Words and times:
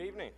good 0.00 0.06
evening. 0.06 0.30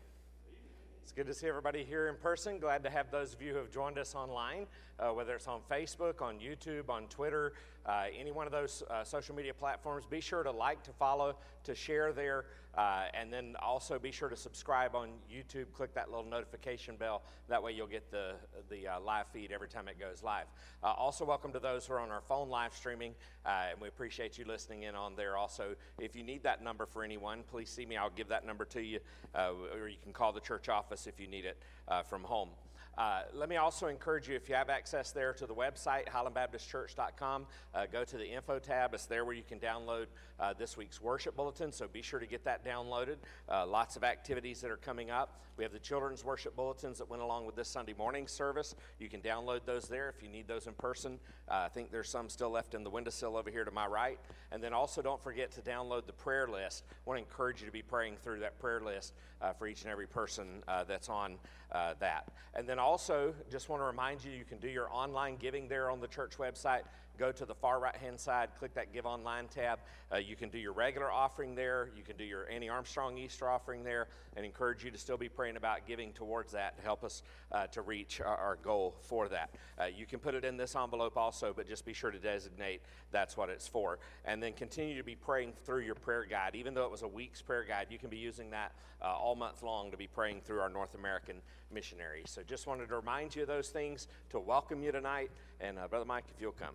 It's 1.05 1.13
good 1.13 1.29
to 1.29 1.35
see 1.35 1.47
everybody 1.47 1.85
here 1.85 2.09
in 2.09 2.17
person. 2.17 2.59
Glad 2.59 2.83
to 2.83 2.91
have 2.91 3.13
those 3.13 3.33
of 3.33 3.41
you 3.41 3.53
who 3.53 3.59
have 3.59 3.71
joined 3.71 3.97
us 3.97 4.13
online, 4.17 4.67
uh, 5.03 5.13
whether 5.13 5.35
it's 5.35 5.49
on 5.49 5.61
Facebook, 5.71 6.23
on 6.23 6.39
YouTube, 6.39 6.89
on 6.89 7.07
Twitter, 7.09 7.53
uh, 7.85 8.05
any 8.17 8.31
one 8.31 8.47
of 8.47 8.53
those 8.53 8.83
uh, 8.91 9.03
social 9.03 9.35
media 9.35 9.53
platforms. 9.53 10.07
Be 10.07 10.21
sure 10.21 10.43
to 10.43 10.51
like, 10.51 10.83
to 10.85 10.93
follow, 10.93 11.37
to 11.65 11.75
share 11.75 12.13
there, 12.13 12.45
uh, 12.77 13.07
and 13.13 13.33
then 13.33 13.57
also 13.61 13.99
be 13.99 14.13
sure 14.13 14.29
to 14.29 14.37
subscribe 14.37 14.95
on 14.95 15.11
YouTube. 15.31 15.67
Click 15.73 15.93
that 15.95 16.09
little 16.09 16.25
notification 16.25 16.97
bell. 16.97 17.23
That 17.49 17.63
way 17.63 17.73
you'll 17.73 17.89
get 17.89 18.11
the, 18.11 18.35
the 18.71 18.87
uh, 18.87 19.01
live 19.01 19.27
feed 19.33 19.51
every 19.51 19.69
time 19.69 19.89
it 19.89 19.99
goes 19.99 20.23
live. 20.23 20.47
Uh, 20.83 20.93
also, 20.93 21.25
welcome 21.25 21.53
to 21.53 21.59
those 21.59 21.87
who 21.87 21.95
are 21.95 22.01
on 22.01 22.11
our 22.11 22.21
phone 22.21 22.49
live 22.49 22.73
streaming, 22.73 23.15
and 23.45 23.81
we 23.81 23.89
appreciate 23.89 24.39
you 24.39 24.45
listening 24.45 24.85
in 24.85 24.95
on 24.95 25.17
there. 25.17 25.37
Also, 25.37 25.75
if 25.99 26.15
you 26.15 26.23
need 26.23 26.45
that 26.45 26.63
number 26.63 26.87
for 26.87 27.03
anyone, 27.03 27.43
please 27.51 27.69
see 27.69 27.85
me. 27.85 27.97
I'll 27.97 28.11
give 28.11 28.29
that 28.29 28.47
number 28.47 28.65
to 28.67 28.81
you, 28.81 29.01
or 29.35 29.89
you 29.89 29.97
can 30.03 30.13
call 30.13 30.33
the 30.33 30.41
church 30.41 30.69
office 30.69 31.07
if 31.07 31.19
you 31.19 31.27
need 31.27 31.45
it 31.45 31.61
from 32.09 32.23
home. 32.23 32.51
Uh, 32.99 33.23
let 33.33 33.49
me 33.49 33.57
also 33.57 33.87
encourage 33.87 34.29
you 34.29 34.37
if 34.37 34.49
you 34.49 34.55
have 34.55 34.69
access 34.69 35.13
there 35.13 35.33
to 35.33 35.47
the 35.47 35.55
website, 35.55 36.07
highlandbaptistchurch.com, 36.09 37.47
uh, 37.75 37.87
go 37.91 38.05
to 38.05 38.17
the 38.17 38.27
info 38.27 38.59
tab. 38.59 38.93
It's 38.93 39.07
there 39.07 39.25
where 39.25 39.35
you 39.35 39.43
can 39.43 39.59
download 39.59 40.07
uh, 40.39 40.53
this 40.53 40.77
week's 40.77 41.01
worship 41.01 41.35
bulletin, 41.35 41.73
so 41.73 41.89
be 41.89 42.03
sure 42.03 42.21
to 42.21 42.27
get 42.27 42.45
that 42.45 42.65
downloaded. 42.65 43.17
Uh, 43.49 43.67
lots 43.67 43.97
of 43.97 44.05
activities 44.05 44.61
that 44.61 44.71
are 44.71 44.77
coming 44.77 45.11
up. 45.11 45.41
We 45.63 45.65
have 45.65 45.73
the 45.73 45.79
children's 45.79 46.25
worship 46.25 46.57
bulletins 46.57 46.99
that 46.99 47.09
went 47.09 47.23
along 47.23 47.47
with 47.47 47.55
this 47.55 47.69
Sunday 47.69 47.95
morning 47.97 48.27
service. 48.27 48.75
You 48.99 49.09
can 49.09 49.21
download 49.21 49.61
those 49.65 49.85
there 49.85 50.09
if 50.09 50.21
you 50.21 50.29
need 50.29 50.49
those 50.49 50.67
in 50.67 50.73
person. 50.73 51.21
Uh, 51.49 51.67
I 51.67 51.69
think 51.69 51.93
there's 51.93 52.09
some 52.09 52.29
still 52.29 52.51
left 52.51 52.75
in 52.75 52.83
the 52.83 52.91
windowsill 52.91 53.37
over 53.37 53.49
here 53.49 53.65
to 53.65 53.71
my 53.71 53.87
right. 53.87 54.19
And 54.51 54.61
then 54.61 54.73
also 54.73 55.03
don't 55.03 55.23
forget 55.23 55.53
to 55.53 55.61
download 55.61 56.07
the 56.07 56.15
prayer 56.15 56.49
list. 56.49 56.83
I 56.91 56.95
want 57.09 57.19
to 57.19 57.23
encourage 57.23 57.61
you 57.61 57.67
to 57.67 57.73
be 57.73 57.81
praying 57.81 58.17
through 58.25 58.41
that 58.41 58.59
prayer 58.59 58.81
list 58.81 59.15
uh, 59.41 59.53
for 59.53 59.69
each 59.69 59.83
and 59.83 59.93
every 59.93 60.09
person 60.09 60.65
that's 60.89 61.09
on 61.09 61.37
that. 61.71 62.33
And 62.55 62.69
then 62.69 62.81
also, 62.81 63.33
just 63.49 63.69
want 63.69 63.83
to 63.83 63.87
remind 63.87 64.25
you, 64.25 64.33
you 64.33 64.45
can 64.45 64.59
do 64.59 64.69
your 64.69 64.93
online 64.93 65.37
giving 65.37 65.69
there 65.69 65.91
on 65.93 66.01
the 66.01 66.09
church 66.09 66.39
website 66.39 66.83
go 67.23 67.31
to 67.31 67.47
the 67.47 67.55
far 67.55 67.79
right 67.79 67.95
hand 67.95 68.19
side, 68.19 68.49
click 68.59 68.75
that 68.75 68.93
Give 68.93 69.07
Online 69.07 69.47
tab. 69.47 69.79
Uh, 70.13 70.17
you 70.17 70.35
can 70.35 70.49
do 70.49 70.59
your 70.59 70.73
regular 70.73 71.13
offering 71.13 71.55
there. 71.55 71.89
You 71.97 72.03
can 72.03 72.17
do 72.17 72.25
your 72.25 72.51
Annie 72.51 72.69
Armstrong 72.69 73.17
Easter 73.17 73.49
offering 73.49 73.85
there, 73.85 74.09
and 74.37 74.45
encourage 74.45 74.83
you 74.83 74.91
to 74.91 74.99
still 74.99 75.17
be 75.17 75.29
praying 75.29 75.57
about 75.57 75.87
giving 75.87 76.13
towards 76.13 76.51
that 76.51 76.77
to 76.77 76.83
help 76.83 77.05
us 77.05 77.23
uh, 77.53 77.69
to 77.69 77.83
reach 77.83 78.21
our, 78.21 78.37
our, 78.37 78.57
goal 78.57 78.97
for 79.03 79.29
that. 79.29 79.51
Uh, 79.81 79.85
you 79.85 80.05
can 80.05 80.19
put 80.19 80.35
it 80.35 80.45
in 80.45 80.57
this 80.57 80.75
envelope 80.75 81.17
also, 81.17 81.53
but 81.55 81.69
just 81.69 81.85
be 81.85 81.93
sure 81.93 82.11
to 82.11 82.19
designate 82.19 82.81
that's 83.13 83.37
what 83.37 83.51
it's 83.51 83.69
for. 83.69 84.01
And 84.25 84.43
then 84.43 84.53
continue 84.53 84.97
to 84.97 85.05
be 85.05 85.15
praying 85.15 85.53
through 85.65 85.83
your 85.83 85.95
prayer 85.95 86.27
guide. 86.29 86.57
Even 86.57 86.75
though 86.75 86.85
it 86.85 86.91
was 86.91 87.03
a 87.03 87.09
week's 87.09 87.41
prayer 87.41 87.65
guide, 87.65 87.87
you 87.89 87.99
can 87.99 88.11
be 88.11 88.17
using 88.17 88.51
that 88.51 88.73
uh, 89.01 89.07
all 89.07 89.37
month 89.37 89.63
long 89.63 89.93
to 89.93 89.97
be 89.97 90.09
praying 90.09 90.41
through 90.45 90.59
our 90.59 90.69
North 90.69 90.97
American 90.97 91.37
missionaries. 91.73 92.31
So 92.31 92.43
just 92.43 92.67
wanted 92.67 92.89
to 92.89 92.97
remind 92.97 93.37
you 93.37 93.43
of 93.43 93.49
those 93.49 93.69
things, 93.69 94.09
to 94.31 94.41
welcome 94.41 94.83
you 94.83 94.91
tonight. 94.91 95.31
And 95.61 95.79
uh, 95.79 95.87
Brother 95.87 96.05
Mike, 96.05 96.25
if 96.35 96.41
you'll 96.41 96.51
come. 96.51 96.75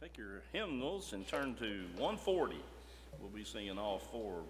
Take 0.00 0.16
your 0.16 0.40
hymnals 0.50 1.12
and 1.12 1.28
turn 1.28 1.54
to 1.56 1.84
140. 1.98 2.56
We'll 3.20 3.28
be 3.28 3.44
singing 3.44 3.78
all 3.78 3.98
four 3.98 4.40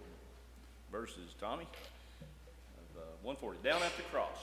verses, 0.92 1.34
Tommy, 1.40 1.66
of 1.66 2.96
uh, 2.96 3.06
140. 3.22 3.58
Down 3.64 3.82
at 3.82 3.96
the 3.96 4.02
cross. 4.04 4.38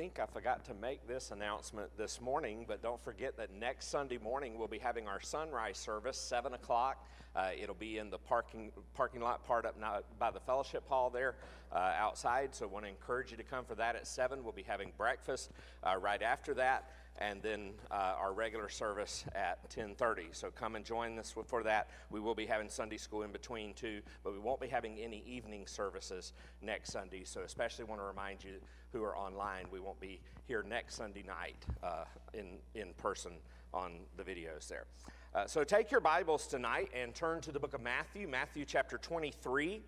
Think 0.00 0.18
I 0.18 0.24
forgot 0.24 0.64
to 0.64 0.72
make 0.72 1.06
this 1.06 1.30
announcement 1.30 1.90
this 1.98 2.22
morning, 2.22 2.64
but 2.66 2.82
don't 2.82 3.04
forget 3.04 3.36
that 3.36 3.52
next 3.52 3.90
Sunday 3.90 4.16
morning 4.16 4.58
we'll 4.58 4.66
be 4.66 4.78
having 4.78 5.06
our 5.06 5.20
sunrise 5.20 5.76
service, 5.76 6.16
7 6.16 6.54
o'clock. 6.54 7.06
Uh, 7.36 7.50
it'll 7.60 7.74
be 7.74 7.98
in 7.98 8.08
the 8.08 8.16
parking, 8.16 8.72
parking 8.94 9.20
lot 9.20 9.46
part 9.46 9.66
up 9.66 9.76
by 10.18 10.30
the 10.30 10.40
fellowship 10.40 10.88
hall 10.88 11.10
there 11.10 11.34
uh, 11.70 11.92
outside. 11.98 12.54
So 12.54 12.64
I 12.64 12.68
want 12.68 12.86
to 12.86 12.88
encourage 12.88 13.30
you 13.30 13.36
to 13.36 13.42
come 13.42 13.66
for 13.66 13.74
that 13.74 13.94
at 13.94 14.06
7. 14.06 14.42
We'll 14.42 14.54
be 14.54 14.62
having 14.62 14.92
breakfast 14.96 15.50
uh, 15.84 15.98
right 15.98 16.22
after 16.22 16.54
that. 16.54 16.90
And 17.20 17.42
then 17.42 17.72
uh, 17.90 18.14
our 18.18 18.32
regular 18.32 18.68
service 18.68 19.24
at 19.34 19.68
10:30. 19.70 20.28
So 20.32 20.50
come 20.50 20.76
and 20.76 20.84
join 20.84 21.18
us 21.18 21.34
for 21.46 21.62
that. 21.62 21.88
We 22.10 22.20
will 22.20 22.34
be 22.34 22.46
having 22.46 22.68
Sunday 22.68 22.96
school 22.96 23.22
in 23.22 23.32
between 23.32 23.74
too, 23.74 24.00
but 24.24 24.32
we 24.32 24.38
won't 24.38 24.60
be 24.60 24.68
having 24.68 24.98
any 24.98 25.22
evening 25.26 25.66
services 25.66 26.32
next 26.62 26.92
Sunday. 26.92 27.24
So 27.24 27.42
especially 27.42 27.84
want 27.84 28.00
to 28.00 28.06
remind 28.06 28.42
you 28.42 28.54
who 28.92 29.02
are 29.04 29.16
online, 29.16 29.66
we 29.70 29.80
won't 29.80 30.00
be 30.00 30.20
here 30.48 30.64
next 30.66 30.94
Sunday 30.96 31.24
night 31.26 31.64
uh, 31.82 32.04
in 32.32 32.58
in 32.74 32.94
person 32.94 33.32
on 33.72 33.92
the 34.16 34.24
videos 34.24 34.66
there. 34.68 34.86
Uh, 35.32 35.46
so 35.46 35.62
take 35.62 35.90
your 35.92 36.00
Bibles 36.00 36.46
tonight 36.48 36.90
and 36.92 37.14
turn 37.14 37.40
to 37.42 37.52
the 37.52 37.60
book 37.60 37.74
of 37.74 37.80
Matthew, 37.80 38.26
Matthew 38.26 38.64
chapter 38.64 38.98
23 38.98 39.80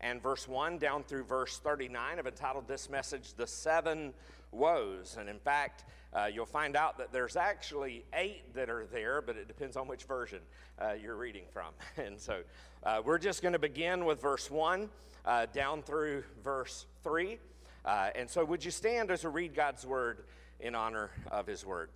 and 0.00 0.22
verse 0.22 0.48
1 0.48 0.78
down 0.78 1.04
through 1.04 1.24
verse 1.24 1.58
39. 1.58 2.18
I've 2.18 2.26
entitled 2.26 2.66
this 2.66 2.90
message, 2.90 3.34
The 3.34 3.46
Seven 3.46 4.12
Woes. 4.52 5.16
And 5.18 5.28
in 5.28 5.38
fact, 5.38 5.84
uh, 6.12 6.26
you'll 6.32 6.46
find 6.46 6.76
out 6.76 6.98
that 6.98 7.12
there's 7.12 7.36
actually 7.36 8.04
eight 8.14 8.52
that 8.54 8.68
are 8.68 8.86
there, 8.86 9.22
but 9.22 9.36
it 9.36 9.46
depends 9.46 9.76
on 9.76 9.86
which 9.86 10.04
version 10.04 10.40
uh, 10.78 10.92
you're 11.00 11.16
reading 11.16 11.44
from. 11.52 11.72
And 11.96 12.18
so 12.18 12.42
uh, 12.82 13.02
we're 13.04 13.18
just 13.18 13.42
going 13.42 13.52
to 13.52 13.58
begin 13.58 14.04
with 14.04 14.20
verse 14.20 14.50
1 14.50 14.88
uh, 15.24 15.46
down 15.52 15.82
through 15.82 16.24
verse 16.42 16.86
3. 17.02 17.38
Uh, 17.84 18.10
and 18.14 18.28
so, 18.28 18.44
would 18.44 18.64
you 18.64 18.70
stand 18.70 19.10
as 19.10 19.24
we 19.24 19.30
read 19.30 19.54
God's 19.54 19.86
word 19.86 20.24
in 20.58 20.74
honor 20.74 21.10
of 21.30 21.46
his 21.46 21.64
word? 21.64 21.90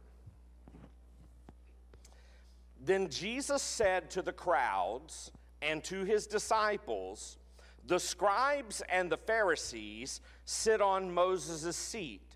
Then 2.81 3.09
Jesus 3.09 3.63
said 3.63 4.11
to 4.11 4.23
the 4.23 4.33
crowds 4.33 5.31
and 5.63 5.83
to 5.85 6.05
his 6.05 6.27
disciples, 6.27 7.39
The 7.87 7.99
scribes 7.99 8.83
and 8.89 9.11
the 9.11 9.17
Pharisees 9.17 10.21
sit 10.45 10.81
on 10.81 11.13
Moses' 11.13 11.77
seat. 11.77 12.34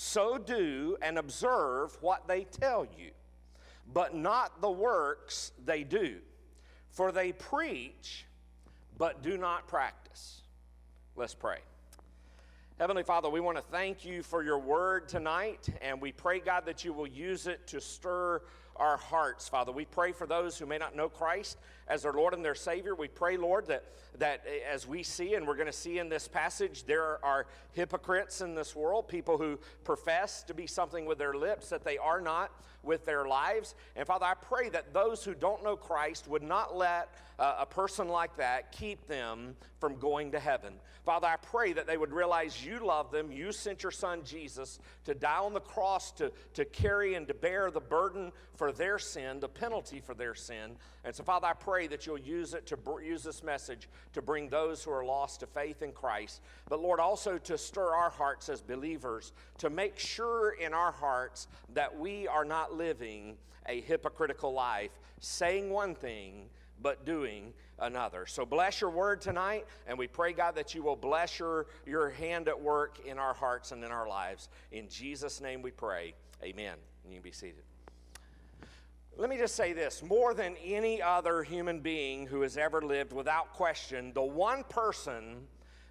So 0.00 0.38
do 0.38 0.96
and 1.02 1.18
observe 1.18 1.98
what 2.00 2.28
they 2.28 2.44
tell 2.44 2.86
you, 2.96 3.10
but 3.92 4.14
not 4.14 4.60
the 4.60 4.70
works 4.70 5.50
they 5.64 5.82
do. 5.82 6.18
For 6.88 7.10
they 7.10 7.32
preach, 7.32 8.24
but 8.96 9.24
do 9.24 9.36
not 9.36 9.66
practice. 9.66 10.42
Let's 11.16 11.34
pray. 11.34 11.58
Heavenly 12.78 13.02
Father, 13.02 13.28
we 13.28 13.40
want 13.40 13.56
to 13.56 13.62
thank 13.72 14.04
you 14.04 14.22
for 14.22 14.44
your 14.44 14.60
word 14.60 15.08
tonight, 15.08 15.68
and 15.82 16.00
we 16.00 16.12
pray, 16.12 16.38
God, 16.38 16.64
that 16.66 16.84
you 16.84 16.92
will 16.92 17.08
use 17.08 17.48
it 17.48 17.66
to 17.66 17.80
stir 17.80 18.42
our 18.76 18.98
hearts, 18.98 19.48
Father. 19.48 19.72
We 19.72 19.84
pray 19.84 20.12
for 20.12 20.28
those 20.28 20.56
who 20.56 20.66
may 20.66 20.78
not 20.78 20.94
know 20.94 21.08
Christ 21.08 21.58
as 21.88 22.02
their 22.02 22.12
Lord 22.12 22.34
and 22.34 22.44
their 22.44 22.54
Savior. 22.54 22.94
We 22.94 23.08
pray, 23.08 23.36
Lord, 23.36 23.66
that, 23.66 23.84
that 24.18 24.44
as 24.70 24.86
we 24.86 25.02
see, 25.02 25.34
and 25.34 25.46
we're 25.46 25.56
going 25.56 25.66
to 25.66 25.72
see 25.72 25.98
in 25.98 26.08
this 26.08 26.28
passage, 26.28 26.84
there 26.84 27.24
are 27.24 27.46
hypocrites 27.72 28.40
in 28.40 28.54
this 28.54 28.76
world, 28.76 29.08
people 29.08 29.38
who 29.38 29.58
profess 29.84 30.42
to 30.44 30.54
be 30.54 30.66
something 30.66 31.06
with 31.06 31.18
their 31.18 31.34
lips 31.34 31.70
that 31.70 31.84
they 31.84 31.98
are 31.98 32.20
not 32.20 32.50
with 32.82 33.04
their 33.04 33.26
lives. 33.26 33.74
And 33.96 34.06
Father, 34.06 34.26
I 34.26 34.34
pray 34.34 34.68
that 34.70 34.92
those 34.92 35.24
who 35.24 35.34
don't 35.34 35.64
know 35.64 35.76
Christ 35.76 36.28
would 36.28 36.42
not 36.42 36.76
let 36.76 37.14
uh, 37.38 37.56
a 37.60 37.66
person 37.66 38.08
like 38.08 38.36
that 38.36 38.72
keep 38.72 39.06
them 39.06 39.56
from 39.78 39.96
going 39.96 40.32
to 40.32 40.40
heaven. 40.40 40.74
Father, 41.04 41.26
I 41.26 41.36
pray 41.36 41.72
that 41.72 41.86
they 41.86 41.96
would 41.96 42.12
realize 42.12 42.64
you 42.64 42.84
love 42.84 43.10
them. 43.10 43.30
You 43.30 43.52
sent 43.52 43.82
your 43.82 43.92
son 43.92 44.22
Jesus 44.24 44.78
to 45.04 45.14
die 45.14 45.38
on 45.38 45.54
the 45.54 45.60
cross 45.60 46.12
to, 46.12 46.32
to 46.54 46.64
carry 46.64 47.14
and 47.14 47.26
to 47.28 47.34
bear 47.34 47.70
the 47.70 47.80
burden 47.80 48.32
for 48.56 48.72
their 48.72 48.98
sin, 48.98 49.40
the 49.40 49.48
penalty 49.48 50.00
for 50.00 50.14
their 50.14 50.34
sin. 50.34 50.76
And 51.04 51.14
so, 51.14 51.22
Father, 51.22 51.46
I 51.46 51.54
pray 51.54 51.77
that 51.86 52.06
you'll 52.06 52.18
use 52.18 52.54
it 52.54 52.66
to 52.66 52.76
br- 52.76 53.00
use 53.00 53.22
this 53.22 53.42
message 53.42 53.88
to 54.12 54.22
bring 54.22 54.48
those 54.48 54.82
who 54.82 54.90
are 54.90 55.04
lost 55.04 55.40
to 55.40 55.46
faith 55.46 55.82
in 55.82 55.92
Christ. 55.92 56.40
But, 56.68 56.80
Lord, 56.80 57.00
also 57.00 57.38
to 57.38 57.56
stir 57.56 57.94
our 57.94 58.10
hearts 58.10 58.48
as 58.48 58.60
believers, 58.60 59.32
to 59.58 59.70
make 59.70 59.98
sure 59.98 60.50
in 60.52 60.74
our 60.74 60.92
hearts 60.92 61.48
that 61.74 61.96
we 61.96 62.26
are 62.26 62.44
not 62.44 62.74
living 62.74 63.36
a 63.66 63.80
hypocritical 63.82 64.52
life, 64.52 64.98
saying 65.20 65.70
one 65.70 65.94
thing, 65.94 66.48
but 66.80 67.04
doing 67.04 67.52
another. 67.80 68.26
So 68.26 68.46
bless 68.46 68.80
your 68.80 68.90
word 68.90 69.20
tonight, 69.20 69.66
and 69.86 69.98
we 69.98 70.06
pray, 70.06 70.32
God, 70.32 70.54
that 70.56 70.74
you 70.74 70.82
will 70.82 70.96
bless 70.96 71.38
your, 71.38 71.66
your 71.86 72.10
hand 72.10 72.48
at 72.48 72.60
work 72.60 72.98
in 73.06 73.18
our 73.18 73.34
hearts 73.34 73.72
and 73.72 73.84
in 73.84 73.90
our 73.90 74.08
lives. 74.08 74.48
In 74.72 74.88
Jesus' 74.88 75.40
name 75.40 75.62
we 75.62 75.70
pray. 75.70 76.14
Amen. 76.42 76.74
And 77.04 77.12
you 77.12 77.18
can 77.18 77.24
be 77.24 77.32
seated. 77.32 77.67
Let 79.20 79.30
me 79.30 79.36
just 79.36 79.56
say 79.56 79.72
this 79.72 80.00
more 80.00 80.32
than 80.32 80.54
any 80.64 81.02
other 81.02 81.42
human 81.42 81.80
being 81.80 82.24
who 82.24 82.42
has 82.42 82.56
ever 82.56 82.80
lived, 82.80 83.12
without 83.12 83.52
question, 83.52 84.12
the 84.14 84.22
one 84.22 84.62
person 84.62 85.48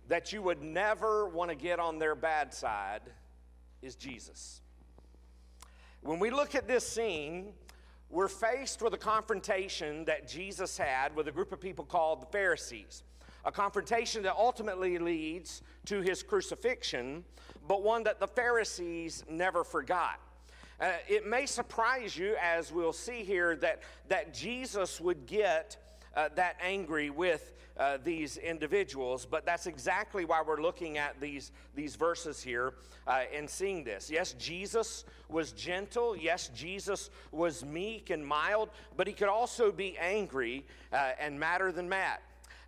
that 0.08 0.32
you 0.32 0.42
would 0.42 0.62
never 0.64 1.28
want 1.28 1.50
to 1.50 1.56
get 1.56 1.78
on 1.78 2.00
their 2.00 2.16
bad 2.16 2.54
side 2.54 3.02
is 3.82 3.98
Jesus. 3.98 4.62
When 6.00 6.20
we 6.20 6.30
look 6.30 6.56
at 6.56 6.70
this 6.70 6.88
scene, 6.88 7.52
we're 8.10 8.30
faced 8.30 8.82
with 8.82 8.94
a 8.94 8.98
confrontation 8.98 10.06
that 10.06 10.26
Jesus 10.26 10.78
had 10.78 11.14
with 11.14 11.28
a 11.28 11.32
group 11.34 11.52
of 11.52 11.60
people 11.60 11.84
called 11.84 12.22
the 12.22 12.28
Pharisees. 12.28 13.04
A 13.44 13.52
confrontation 13.52 14.24
that 14.24 14.36
ultimately 14.38 15.00
leads 15.00 15.64
to 15.88 16.00
his 16.00 16.24
crucifixion, 16.24 17.26
but 17.68 17.84
one 17.84 18.04
that 18.06 18.22
the 18.22 18.28
Pharisees 18.28 19.26
never 19.30 19.66
forgot. 19.66 20.22
Uh, 20.80 20.92
it 21.08 21.26
may 21.26 21.46
surprise 21.46 22.16
you, 22.16 22.36
as 22.42 22.72
we'll 22.72 22.94
see 22.94 23.24
here, 23.24 23.56
that, 23.56 23.82
that 24.08 24.34
Jesus 24.34 25.02
would 25.02 25.26
get 25.26 25.78
uh, 26.16 26.30
that 26.36 26.56
angry 26.62 27.10
with 27.10 27.54
uh, 27.80 27.98
these 28.04 28.38
individuals, 28.38 29.26
but 29.26 29.46
that's 29.46 29.68
exactly 29.68 30.26
why 30.26 30.42
we're 30.46 30.62
looking 30.62 30.98
at 30.98 31.20
these, 31.22 31.52
these 31.76 31.96
verses 31.96 32.42
here 32.42 32.74
uh, 33.06 33.22
and 33.34 33.50
seeing 33.50 33.84
this. 33.84 34.10
Yes, 34.10 34.34
Jesus 34.34 35.06
was 35.30 35.52
gentle. 35.52 36.16
Yes, 36.18 36.50
Jesus 36.56 37.10
was 37.32 37.64
meek 37.64 38.10
and 38.10 38.26
mild, 38.26 38.70
but 38.96 39.08
he 39.08 39.14
could 39.14 39.28
also 39.30 39.72
be 39.72 39.98
angry 40.00 40.66
uh, 40.92 41.12
and 41.20 41.40
madder 41.40 41.72
than 41.72 41.88
mad. 41.88 42.18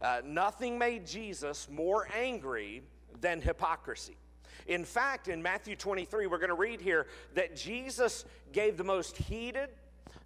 Uh, 0.01 0.21
nothing 0.23 0.77
made 0.77 1.05
Jesus 1.05 1.67
more 1.69 2.07
angry 2.15 2.83
than 3.19 3.41
hypocrisy. 3.41 4.15
In 4.69 4.85
fact, 4.85 5.29
in 5.29 5.41
Matthew 5.41 5.75
23, 5.75 6.27
we're 6.27 6.37
going 6.37 6.49
to 6.49 6.53
read 6.53 6.79
here 6.79 7.07
that 7.33 7.55
Jesus 7.55 8.23
gave 8.53 8.77
the 8.77 8.83
most 8.83 9.17
heated, 9.17 9.69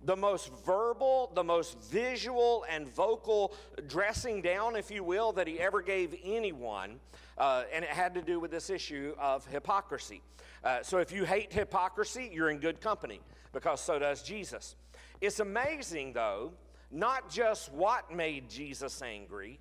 the 0.04 0.18
most 0.18 0.52
verbal, 0.66 1.32
the 1.34 1.46
most 1.46 1.80
visual 1.84 2.66
and 2.70 2.86
vocal 2.90 3.54
dressing 3.88 4.42
down, 4.42 4.76
if 4.76 4.92
you 4.92 5.02
will, 5.02 5.32
that 5.32 5.48
he 5.48 5.62
ever 5.62 5.82
gave 5.82 6.14
anyone. 6.26 7.00
Uh, 7.38 7.64
and 7.72 7.86
it 7.86 7.90
had 7.90 8.14
to 8.16 8.22
do 8.22 8.38
with 8.38 8.52
this 8.52 8.70
issue 8.70 9.16
of 9.18 9.46
hypocrisy. 9.48 10.22
Uh, 10.62 10.84
so 10.84 10.98
if 10.98 11.14
you 11.14 11.24
hate 11.24 11.54
hypocrisy, 11.54 12.30
you're 12.32 12.50
in 12.50 12.60
good 12.60 12.82
company 12.82 13.22
because 13.54 13.80
so 13.80 13.98
does 13.98 14.22
Jesus. 14.24 14.76
It's 15.22 15.40
amazing, 15.40 16.12
though, 16.12 16.52
not 16.92 17.30
just 17.30 17.72
what 17.72 18.14
made 18.14 18.50
Jesus 18.50 19.02
angry, 19.02 19.58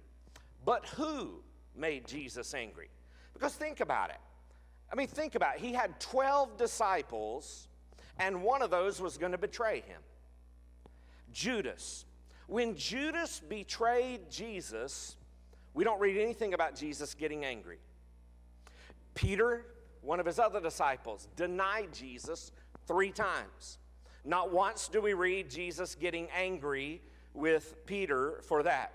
but 0.65 0.85
who 0.97 1.41
made 1.77 2.05
Jesus 2.09 2.53
angry. 2.53 2.89
Because 3.33 3.55
think 3.55 3.79
about 3.79 4.11
it. 4.11 4.19
I 4.93 4.95
mean, 4.95 5.09
think 5.09 5.35
about 5.35 5.57
it. 5.57 5.61
He 5.63 5.73
had 5.73 5.99
12 6.01 6.59
disciples, 6.59 7.69
and 8.19 8.43
one 8.43 8.61
of 8.61 8.71
those 8.71 9.01
was 9.01 9.17
going 9.17 9.33
to 9.33 9.39
betray 9.39 9.81
him. 9.81 10.01
Judas. 11.33 12.05
When 12.47 12.77
Judas 12.77 13.41
betrayed 13.41 14.31
Jesus, 14.31 15.17
we 15.73 15.85
don't 15.85 15.99
read 15.99 16.19
anything 16.19 16.53
about 16.53 16.75
Jesus 16.75 17.15
getting 17.15 17.45
angry. 17.45 17.79
Peter, 19.15 19.65
one 20.03 20.21
of 20.21 20.27
his 20.27 20.39
other 20.39 20.61
disciples, 20.61 21.29
denied 21.37 21.89
Jesus 21.95 22.53
three 22.87 23.11
times. 23.11 23.79
Not 24.25 24.53
once 24.53 24.89
do 24.89 25.01
we 25.01 25.15
read 25.15 25.49
Jesus 25.49 25.95
getting 25.95 26.29
angry 26.37 27.01
with 27.33 27.87
Peter 27.87 28.41
for 28.43 28.63
that. 28.63 28.93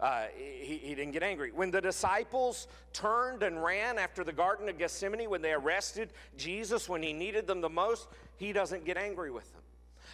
Uh, 0.00 0.24
he, 0.34 0.78
he 0.78 0.94
didn't 0.94 1.12
get 1.12 1.22
angry. 1.22 1.52
When 1.52 1.70
the 1.70 1.80
disciples 1.80 2.68
turned 2.94 3.42
and 3.42 3.62
ran 3.62 3.98
after 3.98 4.24
the 4.24 4.32
Garden 4.32 4.68
of 4.70 4.78
Gethsemane, 4.78 5.28
when 5.28 5.42
they 5.42 5.52
arrested 5.52 6.12
Jesus 6.38 6.88
when 6.88 7.02
he 7.02 7.12
needed 7.12 7.46
them 7.46 7.60
the 7.60 7.68
most, 7.68 8.08
he 8.36 8.52
doesn't 8.52 8.86
get 8.86 8.96
angry 8.96 9.30
with 9.30 9.52
them. 9.52 9.62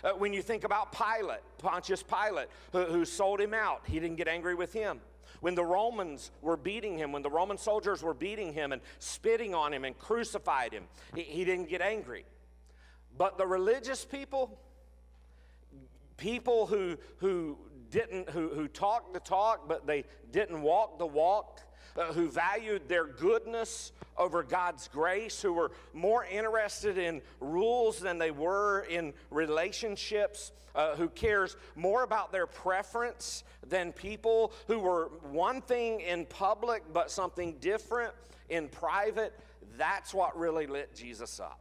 Uh, 0.02 0.10
when 0.18 0.32
you 0.32 0.42
think 0.42 0.64
about 0.64 0.92
Pilate, 0.92 1.40
Pontius 1.58 2.02
Pilate, 2.02 2.48
who, 2.72 2.84
who 2.84 3.04
sold 3.04 3.40
him 3.40 3.54
out, 3.54 3.82
he 3.86 4.00
didn't 4.00 4.16
get 4.16 4.28
angry 4.28 4.56
with 4.56 4.72
him. 4.72 5.00
When 5.40 5.54
the 5.54 5.64
Romans 5.64 6.32
were 6.42 6.56
beating 6.56 6.98
him, 6.98 7.12
when 7.12 7.22
the 7.22 7.30
Roman 7.30 7.56
soldiers 7.56 8.02
were 8.02 8.14
beating 8.14 8.52
him 8.52 8.72
and 8.72 8.82
spitting 8.98 9.54
on 9.54 9.72
him 9.72 9.84
and 9.84 9.96
crucified 9.96 10.72
him, 10.72 10.84
he, 11.14 11.22
he 11.22 11.44
didn't 11.44 11.68
get 11.68 11.80
angry. 11.80 12.24
But 13.16 13.38
the 13.38 13.46
religious 13.46 14.04
people, 14.04 14.58
people 16.16 16.66
who, 16.66 16.96
who 17.18 17.56
didn't, 17.90 18.30
who, 18.30 18.48
who 18.48 18.68
talked 18.68 19.14
the 19.14 19.20
talk, 19.20 19.68
but 19.68 19.86
they 19.86 20.04
didn't 20.32 20.62
walk 20.62 20.98
the 20.98 21.06
walk, 21.06 21.60
uh, 21.96 22.12
who 22.12 22.28
valued 22.28 22.88
their 22.88 23.06
goodness 23.06 23.92
over 24.18 24.42
God's 24.42 24.88
grace, 24.88 25.40
who 25.40 25.52
were 25.52 25.72
more 25.92 26.24
interested 26.24 26.98
in 26.98 27.22
rules 27.40 27.98
than 27.98 28.18
they 28.18 28.30
were 28.30 28.86
in 28.90 29.14
relationships, 29.30 30.52
uh, 30.74 30.94
who 30.96 31.08
cares 31.08 31.56
more 31.74 32.02
about 32.02 32.32
their 32.32 32.46
preference 32.46 33.44
than 33.66 33.92
people 33.92 34.52
who 34.66 34.78
were 34.78 35.10
one 35.30 35.60
thing 35.62 36.00
in 36.00 36.26
public 36.26 36.82
but 36.92 37.10
something 37.10 37.56
different 37.60 38.12
in 38.48 38.68
private. 38.68 39.32
That's 39.78 40.12
what 40.12 40.38
really 40.38 40.66
lit 40.66 40.94
Jesus 40.94 41.40
up. 41.40 41.60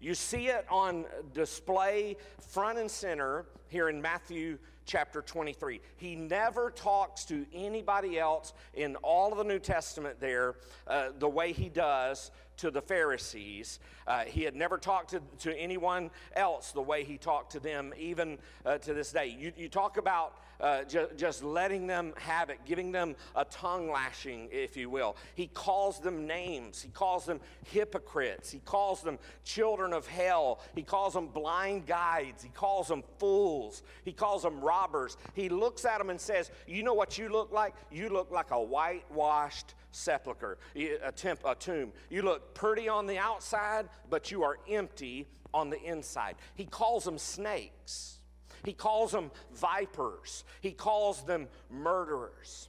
You 0.00 0.14
see 0.14 0.46
it 0.46 0.64
on 0.70 1.04
display 1.34 2.16
front 2.40 2.78
and 2.78 2.90
center 2.90 3.44
here 3.68 3.90
in 3.90 4.00
Matthew 4.00 4.56
chapter 4.86 5.20
23. 5.20 5.82
He 5.98 6.16
never 6.16 6.70
talks 6.70 7.26
to 7.26 7.44
anybody 7.52 8.18
else 8.18 8.54
in 8.72 8.96
all 8.96 9.30
of 9.30 9.36
the 9.36 9.44
New 9.44 9.58
Testament 9.58 10.18
there 10.18 10.54
uh, 10.86 11.10
the 11.18 11.28
way 11.28 11.52
he 11.52 11.68
does 11.68 12.30
to 12.56 12.70
the 12.70 12.80
Pharisees. 12.80 13.78
Uh, 14.06 14.24
he 14.24 14.42
had 14.42 14.56
never 14.56 14.78
talked 14.78 15.10
to, 15.10 15.20
to 15.40 15.54
anyone 15.54 16.10
else 16.34 16.72
the 16.72 16.80
way 16.80 17.04
he 17.04 17.18
talked 17.18 17.52
to 17.52 17.60
them, 17.60 17.92
even 17.98 18.38
uh, 18.64 18.78
to 18.78 18.94
this 18.94 19.12
day. 19.12 19.36
You, 19.38 19.52
you 19.54 19.68
talk 19.68 19.98
about 19.98 20.34
uh, 20.60 20.84
ju- 20.84 21.08
just 21.16 21.42
letting 21.42 21.86
them 21.86 22.12
have 22.16 22.50
it, 22.50 22.58
giving 22.64 22.92
them 22.92 23.16
a 23.34 23.44
tongue 23.44 23.90
lashing, 23.90 24.48
if 24.52 24.76
you 24.76 24.90
will. 24.90 25.16
He 25.34 25.46
calls 25.48 26.00
them 26.00 26.26
names. 26.26 26.82
He 26.82 26.90
calls 26.90 27.24
them 27.24 27.40
hypocrites. 27.64 28.50
He 28.50 28.60
calls 28.60 29.02
them 29.02 29.18
children 29.44 29.92
of 29.92 30.06
hell. 30.06 30.60
He 30.74 30.82
calls 30.82 31.14
them 31.14 31.28
blind 31.28 31.86
guides. 31.86 32.42
He 32.42 32.50
calls 32.50 32.88
them 32.88 33.02
fools. 33.18 33.82
He 34.04 34.12
calls 34.12 34.42
them 34.42 34.60
robbers. 34.60 35.16
He 35.34 35.48
looks 35.48 35.84
at 35.84 35.98
them 35.98 36.10
and 36.10 36.20
says, 36.20 36.50
You 36.66 36.82
know 36.82 36.94
what 36.94 37.18
you 37.18 37.28
look 37.28 37.52
like? 37.52 37.74
You 37.90 38.08
look 38.08 38.30
like 38.30 38.50
a 38.50 38.60
whitewashed 38.60 39.74
sepulcher, 39.92 40.58
a, 40.76 41.12
temp, 41.12 41.40
a 41.44 41.54
tomb. 41.54 41.92
You 42.08 42.22
look 42.22 42.54
pretty 42.54 42.88
on 42.88 43.06
the 43.06 43.18
outside, 43.18 43.88
but 44.08 44.30
you 44.30 44.44
are 44.44 44.58
empty 44.68 45.26
on 45.52 45.70
the 45.70 45.82
inside. 45.82 46.36
He 46.54 46.64
calls 46.64 47.04
them 47.04 47.18
snakes. 47.18 48.19
He 48.64 48.72
calls 48.72 49.12
them 49.12 49.30
vipers. 49.54 50.44
He 50.60 50.72
calls 50.72 51.22
them 51.22 51.48
murderers. 51.70 52.68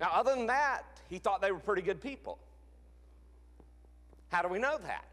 Now, 0.00 0.10
other 0.14 0.34
than 0.34 0.46
that, 0.46 0.82
he 1.08 1.18
thought 1.18 1.40
they 1.40 1.52
were 1.52 1.58
pretty 1.58 1.82
good 1.82 2.00
people. 2.00 2.38
How 4.28 4.42
do 4.42 4.48
we 4.48 4.58
know 4.58 4.78
that? 4.78 5.04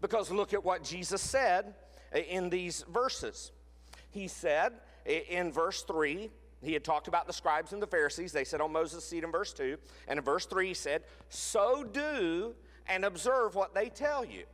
Because 0.00 0.30
look 0.30 0.52
at 0.52 0.64
what 0.64 0.82
Jesus 0.82 1.20
said 1.20 1.74
eh, 2.12 2.22
in 2.28 2.50
these 2.50 2.84
verses. 2.92 3.52
He 4.10 4.28
said 4.28 4.72
eh, 5.06 5.20
in 5.28 5.52
verse 5.52 5.82
3, 5.82 6.30
he 6.62 6.72
had 6.72 6.84
talked 6.84 7.06
about 7.06 7.26
the 7.26 7.32
scribes 7.32 7.72
and 7.72 7.82
the 7.82 7.86
Pharisees. 7.86 8.32
They 8.32 8.44
said 8.44 8.60
on 8.60 8.72
Moses' 8.72 9.04
seat 9.04 9.24
in 9.24 9.30
verse 9.30 9.52
2. 9.52 9.76
And 10.08 10.18
in 10.18 10.24
verse 10.24 10.46
3, 10.46 10.68
he 10.68 10.74
said, 10.74 11.02
So 11.28 11.84
do 11.84 12.54
and 12.88 13.04
observe 13.04 13.54
what 13.54 13.74
they 13.74 13.88
tell 13.88 14.24
you. 14.24 14.44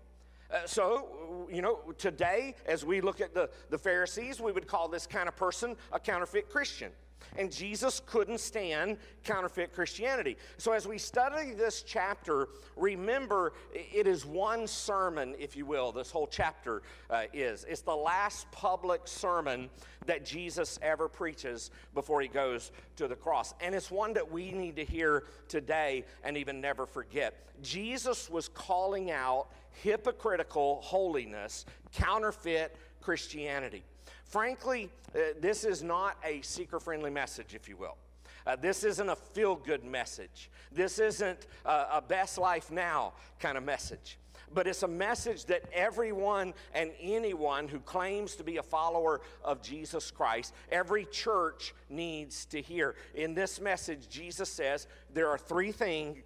Uh, 0.52 0.66
so, 0.66 1.46
you 1.50 1.62
know, 1.62 1.80
today, 1.96 2.54
as 2.66 2.84
we 2.84 3.00
look 3.00 3.20
at 3.20 3.32
the, 3.32 3.48
the 3.70 3.78
Pharisees, 3.78 4.40
we 4.40 4.52
would 4.52 4.66
call 4.66 4.88
this 4.88 5.06
kind 5.06 5.26
of 5.28 5.34
person 5.34 5.76
a 5.92 5.98
counterfeit 5.98 6.50
Christian. 6.50 6.92
And 7.36 7.50
Jesus 7.50 8.00
couldn't 8.06 8.40
stand 8.40 8.98
counterfeit 9.24 9.72
Christianity. 9.72 10.36
So, 10.56 10.72
as 10.72 10.86
we 10.86 10.98
study 10.98 11.52
this 11.52 11.82
chapter, 11.82 12.48
remember 12.76 13.52
it 13.72 14.06
is 14.06 14.24
one 14.24 14.66
sermon, 14.66 15.34
if 15.38 15.56
you 15.56 15.66
will, 15.66 15.92
this 15.92 16.10
whole 16.10 16.26
chapter 16.26 16.82
uh, 17.10 17.24
is. 17.32 17.64
It's 17.68 17.82
the 17.82 17.94
last 17.94 18.50
public 18.50 19.02
sermon 19.04 19.70
that 20.06 20.24
Jesus 20.24 20.78
ever 20.82 21.08
preaches 21.08 21.70
before 21.94 22.20
he 22.20 22.28
goes 22.28 22.72
to 22.96 23.08
the 23.08 23.16
cross. 23.16 23.54
And 23.60 23.74
it's 23.74 23.90
one 23.90 24.12
that 24.14 24.30
we 24.30 24.50
need 24.52 24.76
to 24.76 24.84
hear 24.84 25.24
today 25.48 26.04
and 26.24 26.36
even 26.36 26.60
never 26.60 26.86
forget. 26.86 27.46
Jesus 27.62 28.28
was 28.28 28.48
calling 28.48 29.10
out 29.10 29.48
hypocritical 29.82 30.80
holiness, 30.82 31.64
counterfeit 31.92 32.76
Christianity. 33.00 33.84
Frankly, 34.32 34.88
uh, 35.14 35.18
this 35.42 35.62
is 35.62 35.82
not 35.82 36.16
a 36.24 36.40
seeker 36.40 36.80
friendly 36.80 37.10
message, 37.10 37.54
if 37.54 37.68
you 37.68 37.76
will. 37.76 37.98
Uh, 38.46 38.56
this 38.56 38.82
isn't 38.82 39.10
a 39.10 39.14
feel 39.14 39.54
good 39.54 39.84
message. 39.84 40.50
This 40.72 40.98
isn't 40.98 41.46
a, 41.66 41.86
a 41.92 42.04
best 42.06 42.38
life 42.38 42.70
now 42.70 43.12
kind 43.38 43.58
of 43.58 43.62
message. 43.62 44.16
But 44.54 44.66
it's 44.66 44.84
a 44.84 44.88
message 44.88 45.44
that 45.46 45.64
everyone 45.70 46.54
and 46.72 46.92
anyone 46.98 47.68
who 47.68 47.78
claims 47.78 48.34
to 48.36 48.42
be 48.42 48.56
a 48.56 48.62
follower 48.62 49.20
of 49.44 49.60
Jesus 49.60 50.10
Christ, 50.10 50.54
every 50.70 51.04
church 51.04 51.74
needs 51.90 52.46
to 52.46 52.62
hear. 52.62 52.94
In 53.14 53.34
this 53.34 53.60
message, 53.60 54.08
Jesus 54.08 54.48
says 54.48 54.86
there 55.12 55.28
are 55.28 55.36
three 55.36 55.72
things 55.72 56.22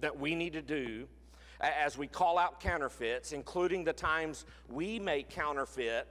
that 0.00 0.16
we 0.16 0.36
need 0.36 0.52
to 0.52 0.62
do 0.62 1.08
as 1.60 1.98
we 1.98 2.06
call 2.06 2.38
out 2.38 2.60
counterfeits, 2.60 3.32
including 3.32 3.82
the 3.82 3.92
times 3.92 4.46
we 4.68 5.00
may 5.00 5.24
counterfeit 5.24 6.06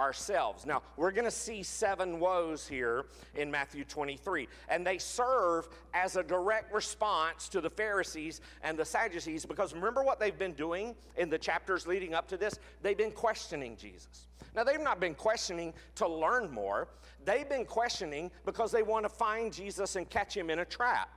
ourselves. 0.00 0.64
Now, 0.64 0.82
we're 0.96 1.12
going 1.12 1.26
to 1.26 1.30
see 1.30 1.62
seven 1.62 2.18
woes 2.18 2.66
here 2.66 3.04
in 3.34 3.50
Matthew 3.50 3.84
23, 3.84 4.48
and 4.68 4.84
they 4.86 4.98
serve 4.98 5.68
as 5.92 6.16
a 6.16 6.22
direct 6.22 6.72
response 6.72 7.48
to 7.50 7.60
the 7.60 7.70
Pharisees 7.70 8.40
and 8.62 8.78
the 8.78 8.84
Sadducees 8.84 9.44
because 9.44 9.74
remember 9.74 10.02
what 10.02 10.18
they've 10.18 10.38
been 10.38 10.54
doing 10.54 10.94
in 11.16 11.28
the 11.28 11.38
chapters 11.38 11.86
leading 11.86 12.14
up 12.14 12.26
to 12.28 12.36
this? 12.36 12.58
They've 12.82 12.96
been 12.96 13.12
questioning 13.12 13.76
Jesus. 13.76 14.26
Now, 14.56 14.64
they've 14.64 14.80
not 14.80 14.98
been 14.98 15.14
questioning 15.14 15.74
to 15.96 16.08
learn 16.08 16.50
more, 16.50 16.88
they've 17.24 17.48
been 17.48 17.66
questioning 17.66 18.30
because 18.44 18.72
they 18.72 18.82
want 18.82 19.04
to 19.04 19.10
find 19.10 19.52
Jesus 19.52 19.96
and 19.96 20.08
catch 20.08 20.36
him 20.36 20.50
in 20.50 20.60
a 20.60 20.64
trap. 20.64 21.10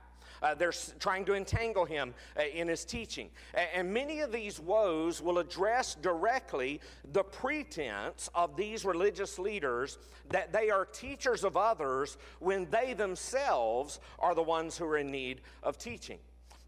Uh, 0.44 0.54
they're 0.54 0.74
trying 1.00 1.24
to 1.24 1.32
entangle 1.32 1.86
him 1.86 2.12
uh, 2.38 2.42
in 2.42 2.68
his 2.68 2.84
teaching. 2.84 3.30
And 3.74 3.92
many 3.92 4.20
of 4.20 4.30
these 4.30 4.60
woes 4.60 5.22
will 5.22 5.38
address 5.38 5.94
directly 5.94 6.82
the 7.12 7.24
pretense 7.24 8.28
of 8.34 8.54
these 8.54 8.84
religious 8.84 9.38
leaders 9.38 9.96
that 10.28 10.52
they 10.52 10.68
are 10.68 10.84
teachers 10.84 11.44
of 11.44 11.56
others 11.56 12.18
when 12.40 12.68
they 12.70 12.92
themselves 12.92 14.00
are 14.18 14.34
the 14.34 14.42
ones 14.42 14.76
who 14.76 14.84
are 14.84 14.98
in 14.98 15.10
need 15.10 15.40
of 15.62 15.78
teaching. 15.78 16.18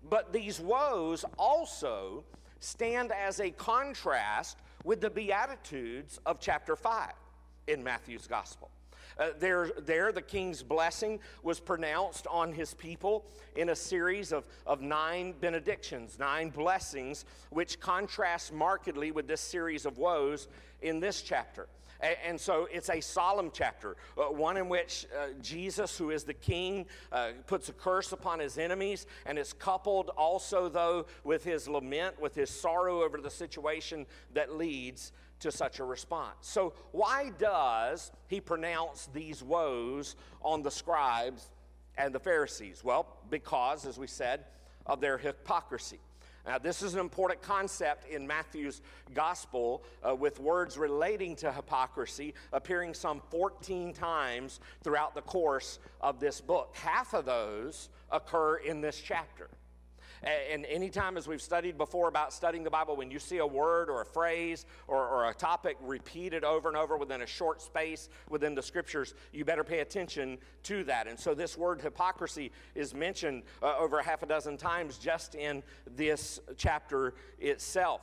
But 0.09 0.33
these 0.33 0.59
woes 0.59 1.27
also 1.39 2.25
stand 2.61 3.13
as 3.13 3.41
a 3.41 3.51
contrast 3.51 4.57
with 4.85 5.03
the 5.03 5.11
Beatitudes 5.11 6.19
of 6.25 6.41
chapter 6.41 6.77
5 6.77 7.13
in 7.67 7.85
Matthew's 7.85 8.27
Gospel. 8.27 8.71
Uh, 9.19 9.29
there, 9.39 9.71
there, 9.85 10.13
the 10.13 10.23
king's 10.23 10.63
blessing 10.63 11.19
was 11.43 11.59
pronounced 11.59 12.27
on 12.27 12.53
his 12.53 12.75
people 12.75 13.25
in 13.57 13.71
a 13.71 13.77
series 13.77 14.33
of, 14.33 14.45
of 14.67 14.83
nine 14.83 15.35
benedictions, 15.41 16.19
nine 16.19 16.51
blessings, 16.51 17.25
which 17.51 17.81
contrast 17.81 18.53
markedly 18.53 19.11
with 19.11 19.27
this 19.27 19.41
series 19.41 19.87
of 19.87 19.97
woes 19.97 20.49
in 20.83 21.01
this 21.01 21.23
chapter. 21.23 21.67
And 22.27 22.39
so 22.39 22.69
it's 22.71 22.91
a 22.91 23.01
solemn 23.01 23.51
chapter, 23.53 23.97
uh, 24.19 24.25
one 24.25 24.59
in 24.59 24.69
which 24.69 25.07
uh, 25.19 25.29
Jesus, 25.41 25.97
who 25.97 26.11
is 26.11 26.25
the 26.25 26.35
king, 26.35 26.85
uh, 27.11 27.31
puts 27.47 27.71
a 27.71 27.73
curse 27.73 28.13
upon 28.13 28.39
his 28.39 28.59
enemies, 28.59 29.07
and 29.25 29.39
it's 29.39 29.55
coupled 29.55 30.11
also, 30.17 30.69
though, 30.69 31.07
with 31.25 31.43
his 31.43 31.69
lament, 31.69 32.21
with 32.21 32.35
his 32.35 32.51
sorrow 32.51 33.03
over 33.03 33.19
the 33.19 33.31
situation 33.31 34.05
that 34.35 34.57
leads 34.57 35.13
to 35.41 35.53
such 35.53 35.81
a 35.81 35.85
response. 35.85 36.37
So, 36.41 36.73
why 36.93 37.31
does 37.39 38.11
he 38.29 38.41
pronounce 38.41 39.09
these 39.13 39.43
woes 39.43 40.17
on 40.43 40.63
the 40.63 40.71
scribes 40.71 41.51
and 41.97 42.15
the 42.15 42.21
Pharisees? 42.21 42.83
Well, 42.83 43.07
because, 43.31 43.87
as 43.87 43.99
we 43.99 44.07
said, 44.07 44.45
of 44.87 45.01
their 45.01 45.19
hypocrisy. 45.19 46.01
Now, 46.47 46.59
this 46.59 46.81
is 46.81 46.95
an 46.95 47.01
important 47.01 47.43
concept 47.43 48.09
in 48.09 48.25
Matthew's 48.25 48.81
gospel 49.15 49.83
uh, 50.09 50.15
with 50.15 50.39
words 50.39 50.79
relating 50.79 51.35
to 51.37 51.51
hypocrisy 51.51 52.35
appearing 52.53 52.95
some 52.95 53.21
14 53.31 53.93
times 53.93 54.61
throughout 54.85 55.17
the 55.17 55.23
course 55.23 55.81
of 56.01 56.21
this 56.21 56.41
book. 56.41 56.73
Half 56.77 57.15
of 57.15 57.25
those 57.25 57.89
occur 58.13 58.59
in 58.59 58.81
this 58.81 59.01
chapter. 59.05 59.49
And 60.23 60.65
anytime, 60.67 61.17
as 61.17 61.29
we've 61.29 61.43
studied 61.43 61.77
before 61.77 62.09
about 62.09 62.33
studying 62.33 62.65
the 62.65 62.71
Bible, 62.71 62.97
when 62.97 63.11
you 63.11 63.19
see 63.19 63.39
a 63.39 63.47
word 63.47 63.91
or 63.91 64.03
a 64.03 64.07
phrase 64.07 64.67
or, 64.89 65.07
or, 65.07 65.31
a 65.31 65.35
topic 65.35 65.77
repeated 65.81 66.45
over 66.45 66.69
and 66.69 66.77
over 66.77 66.97
within 66.97 67.23
a 67.23 67.27
short 67.27 67.61
space 67.61 68.09
within 68.29 68.55
the 68.55 68.63
scriptures, 68.63 69.15
you 69.33 69.45
better 69.45 69.65
pay 69.65 69.81
attention 69.81 70.39
to 70.65 70.85
that. 70.85 71.07
And 71.07 71.19
so, 71.19 71.35
this 71.35 71.57
word 71.59 71.81
hypocrisy 71.81 72.53
is 72.75 72.95
mentioned 72.95 73.43
uh, 73.63 73.77
over 73.79 74.01
half 74.01 74.23
a 74.23 74.27
dozen 74.27 74.57
times 74.57 74.99
just 74.99 75.35
in 75.35 75.63
this 75.97 76.41
chapter 76.57 77.15
itself. 77.39 78.01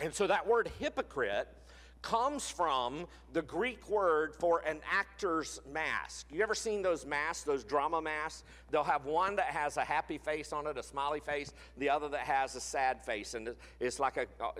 And 0.00 0.12
so, 0.12 0.26
that 0.26 0.46
word 0.46 0.70
hypocrite 0.78 1.48
comes 2.04 2.50
from 2.50 3.06
the 3.32 3.40
Greek 3.40 3.88
word 3.88 4.34
for 4.34 4.60
an 4.60 4.78
actor's 4.92 5.58
mask. 5.72 6.26
You 6.30 6.42
ever 6.42 6.54
seen 6.54 6.82
those 6.82 7.06
masks, 7.06 7.44
those 7.44 7.64
drama 7.64 8.02
masks? 8.02 8.44
They'll 8.70 8.84
have 8.84 9.06
one 9.06 9.36
that 9.36 9.46
has 9.46 9.78
a 9.78 9.84
happy 9.84 10.18
face 10.18 10.52
on 10.52 10.66
it, 10.66 10.76
a 10.76 10.82
smiley 10.82 11.20
face, 11.20 11.54
the 11.78 11.88
other 11.88 12.10
that 12.10 12.20
has 12.20 12.56
a 12.56 12.60
sad 12.60 13.02
face, 13.02 13.32
and 13.32 13.54
it's 13.80 13.98
like 13.98 14.18
a 14.18 14.26
uh, 14.38 14.50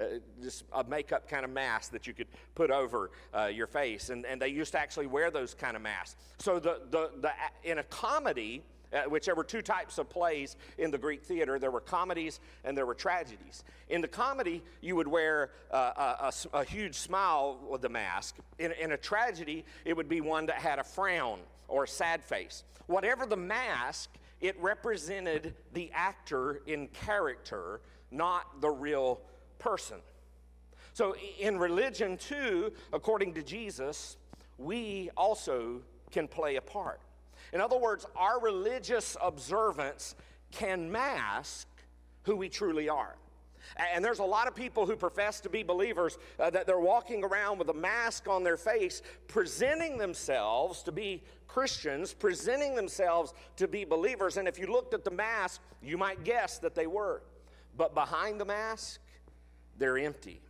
uh, 0.00 0.04
just 0.42 0.64
a 0.72 0.82
makeup 0.84 1.28
kind 1.28 1.44
of 1.44 1.50
mask 1.50 1.92
that 1.92 2.06
you 2.06 2.14
could 2.14 2.28
put 2.54 2.70
over 2.70 3.10
uh, 3.36 3.44
your 3.44 3.66
face. 3.66 4.08
And, 4.08 4.24
and 4.24 4.40
they 4.40 4.48
used 4.48 4.72
to 4.72 4.78
actually 4.78 5.06
wear 5.06 5.30
those 5.30 5.52
kind 5.52 5.76
of 5.76 5.82
masks. 5.82 6.16
So 6.38 6.58
the, 6.58 6.80
the, 6.90 7.10
the, 7.20 7.30
in 7.62 7.76
a 7.76 7.82
comedy, 7.84 8.62
uh, 8.92 9.02
which 9.08 9.26
there 9.26 9.34
were 9.34 9.44
two 9.44 9.62
types 9.62 9.98
of 9.98 10.08
plays 10.08 10.56
in 10.78 10.90
the 10.90 10.98
Greek 10.98 11.24
theater. 11.24 11.58
There 11.58 11.70
were 11.70 11.80
comedies 11.80 12.40
and 12.64 12.76
there 12.76 12.86
were 12.86 12.94
tragedies. 12.94 13.64
In 13.88 14.00
the 14.00 14.08
comedy, 14.08 14.62
you 14.80 14.96
would 14.96 15.08
wear 15.08 15.50
uh, 15.70 15.92
a, 15.96 16.32
a, 16.56 16.60
a, 16.60 16.64
huge 16.64 16.94
smile 16.94 17.58
with 17.68 17.82
the 17.82 17.88
mask. 17.88 18.36
In, 18.58 18.72
in 18.72 18.92
a 18.92 18.96
tragedy, 18.96 19.64
it 19.84 19.96
would 19.96 20.08
be 20.08 20.20
one 20.20 20.46
that 20.46 20.56
had 20.56 20.78
a 20.78 20.84
frown 20.84 21.40
or 21.68 21.84
a 21.84 21.88
sad 21.88 22.22
face. 22.22 22.64
Whatever 22.86 23.26
the 23.26 23.36
mask, 23.36 24.10
it 24.40 24.60
represented 24.60 25.54
the 25.72 25.90
actor 25.94 26.62
in 26.66 26.88
character, 26.88 27.80
not 28.10 28.60
the 28.60 28.70
real 28.70 29.20
person. 29.58 29.98
So, 30.94 31.16
in 31.40 31.58
religion, 31.58 32.18
too, 32.18 32.72
according 32.92 33.32
to 33.34 33.42
Jesus, 33.42 34.18
we 34.58 35.10
also 35.16 35.80
can 36.10 36.28
play 36.28 36.56
a 36.56 36.60
part. 36.60 37.00
In 37.52 37.60
other 37.60 37.76
words, 37.76 38.06
our 38.16 38.40
religious 38.40 39.16
observance 39.22 40.14
can 40.50 40.90
mask 40.90 41.68
who 42.22 42.36
we 42.36 42.48
truly 42.48 42.88
are. 42.88 43.16
And 43.94 44.04
there's 44.04 44.18
a 44.18 44.24
lot 44.24 44.48
of 44.48 44.54
people 44.54 44.86
who 44.86 44.96
profess 44.96 45.40
to 45.40 45.48
be 45.48 45.62
believers 45.62 46.18
uh, 46.38 46.50
that 46.50 46.66
they're 46.66 46.80
walking 46.80 47.24
around 47.24 47.58
with 47.58 47.68
a 47.68 47.74
mask 47.74 48.28
on 48.28 48.42
their 48.42 48.56
face, 48.56 49.02
presenting 49.28 49.98
themselves 49.98 50.82
to 50.82 50.92
be 50.92 51.22
Christians, 51.46 52.12
presenting 52.12 52.74
themselves 52.74 53.34
to 53.56 53.68
be 53.68 53.84
believers. 53.84 54.36
And 54.36 54.48
if 54.48 54.58
you 54.58 54.66
looked 54.66 54.94
at 54.94 55.04
the 55.04 55.10
mask, 55.10 55.60
you 55.82 55.96
might 55.96 56.24
guess 56.24 56.58
that 56.58 56.74
they 56.74 56.86
were. 56.86 57.22
But 57.76 57.94
behind 57.94 58.40
the 58.40 58.44
mask, 58.44 59.00
they're 59.78 59.98
empty. 59.98 60.42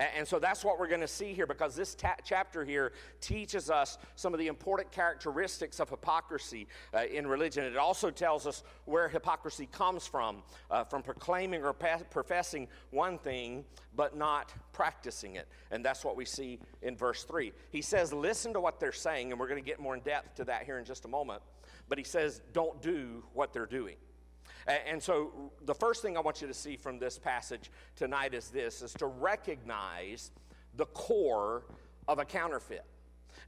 And 0.00 0.26
so 0.26 0.38
that's 0.38 0.64
what 0.64 0.78
we're 0.78 0.88
going 0.88 1.02
to 1.02 1.08
see 1.08 1.34
here 1.34 1.46
because 1.46 1.76
this 1.76 1.94
ta- 1.94 2.16
chapter 2.24 2.64
here 2.64 2.92
teaches 3.20 3.68
us 3.68 3.98
some 4.16 4.32
of 4.32 4.40
the 4.40 4.46
important 4.46 4.90
characteristics 4.90 5.78
of 5.78 5.90
hypocrisy 5.90 6.68
uh, 6.94 7.04
in 7.04 7.26
religion. 7.26 7.64
It 7.64 7.76
also 7.76 8.10
tells 8.10 8.46
us 8.46 8.62
where 8.86 9.08
hypocrisy 9.08 9.66
comes 9.66 10.06
from, 10.06 10.42
uh, 10.70 10.84
from 10.84 11.02
proclaiming 11.02 11.62
or 11.62 11.74
pa- 11.74 12.00
professing 12.10 12.66
one 12.90 13.18
thing 13.18 13.64
but 13.94 14.16
not 14.16 14.54
practicing 14.72 15.36
it. 15.36 15.48
And 15.70 15.84
that's 15.84 16.04
what 16.04 16.16
we 16.16 16.24
see 16.24 16.58
in 16.80 16.96
verse 16.96 17.24
3. 17.24 17.52
He 17.70 17.82
says, 17.82 18.12
Listen 18.12 18.54
to 18.54 18.60
what 18.60 18.80
they're 18.80 18.92
saying, 18.92 19.32
and 19.32 19.38
we're 19.38 19.48
going 19.48 19.62
to 19.62 19.68
get 19.68 19.80
more 19.80 19.94
in 19.94 20.00
depth 20.00 20.36
to 20.36 20.44
that 20.44 20.64
here 20.64 20.78
in 20.78 20.84
just 20.84 21.04
a 21.04 21.08
moment. 21.08 21.42
But 21.88 21.98
he 21.98 22.04
says, 22.04 22.40
Don't 22.54 22.80
do 22.80 23.22
what 23.34 23.52
they're 23.52 23.66
doing. 23.66 23.96
And 24.66 25.02
so, 25.02 25.52
the 25.64 25.74
first 25.74 26.02
thing 26.02 26.16
I 26.16 26.20
want 26.20 26.40
you 26.40 26.48
to 26.48 26.54
see 26.54 26.76
from 26.76 26.98
this 26.98 27.18
passage 27.18 27.70
tonight 27.96 28.34
is 28.34 28.48
this 28.48 28.82
is 28.82 28.92
to 28.94 29.06
recognize 29.06 30.30
the 30.76 30.86
core 30.86 31.64
of 32.08 32.18
a 32.18 32.24
counterfeit. 32.24 32.84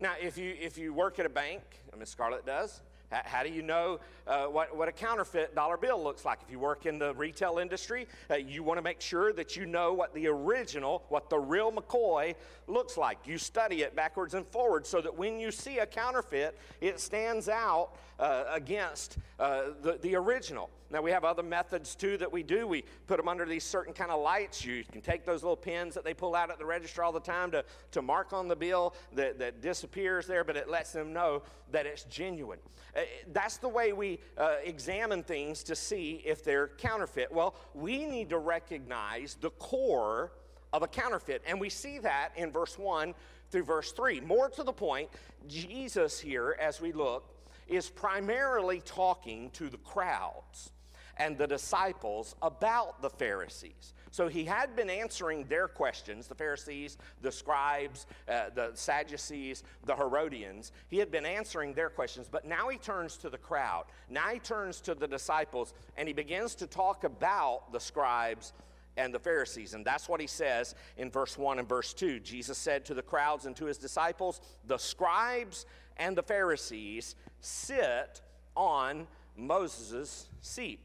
Now, 0.00 0.14
if 0.20 0.38
you, 0.38 0.54
if 0.60 0.78
you 0.78 0.92
work 0.92 1.18
at 1.18 1.26
a 1.26 1.30
bank, 1.30 1.62
Miss 1.98 2.10
Scarlett 2.10 2.46
does, 2.46 2.80
how 3.12 3.42
do 3.42 3.50
you 3.50 3.62
know 3.62 4.00
uh, 4.26 4.46
what, 4.46 4.76
what 4.76 4.88
a 4.88 4.92
counterfeit 4.92 5.54
dollar 5.54 5.76
bill 5.76 6.02
looks 6.02 6.24
like? 6.24 6.40
If 6.42 6.50
you 6.50 6.58
work 6.58 6.86
in 6.86 6.98
the 6.98 7.14
retail 7.14 7.58
industry, 7.58 8.06
uh, 8.30 8.36
you 8.36 8.62
want 8.62 8.78
to 8.78 8.82
make 8.82 9.00
sure 9.00 9.32
that 9.32 9.56
you 9.56 9.66
know 9.66 9.92
what 9.92 10.14
the 10.14 10.26
original, 10.28 11.04
what 11.08 11.28
the 11.28 11.38
real 11.38 11.72
McCoy 11.72 12.34
looks 12.66 12.96
like. 12.96 13.18
You 13.26 13.38
study 13.38 13.82
it 13.82 13.94
backwards 13.94 14.34
and 14.34 14.46
forwards 14.46 14.88
so 14.88 15.00
that 15.00 15.16
when 15.16 15.38
you 15.38 15.50
see 15.50 15.78
a 15.78 15.86
counterfeit, 15.86 16.58
it 16.80 17.00
stands 17.00 17.48
out 17.48 17.90
uh, 18.18 18.44
against 18.50 19.18
uh, 19.40 19.64
the, 19.82 19.98
the 20.02 20.14
original. 20.14 20.70
Now, 20.92 21.00
we 21.00 21.10
have 21.10 21.24
other 21.24 21.42
methods 21.42 21.94
too 21.94 22.18
that 22.18 22.30
we 22.30 22.42
do. 22.42 22.66
We 22.66 22.84
put 23.06 23.16
them 23.16 23.26
under 23.26 23.46
these 23.46 23.64
certain 23.64 23.94
kind 23.94 24.10
of 24.10 24.20
lights. 24.20 24.62
You 24.62 24.84
can 24.92 25.00
take 25.00 25.24
those 25.24 25.42
little 25.42 25.56
pins 25.56 25.94
that 25.94 26.04
they 26.04 26.12
pull 26.12 26.34
out 26.34 26.50
at 26.50 26.58
the 26.58 26.66
register 26.66 27.02
all 27.02 27.12
the 27.12 27.20
time 27.20 27.50
to, 27.52 27.64
to 27.92 28.02
mark 28.02 28.34
on 28.34 28.46
the 28.46 28.54
bill 28.54 28.94
that, 29.14 29.38
that 29.38 29.62
disappears 29.62 30.26
there, 30.26 30.44
but 30.44 30.56
it 30.56 30.68
lets 30.68 30.92
them 30.92 31.12
know 31.12 31.42
that 31.72 31.86
it's 31.86 32.04
genuine. 32.04 32.58
Uh, 32.96 33.00
that's 33.32 33.56
the 33.56 33.68
way 33.68 33.92
we 33.92 34.20
uh, 34.38 34.56
examine 34.64 35.22
things 35.22 35.62
to 35.64 35.74
see 35.74 36.22
if 36.24 36.44
they're 36.44 36.68
counterfeit. 36.68 37.32
Well, 37.32 37.54
we 37.74 38.06
need 38.06 38.30
to 38.30 38.38
recognize 38.38 39.36
the 39.40 39.50
core 39.50 40.32
of 40.72 40.82
a 40.82 40.88
counterfeit, 40.88 41.42
and 41.46 41.60
we 41.60 41.68
see 41.68 41.98
that 41.98 42.30
in 42.36 42.50
verse 42.50 42.78
1 42.78 43.14
through 43.50 43.64
verse 43.64 43.92
3. 43.92 44.20
More 44.20 44.48
to 44.50 44.62
the 44.62 44.72
point, 44.72 45.08
Jesus 45.46 46.18
here, 46.18 46.56
as 46.60 46.80
we 46.80 46.92
look, 46.92 47.28
is 47.68 47.90
primarily 47.90 48.80
talking 48.80 49.50
to 49.50 49.68
the 49.68 49.78
crowds 49.78 50.72
and 51.16 51.36
the 51.36 51.46
disciples 51.46 52.34
about 52.42 53.02
the 53.02 53.10
Pharisees. 53.10 53.94
So 54.10 54.28
he 54.28 54.44
had 54.44 54.76
been 54.76 54.90
answering 54.90 55.44
their 55.44 55.68
questions, 55.68 56.26
the 56.26 56.34
Pharisees, 56.34 56.98
the 57.22 57.32
scribes, 57.32 58.06
uh, 58.28 58.50
the 58.54 58.70
Sadducees, 58.74 59.62
the 59.86 59.96
Herodians. 59.96 60.72
He 60.88 60.98
had 60.98 61.10
been 61.10 61.24
answering 61.24 61.72
their 61.72 61.88
questions, 61.88 62.28
but 62.30 62.46
now 62.46 62.68
he 62.68 62.76
turns 62.76 63.16
to 63.18 63.30
the 63.30 63.38
crowd. 63.38 63.84
Now 64.10 64.28
he 64.28 64.38
turns 64.38 64.80
to 64.82 64.94
the 64.94 65.08
disciples 65.08 65.72
and 65.96 66.06
he 66.06 66.14
begins 66.14 66.54
to 66.56 66.66
talk 66.66 67.04
about 67.04 67.72
the 67.72 67.80
scribes 67.80 68.52
and 68.96 69.14
the 69.14 69.18
Pharisees. 69.18 69.74
And 69.74 69.84
that's 69.84 70.08
what 70.08 70.20
he 70.20 70.26
says 70.26 70.74
in 70.98 71.10
verse 71.10 71.38
1 71.38 71.58
and 71.58 71.68
verse 71.68 71.94
2. 71.94 72.20
Jesus 72.20 72.58
said 72.58 72.84
to 72.86 72.94
the 72.94 73.02
crowds 73.02 73.46
and 73.46 73.56
to 73.56 73.64
his 73.64 73.78
disciples, 73.78 74.40
The 74.66 74.78
scribes 74.78 75.64
and 75.96 76.16
the 76.16 76.22
Pharisees 76.22 77.16
sit 77.40 78.20
on 78.54 79.06
Moses' 79.36 80.28
seat. 80.40 80.80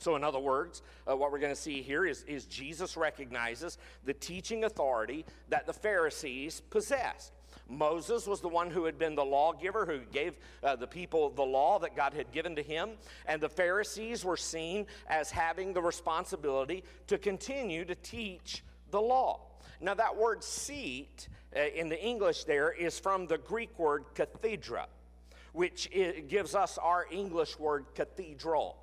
So, 0.00 0.16
in 0.16 0.24
other 0.24 0.38
words, 0.38 0.80
uh, 1.06 1.14
what 1.14 1.30
we're 1.30 1.38
going 1.38 1.54
to 1.54 1.60
see 1.60 1.82
here 1.82 2.06
is, 2.06 2.22
is 2.22 2.46
Jesus 2.46 2.96
recognizes 2.96 3.76
the 4.04 4.14
teaching 4.14 4.64
authority 4.64 5.26
that 5.50 5.66
the 5.66 5.74
Pharisees 5.74 6.62
possessed. 6.70 7.32
Moses 7.68 8.26
was 8.26 8.40
the 8.40 8.48
one 8.48 8.70
who 8.70 8.86
had 8.86 8.98
been 8.98 9.14
the 9.14 9.24
lawgiver, 9.24 9.84
who 9.84 10.00
gave 10.10 10.38
uh, 10.64 10.74
the 10.74 10.86
people 10.86 11.28
the 11.28 11.42
law 11.42 11.78
that 11.78 11.94
God 11.94 12.14
had 12.14 12.32
given 12.32 12.56
to 12.56 12.62
him. 12.62 12.92
And 13.26 13.42
the 13.42 13.48
Pharisees 13.50 14.24
were 14.24 14.38
seen 14.38 14.86
as 15.06 15.30
having 15.30 15.74
the 15.74 15.82
responsibility 15.82 16.82
to 17.06 17.18
continue 17.18 17.84
to 17.84 17.94
teach 17.94 18.64
the 18.90 19.00
law. 19.00 19.40
Now, 19.82 19.92
that 19.94 20.16
word 20.16 20.42
seat 20.42 21.28
uh, 21.54 21.60
in 21.60 21.90
the 21.90 22.02
English 22.02 22.44
there 22.44 22.72
is 22.72 22.98
from 22.98 23.26
the 23.26 23.38
Greek 23.38 23.78
word 23.78 24.06
cathedra, 24.14 24.86
which 25.52 25.90
gives 26.28 26.54
us 26.54 26.78
our 26.78 27.06
English 27.10 27.58
word 27.58 27.84
cathedral. 27.94 28.78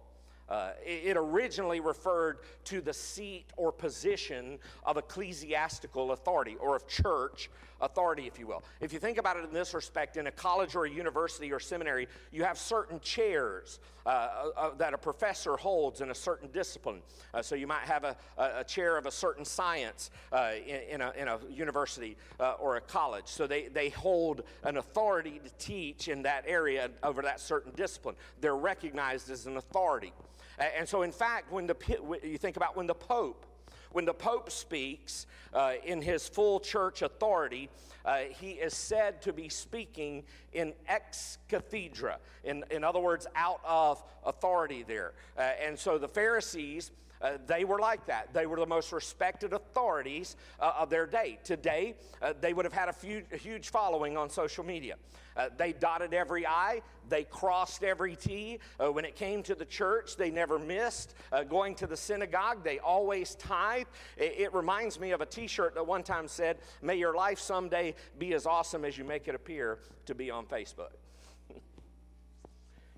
Uh, 0.50 0.72
it 0.86 1.18
originally 1.18 1.80
referred 1.80 2.40
to 2.64 2.80
the 2.80 2.94
seat 2.94 3.46
or 3.58 3.72
position 3.72 4.58
of 4.86 4.98
ecclesiastical 4.98 6.14
authority 6.14 6.56
or 6.62 6.76
of 6.76 6.88
church 6.88 7.50
authority, 7.82 8.28
if 8.28 8.40
you 8.40 8.48
will. 8.48 8.64
If 8.82 8.94
you 8.94 9.00
think 9.00 9.18
about 9.18 9.38
it 9.38 9.44
in 9.44 9.54
this 9.54 9.74
respect, 9.74 10.18
in 10.18 10.28
a 10.28 10.32
college 10.32 10.76
or 10.76 10.86
a 10.86 10.90
university 10.90 11.52
or 11.52 11.60
seminary, 11.60 12.08
you 12.32 12.44
have 12.44 12.58
certain 12.58 13.00
chairs 13.00 13.80
uh, 14.06 14.10
uh, 14.10 14.50
uh 14.56 14.76
that 14.78 14.94
a 14.94 14.98
professor 14.98 15.58
holds 15.58 16.02
in 16.02 16.12
a 16.12 16.16
certain 16.16 16.50
discipline. 16.52 17.02
Uh, 17.34 17.42
so 17.42 17.56
you 17.56 17.68
might 17.68 17.82
have 17.82 18.04
a, 18.04 18.16
a, 18.38 18.64
chair 18.64 18.98
of 18.98 19.06
a 19.06 19.12
certain 19.12 19.44
science 19.44 20.12
uh, 20.32 20.52
in, 20.66 20.82
in, 20.90 21.02
a, 21.02 21.12
in, 21.18 21.28
a, 21.28 21.40
university 21.50 22.16
or 22.60 22.78
a 22.78 22.82
college. 22.82 23.28
So 23.28 23.48
they, 23.48 23.68
they 23.68 23.90
hold 23.90 24.44
an 24.64 24.78
authority 24.78 25.42
to 25.44 25.52
teach 25.60 26.08
in 26.08 26.22
that 26.24 26.46
area 26.48 26.90
over 27.04 27.22
that 27.22 27.40
certain 27.40 27.74
discipline. 27.76 28.16
They're 28.40 28.56
recognized 28.56 29.30
as 29.30 29.46
an 29.46 29.58
authority. 29.58 30.14
And 30.58 30.88
so, 30.88 31.04
in 31.04 31.12
fact, 31.12 31.52
when 31.52 31.67
the, 31.67 31.76
you 32.24 32.38
think 32.38 32.58
about 32.58 32.76
when 32.76 32.88
the 32.88 32.96
Pope, 32.96 33.46
when 33.91 34.06
the 34.06 34.13
Pope 34.13 34.52
speaks 34.52 35.28
uh, 35.54 35.74
in 35.86 36.02
his 36.02 36.28
full 36.28 36.60
church 36.60 37.02
authority, 37.02 37.70
uh, 38.06 38.20
he 38.39 38.52
is 38.52 38.74
said 38.74 39.22
to 39.22 39.34
be 39.34 39.50
speaking 39.50 40.24
in 40.54 40.74
ex 40.88 41.38
cathedra, 41.48 42.17
in, 42.43 42.63
in 42.72 42.84
other 42.84 43.00
words, 43.00 43.28
out 43.36 43.60
of 43.65 44.04
authority 44.26 44.84
there. 44.88 45.13
Uh, 45.38 45.41
and 45.62 45.78
so 45.78 45.98
the 45.98 46.08
Pharisees, 46.08 46.91
uh, 47.21 47.38
they 47.45 47.65
were 47.65 47.80
like 47.80 48.06
that. 48.08 48.34
They 48.34 48.45
were 48.45 48.58
the 48.58 48.65
most 48.65 48.91
respected 48.91 49.53
authorities 49.53 50.36
uh, 50.60 50.73
of 50.80 50.89
their 50.89 51.06
day. 51.06 51.39
Today, 51.43 51.95
uh, 52.21 52.34
they 52.39 52.53
would 52.53 52.65
have 52.65 52.73
had 52.73 52.89
a, 52.89 52.93
few, 52.93 53.23
a, 53.32 53.38
huge 53.38 53.69
following 53.69 54.17
on 54.17 54.30
social 54.30 54.63
media. 54.63 54.95
Uh, 55.36 55.49
they 55.56 55.71
dotted 55.71 56.13
every 56.13 56.45
I, 56.47 56.82
they 57.10 57.23
crossed 57.23 57.84
every 57.84 58.15
T. 58.15 58.60
Uh, 58.80 58.91
when 58.91 59.06
it 59.06 59.15
came 59.15 59.43
to 59.43 59.56
the 59.56 59.65
church, 59.65 60.15
they 60.15 60.32
never 60.32 60.58
missed. 60.58 61.13
Uh, 61.32 61.43
going 61.43 61.75
to 61.75 61.88
the 61.88 61.97
synagogue, 61.97 62.63
they 62.63 62.80
always 62.80 63.36
tithe. 63.36 63.88
It, 64.17 64.36
it 64.39 64.53
reminds 64.53 64.99
me 64.99 65.12
of 65.12 65.21
a 65.21 65.25
t 65.25 65.47
shirt 65.47 65.75
that 65.75 65.86
one 65.86 66.03
time 66.03 66.27
said, 66.27 66.58
May 66.82 66.95
your 66.95 67.15
life 67.15 67.39
someday 67.39 67.95
be 68.17 68.34
as 68.34 68.45
awesome 68.45 68.84
as 68.84 68.97
you 68.97 69.03
make 69.03 69.27
it 69.27 69.36
appear 69.36 69.80
to 70.06 70.15
be 70.15 70.32
on 70.32 70.45
Facebook. 70.45 70.89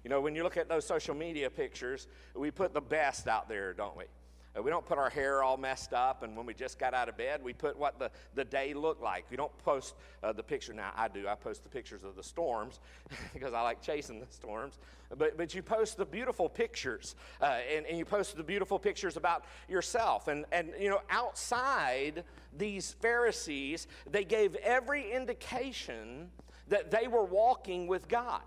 You 0.10 0.15
know, 0.15 0.22
when 0.22 0.34
you 0.34 0.41
look 0.41 0.58
at 0.58 0.67
those 0.67 0.88
social 0.88 1.13
media 1.13 1.52
pictures, 1.52 2.08
we 2.34 2.50
put 2.50 2.74
the 2.74 2.82
best 2.82 3.28
out 3.28 3.48
there, 3.48 3.74
don't 3.74 3.95
we? 3.95 4.06
Uh, 4.58 4.63
we 4.63 4.72
don't 4.72 4.84
put 4.84 4.98
our 4.98 5.12
hair 5.12 5.43
all 5.43 5.56
messed 5.56 5.93
up, 5.93 6.24
and 6.24 6.36
when 6.36 6.48
we 6.48 6.56
just 6.56 6.80
got 6.80 6.95
out 6.95 7.10
of 7.10 7.15
bed, 7.15 7.43
we 7.43 7.54
put 7.54 7.78
what 7.78 8.00
the, 8.00 8.10
the 8.34 8.43
day 8.43 8.74
looked 8.74 9.04
like. 9.04 9.26
We 9.30 9.38
don't 9.38 9.56
post 9.60 9.93
uh, 10.24 10.34
the 10.34 10.41
picture. 10.41 10.74
Now, 10.74 10.93
I 10.95 11.10
do. 11.10 11.28
I 11.28 11.36
post 11.36 11.62
the 11.62 11.69
pictures 11.69 12.04
of 12.04 12.15
the 12.15 12.24
storms 12.24 12.80
because 13.36 13.54
I 13.54 13.62
like 13.62 13.84
chasing 13.84 14.19
the 14.19 14.26
storms. 14.32 14.80
But, 15.15 15.38
but 15.38 15.54
you 15.54 15.62
post 15.62 15.98
the 15.98 16.08
beautiful 16.08 16.50
pictures, 16.50 17.15
uh, 17.39 17.60
and, 17.72 17.86
and 17.86 17.95
you 17.95 18.04
post 18.04 18.36
the 18.36 18.41
beautiful 18.41 18.80
pictures 18.80 19.15
about 19.15 19.45
yourself. 19.69 20.28
And, 20.28 20.43
and, 20.52 20.72
you 20.80 20.89
know, 20.89 21.02
outside 21.12 22.24
these 22.58 22.95
Pharisees, 23.00 23.86
they 24.10 24.24
gave 24.24 24.56
every 24.56 25.12
indication 25.12 26.32
that 26.67 26.89
they 26.89 27.08
were 27.08 27.26
walking 27.26 27.86
with 27.86 28.08
God. 28.08 28.41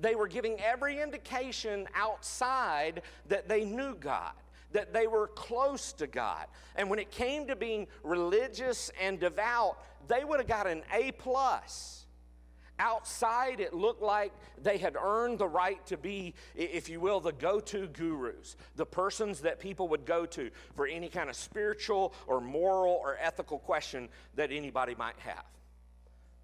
They 0.00 0.14
were 0.14 0.28
giving 0.28 0.60
every 0.60 1.00
indication 1.00 1.86
outside 1.94 3.02
that 3.28 3.48
they 3.48 3.64
knew 3.64 3.94
God, 3.94 4.32
that 4.72 4.92
they 4.92 5.06
were 5.06 5.28
close 5.28 5.92
to 5.94 6.06
God. 6.06 6.46
And 6.76 6.90
when 6.90 6.98
it 6.98 7.10
came 7.10 7.46
to 7.46 7.56
being 7.56 7.86
religious 8.02 8.90
and 9.00 9.18
devout, 9.18 9.78
they 10.08 10.24
would 10.24 10.40
have 10.40 10.48
got 10.48 10.66
an 10.66 10.82
A 10.92 11.12
plus. 11.12 12.00
Outside, 12.80 13.60
it 13.60 13.72
looked 13.72 14.02
like 14.02 14.32
they 14.60 14.78
had 14.78 14.96
earned 15.00 15.38
the 15.38 15.46
right 15.46 15.84
to 15.86 15.96
be, 15.96 16.34
if 16.56 16.88
you 16.88 16.98
will, 16.98 17.20
the 17.20 17.30
go 17.30 17.60
to 17.60 17.86
gurus, 17.86 18.56
the 18.74 18.84
persons 18.84 19.40
that 19.42 19.60
people 19.60 19.86
would 19.88 20.04
go 20.04 20.26
to 20.26 20.50
for 20.74 20.88
any 20.88 21.08
kind 21.08 21.30
of 21.30 21.36
spiritual 21.36 22.12
or 22.26 22.40
moral 22.40 22.94
or 22.94 23.16
ethical 23.20 23.60
question 23.60 24.08
that 24.34 24.50
anybody 24.50 24.96
might 24.96 25.18
have. 25.20 25.44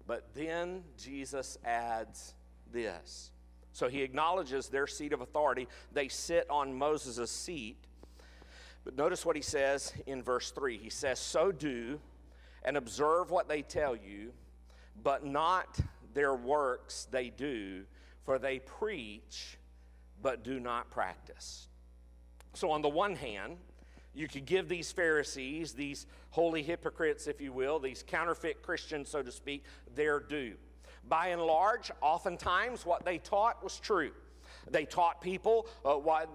But 0.07 0.33
then 0.33 0.83
Jesus 0.97 1.57
adds 1.65 2.33
this. 2.71 3.31
So 3.73 3.87
he 3.87 4.01
acknowledges 4.01 4.67
their 4.67 4.87
seat 4.87 5.13
of 5.13 5.21
authority. 5.21 5.67
They 5.93 6.07
sit 6.07 6.49
on 6.49 6.73
Moses' 6.73 7.31
seat. 7.31 7.77
But 8.83 8.97
notice 8.97 9.25
what 9.25 9.35
he 9.35 9.41
says 9.41 9.93
in 10.07 10.23
verse 10.23 10.51
3. 10.51 10.77
He 10.77 10.89
says, 10.89 11.19
So 11.19 11.51
do 11.51 11.99
and 12.63 12.77
observe 12.77 13.31
what 13.31 13.47
they 13.47 13.61
tell 13.61 13.95
you, 13.95 14.33
but 15.01 15.25
not 15.25 15.79
their 16.13 16.35
works 16.35 17.07
they 17.11 17.29
do, 17.29 17.83
for 18.23 18.37
they 18.37 18.59
preach 18.59 19.57
but 20.21 20.43
do 20.43 20.59
not 20.59 20.89
practice. 20.91 21.67
So, 22.53 22.71
on 22.71 22.81
the 22.81 22.89
one 22.89 23.15
hand, 23.15 23.57
you 24.13 24.27
could 24.27 24.45
give 24.45 24.67
these 24.67 24.91
Pharisees, 24.91 25.73
these 25.73 26.05
holy 26.31 26.63
hypocrites, 26.63 27.27
if 27.27 27.39
you 27.39 27.53
will, 27.53 27.79
these 27.79 28.03
counterfeit 28.05 28.61
Christians, 28.61 29.09
so 29.09 29.23
to 29.23 29.31
speak, 29.31 29.63
their 29.95 30.19
due. 30.19 30.55
By 31.07 31.27
and 31.27 31.41
large, 31.41 31.91
oftentimes 32.01 32.85
what 32.85 33.05
they 33.05 33.17
taught 33.17 33.63
was 33.63 33.79
true. 33.79 34.11
They 34.69 34.85
taught 34.85 35.21
people 35.21 35.67
uh, 35.83 35.93
why, 35.93 36.25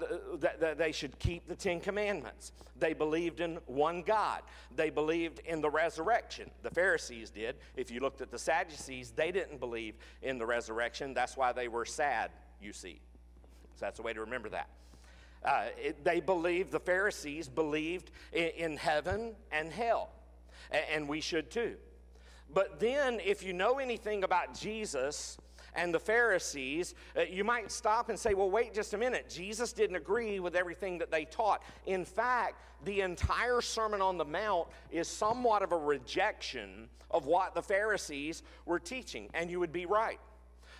they 0.76 0.92
should 0.92 1.18
keep 1.18 1.46
the 1.48 1.54
Ten 1.54 1.80
Commandments. 1.80 2.52
They 2.78 2.92
believed 2.92 3.40
in 3.40 3.58
one 3.66 4.02
God. 4.02 4.42
They 4.74 4.90
believed 4.90 5.40
in 5.44 5.60
the 5.60 5.70
resurrection. 5.70 6.50
The 6.62 6.70
Pharisees 6.70 7.30
did. 7.30 7.56
If 7.76 7.90
you 7.90 8.00
looked 8.00 8.20
at 8.20 8.30
the 8.30 8.38
Sadducees, 8.38 9.12
they 9.12 9.30
didn't 9.30 9.60
believe 9.60 9.94
in 10.22 10.38
the 10.38 10.46
resurrection. 10.46 11.14
That's 11.14 11.36
why 11.36 11.52
they 11.52 11.68
were 11.68 11.84
sad, 11.84 12.30
you 12.60 12.72
see. 12.72 13.00
So 13.76 13.86
that's 13.86 13.98
a 13.98 14.02
way 14.02 14.12
to 14.12 14.20
remember 14.20 14.48
that. 14.50 14.68
Uh, 15.44 15.66
it, 15.80 16.04
they 16.04 16.20
believed, 16.20 16.72
the 16.72 16.80
Pharisees 16.80 17.48
believed 17.48 18.10
in, 18.32 18.48
in 18.56 18.76
heaven 18.76 19.36
and 19.52 19.70
hell, 19.70 20.10
and 20.92 21.08
we 21.08 21.20
should 21.20 21.50
too. 21.50 21.76
But 22.52 22.80
then, 22.80 23.20
if 23.24 23.42
you 23.42 23.52
know 23.52 23.78
anything 23.78 24.24
about 24.24 24.54
Jesus, 24.54 25.38
and 25.76 25.92
the 25.92 26.00
Pharisees, 26.00 26.94
uh, 27.16 27.22
you 27.22 27.44
might 27.44 27.70
stop 27.70 28.08
and 28.08 28.18
say, 28.18 28.34
well, 28.34 28.50
wait 28.50 28.74
just 28.74 28.94
a 28.94 28.98
minute. 28.98 29.28
Jesus 29.28 29.72
didn't 29.72 29.96
agree 29.96 30.40
with 30.40 30.56
everything 30.56 30.98
that 30.98 31.10
they 31.10 31.26
taught. 31.26 31.62
In 31.84 32.04
fact, 32.04 32.54
the 32.84 33.02
entire 33.02 33.60
Sermon 33.60 34.00
on 34.00 34.16
the 34.16 34.24
Mount 34.24 34.68
is 34.90 35.06
somewhat 35.06 35.62
of 35.62 35.72
a 35.72 35.76
rejection 35.76 36.88
of 37.10 37.26
what 37.26 37.54
the 37.54 37.62
Pharisees 37.62 38.42
were 38.64 38.80
teaching, 38.80 39.28
and 39.34 39.50
you 39.50 39.60
would 39.60 39.72
be 39.72 39.86
right. 39.86 40.18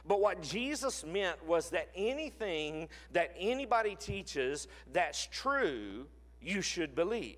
But 0.07 0.21
what 0.21 0.43
Jesus 0.43 1.05
meant 1.05 1.45
was 1.47 1.71
that 1.71 1.89
anything 1.95 2.89
that 3.13 3.35
anybody 3.39 3.97
teaches 3.97 4.69
that's 4.93 5.27
true, 5.31 6.07
you 6.41 6.63
should 6.63 6.95
believe, 6.95 7.37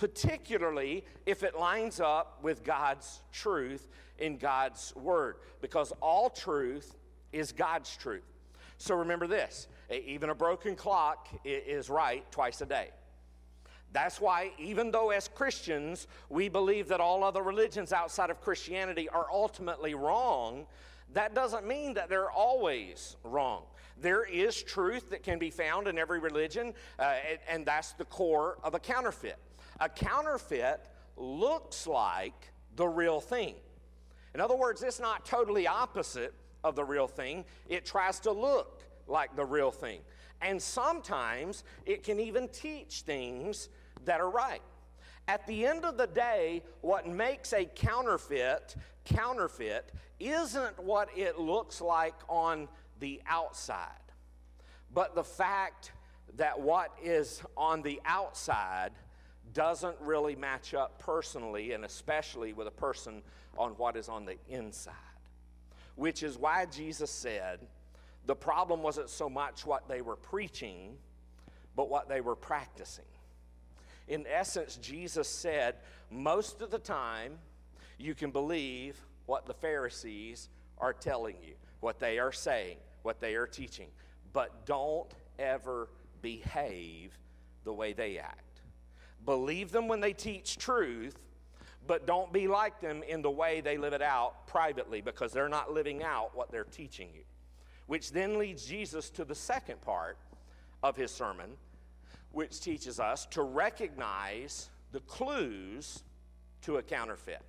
particularly 0.00 1.04
if 1.26 1.42
it 1.42 1.58
lines 1.58 2.00
up 2.00 2.38
with 2.42 2.64
God's 2.64 3.20
truth 3.32 3.86
in 4.18 4.38
God's 4.38 4.94
Word, 4.96 5.36
because 5.60 5.92
all 6.00 6.30
truth 6.30 6.96
is 7.34 7.52
God's 7.52 7.94
truth. 7.98 8.24
So 8.78 8.94
remember 8.94 9.26
this 9.26 9.68
even 9.90 10.30
a 10.30 10.34
broken 10.34 10.74
clock 10.74 11.28
is 11.44 11.90
right 11.90 12.24
twice 12.32 12.62
a 12.62 12.66
day. 12.66 12.88
That's 13.92 14.22
why, 14.22 14.52
even 14.58 14.90
though 14.90 15.10
as 15.10 15.28
Christians 15.28 16.06
we 16.30 16.48
believe 16.48 16.88
that 16.88 17.00
all 17.00 17.22
other 17.22 17.42
religions 17.42 17.92
outside 17.92 18.30
of 18.30 18.40
Christianity 18.40 19.06
are 19.10 19.26
ultimately 19.30 19.94
wrong, 19.94 20.64
that 21.12 21.34
doesn't 21.34 21.66
mean 21.66 21.92
that 21.94 22.08
they're 22.08 22.30
always 22.30 23.18
wrong. 23.22 23.64
There 24.00 24.24
is 24.24 24.62
truth 24.62 25.10
that 25.10 25.22
can 25.22 25.38
be 25.38 25.50
found 25.50 25.88
in 25.88 25.98
every 25.98 26.20
religion, 26.20 26.72
uh, 26.98 27.16
and, 27.28 27.38
and 27.50 27.66
that's 27.66 27.92
the 27.92 28.06
core 28.06 28.56
of 28.64 28.74
a 28.74 28.78
counterfeit. 28.78 29.36
A 29.80 29.88
counterfeit 29.88 30.86
looks 31.16 31.86
like 31.86 32.52
the 32.76 32.86
real 32.86 33.20
thing. 33.20 33.54
In 34.34 34.40
other 34.40 34.56
words, 34.56 34.82
it's 34.82 35.00
not 35.00 35.24
totally 35.24 35.66
opposite 35.66 36.34
of 36.62 36.76
the 36.76 36.84
real 36.84 37.08
thing, 37.08 37.44
it 37.68 37.86
tries 37.86 38.20
to 38.20 38.32
look 38.32 38.82
like 39.06 39.34
the 39.34 39.44
real 39.44 39.70
thing. 39.70 40.00
And 40.42 40.60
sometimes 40.60 41.64
it 41.86 42.02
can 42.02 42.20
even 42.20 42.48
teach 42.48 43.02
things 43.02 43.68
that 44.04 44.20
are 44.20 44.30
right. 44.30 44.62
At 45.26 45.46
the 45.46 45.66
end 45.66 45.84
of 45.84 45.96
the 45.96 46.06
day, 46.06 46.62
what 46.80 47.06
makes 47.08 47.52
a 47.52 47.64
counterfeit 47.64 48.76
counterfeit 49.04 49.92
isn't 50.18 50.78
what 50.78 51.08
it 51.16 51.38
looks 51.38 51.80
like 51.80 52.14
on 52.28 52.68
the 53.00 53.20
outside, 53.26 53.88
but 54.92 55.14
the 55.14 55.24
fact 55.24 55.92
that 56.36 56.60
what 56.60 56.92
is 57.02 57.42
on 57.56 57.82
the 57.82 58.00
outside 58.04 58.92
doesn't 59.52 59.96
really 60.00 60.36
match 60.36 60.74
up 60.74 60.98
personally 60.98 61.72
and 61.72 61.84
especially 61.84 62.52
with 62.52 62.66
a 62.66 62.72
person 62.72 63.22
on 63.56 63.72
what 63.72 63.96
is 63.96 64.08
on 64.08 64.24
the 64.24 64.36
inside. 64.48 64.94
Which 65.96 66.22
is 66.22 66.38
why 66.38 66.66
Jesus 66.66 67.10
said 67.10 67.60
the 68.26 68.36
problem 68.36 68.82
wasn't 68.82 69.10
so 69.10 69.28
much 69.28 69.66
what 69.66 69.88
they 69.88 70.02
were 70.02 70.16
preaching, 70.16 70.96
but 71.74 71.88
what 71.88 72.08
they 72.08 72.20
were 72.20 72.36
practicing. 72.36 73.04
In 74.08 74.26
essence, 74.30 74.76
Jesus 74.76 75.28
said, 75.28 75.76
most 76.10 76.60
of 76.60 76.70
the 76.70 76.78
time, 76.78 77.38
you 77.98 78.14
can 78.14 78.30
believe 78.30 79.00
what 79.26 79.46
the 79.46 79.54
Pharisees 79.54 80.48
are 80.78 80.92
telling 80.92 81.36
you, 81.46 81.54
what 81.80 82.00
they 82.00 82.18
are 82.18 82.32
saying, 82.32 82.76
what 83.02 83.20
they 83.20 83.34
are 83.34 83.46
teaching, 83.46 83.88
but 84.32 84.66
don't 84.66 85.10
ever 85.38 85.88
behave 86.22 87.16
the 87.64 87.72
way 87.72 87.92
they 87.92 88.18
act. 88.18 88.49
Believe 89.24 89.72
them 89.72 89.88
when 89.88 90.00
they 90.00 90.12
teach 90.12 90.58
truth, 90.58 91.16
but 91.86 92.06
don't 92.06 92.32
be 92.32 92.48
like 92.48 92.80
them 92.80 93.02
in 93.02 93.22
the 93.22 93.30
way 93.30 93.60
they 93.60 93.76
live 93.76 93.92
it 93.92 94.02
out 94.02 94.46
privately 94.46 95.00
because 95.00 95.32
they're 95.32 95.48
not 95.48 95.72
living 95.72 96.02
out 96.02 96.30
what 96.34 96.50
they're 96.50 96.64
teaching 96.64 97.08
you. 97.14 97.22
Which 97.86 98.12
then 98.12 98.38
leads 98.38 98.64
Jesus 98.64 99.10
to 99.10 99.24
the 99.24 99.34
second 99.34 99.80
part 99.80 100.18
of 100.82 100.96
his 100.96 101.10
sermon, 101.10 101.50
which 102.32 102.60
teaches 102.60 103.00
us 103.00 103.26
to 103.26 103.42
recognize 103.42 104.70
the 104.92 105.00
clues 105.00 106.02
to 106.62 106.76
a 106.76 106.82
counterfeit 106.82 107.42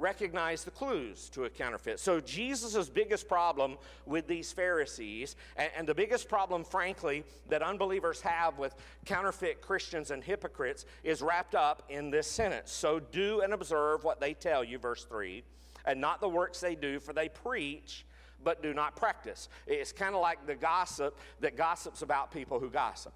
recognize 0.00 0.64
the 0.64 0.70
clues 0.70 1.28
to 1.30 1.44
a 1.44 1.50
counterfeit. 1.50 1.98
So, 2.00 2.20
Jesus' 2.20 2.88
biggest 2.88 3.28
problem 3.28 3.76
with 4.06 4.26
these 4.26 4.52
Pharisees, 4.52 5.36
and, 5.56 5.70
and, 5.76 5.88
the 5.88 5.94
biggest 5.94 6.28
problem, 6.28 6.64
frankly, 6.64 7.24
that 7.48 7.62
unbelievers 7.62 8.20
have 8.20 8.58
with 8.58 8.74
counterfeit 9.04 9.60
Christians 9.60 10.10
and 10.10 10.22
hypocrites, 10.22 10.84
is 11.04 11.22
wrapped 11.22 11.54
up 11.54 11.82
in 11.88 12.10
this 12.10 12.26
sentence. 12.26 12.70
So, 12.70 13.00
do 13.00 13.40
and 13.40 13.52
observe 13.52 14.04
what 14.04 14.20
they 14.20 14.34
tell 14.34 14.62
you, 14.62 14.78
verse 14.78 15.04
3, 15.04 15.42
and 15.84 16.00
not 16.00 16.20
the 16.20 16.28
works 16.28 16.60
they 16.60 16.74
do, 16.74 17.00
for 17.00 17.12
they 17.12 17.28
preach. 17.28 18.04
But 18.44 18.62
do 18.62 18.72
not 18.72 18.94
practice. 18.94 19.48
It's 19.66 19.90
kind 19.90 20.14
of 20.14 20.20
like 20.20 20.46
the 20.46 20.54
gossip 20.54 21.18
that 21.40 21.56
gossips 21.56 22.02
about 22.02 22.30
people 22.30 22.60
who 22.60 22.70
gossip. 22.70 23.12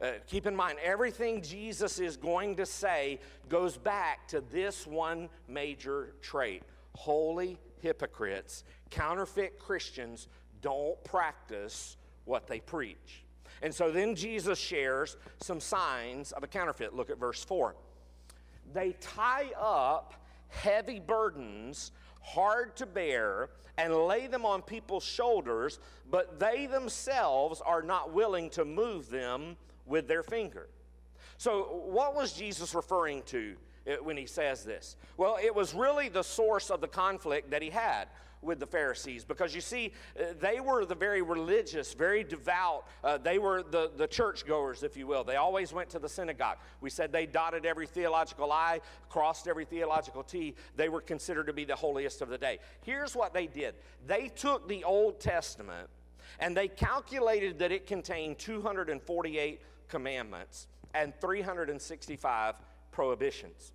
Uh, 0.00 0.12
keep 0.26 0.46
in 0.46 0.54
mind, 0.54 0.78
everything 0.82 1.40
Jesus 1.40 1.98
is 1.98 2.16
going 2.16 2.56
to 2.56 2.66
say 2.66 3.18
goes 3.48 3.78
back 3.78 4.28
to 4.28 4.42
this 4.52 4.86
one 4.86 5.28
major 5.48 6.14
trait. 6.20 6.62
Holy 6.94 7.58
hypocrites, 7.80 8.64
counterfeit 8.90 9.58
Christians 9.58 10.28
don't 10.60 11.02
practice 11.04 11.96
what 12.24 12.46
they 12.46 12.60
preach. 12.60 13.24
And 13.62 13.74
so 13.74 13.90
then 13.90 14.14
Jesus 14.14 14.58
shares 14.58 15.16
some 15.40 15.60
signs 15.60 16.32
of 16.32 16.42
a 16.42 16.46
counterfeit. 16.46 16.94
Look 16.94 17.08
at 17.08 17.18
verse 17.18 17.42
4. 17.44 17.74
They 18.74 18.92
tie 19.00 19.50
up 19.58 20.14
heavy 20.48 21.00
burdens, 21.00 21.92
hard 22.20 22.76
to 22.76 22.86
bear, 22.86 23.48
and 23.78 23.94
lay 23.94 24.26
them 24.26 24.44
on 24.44 24.62
people's 24.62 25.04
shoulders, 25.04 25.78
but 26.10 26.38
they 26.38 26.66
themselves 26.66 27.62
are 27.64 27.82
not 27.82 28.12
willing 28.12 28.50
to 28.50 28.64
move 28.64 29.08
them 29.08 29.56
with 29.86 30.08
their 30.08 30.22
finger. 30.22 30.68
So, 31.38 31.82
what 31.86 32.14
was 32.14 32.32
Jesus 32.32 32.74
referring 32.74 33.22
to 33.24 33.56
uh, 33.86 33.96
when 34.02 34.16
he 34.16 34.26
says 34.26 34.64
this? 34.64 34.96
Well, 35.16 35.38
it 35.42 35.54
was 35.54 35.74
really 35.74 36.08
the 36.08 36.22
source 36.22 36.70
of 36.70 36.80
the 36.80 36.88
conflict 36.88 37.50
that 37.50 37.62
he 37.62 37.70
had 37.70 38.08
with 38.42 38.60
the 38.60 38.66
Pharisees 38.66 39.24
because 39.24 39.54
you 39.54 39.60
see, 39.60 39.92
uh, 40.18 40.24
they 40.40 40.60
were 40.60 40.84
the 40.84 40.94
very 40.94 41.22
religious, 41.22 41.94
very 41.94 42.22
devout. 42.24 42.86
Uh, 43.02 43.18
they 43.18 43.38
were 43.38 43.62
the, 43.62 43.90
the 43.96 44.06
churchgoers, 44.06 44.82
if 44.82 44.96
you 44.96 45.06
will. 45.06 45.24
They 45.24 45.36
always 45.36 45.72
went 45.72 45.90
to 45.90 45.98
the 45.98 46.08
synagogue. 46.08 46.58
We 46.80 46.90
said 46.90 47.12
they 47.12 47.26
dotted 47.26 47.66
every 47.66 47.86
theological 47.86 48.52
I, 48.52 48.80
crossed 49.08 49.48
every 49.48 49.64
theological 49.64 50.22
T. 50.22 50.54
They 50.76 50.88
were 50.88 51.00
considered 51.00 51.46
to 51.48 51.52
be 51.52 51.64
the 51.64 51.76
holiest 51.76 52.22
of 52.22 52.28
the 52.28 52.38
day. 52.38 52.58
Here's 52.82 53.14
what 53.14 53.34
they 53.34 53.46
did 53.46 53.74
they 54.06 54.28
took 54.28 54.68
the 54.68 54.84
Old 54.84 55.20
Testament 55.20 55.88
and 56.38 56.56
they 56.56 56.68
calculated 56.68 57.58
that 57.58 57.72
it 57.72 57.86
contained 57.86 58.38
248 58.38 59.60
commandments 59.88 60.66
and 60.94 61.12
365 61.20 62.54
prohibitions. 62.90 63.72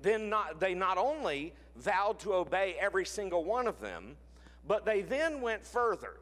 Then 0.00 0.28
not, 0.28 0.60
they 0.60 0.74
not 0.74 0.98
only 0.98 1.54
vowed 1.76 2.18
to 2.20 2.34
obey 2.34 2.76
every 2.80 3.04
single 3.04 3.44
one 3.44 3.66
of 3.66 3.80
them, 3.80 4.16
But 4.66 4.84
they 4.84 5.02
then 5.02 5.40
went 5.40 5.66
further. 5.66 6.14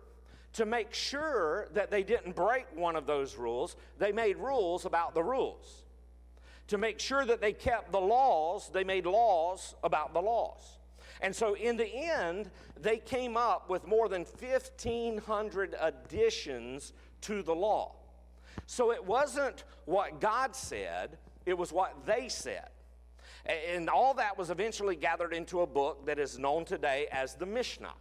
To 0.54 0.66
make 0.66 0.92
sure 0.92 1.68
that 1.74 1.90
they 1.90 2.02
didn't 2.02 2.34
break 2.34 2.66
one 2.74 2.96
of 2.96 3.06
those 3.06 3.36
rules, 3.36 3.76
they 3.98 4.10
made 4.10 4.36
rules 4.36 4.84
about 4.84 5.14
the 5.14 5.22
rules. 5.22 5.84
To 6.68 6.78
make 6.78 6.98
sure 6.98 7.24
that 7.24 7.40
they 7.40 7.52
kept 7.52 7.92
the 7.92 8.00
laws, 8.00 8.70
they 8.72 8.84
made 8.84 9.06
laws 9.06 9.74
about 9.84 10.12
the 10.12 10.20
laws. 10.20 10.78
And 11.20 11.34
so, 11.34 11.54
in 11.54 11.76
the 11.76 11.92
end, 11.94 12.50
they 12.80 12.96
came 12.96 13.36
up 13.36 13.68
with 13.68 13.86
more 13.86 14.08
than 14.08 14.24
1,500 14.24 15.76
additions 15.80 16.92
to 17.22 17.42
the 17.42 17.54
law. 17.54 17.94
So, 18.70 18.92
it 18.92 19.04
wasn't 19.04 19.64
what 19.84 20.20
God 20.20 20.54
said, 20.54 21.18
it 21.44 21.58
was 21.58 21.72
what 21.72 22.06
they 22.06 22.28
said. 22.28 22.68
And 23.44 23.90
all 23.90 24.14
that 24.14 24.38
was 24.38 24.48
eventually 24.48 24.94
gathered 24.94 25.34
into 25.34 25.62
a 25.62 25.66
book 25.66 26.06
that 26.06 26.20
is 26.20 26.38
known 26.38 26.64
today 26.64 27.08
as 27.10 27.34
the 27.34 27.46
Mishnah. 27.46 27.94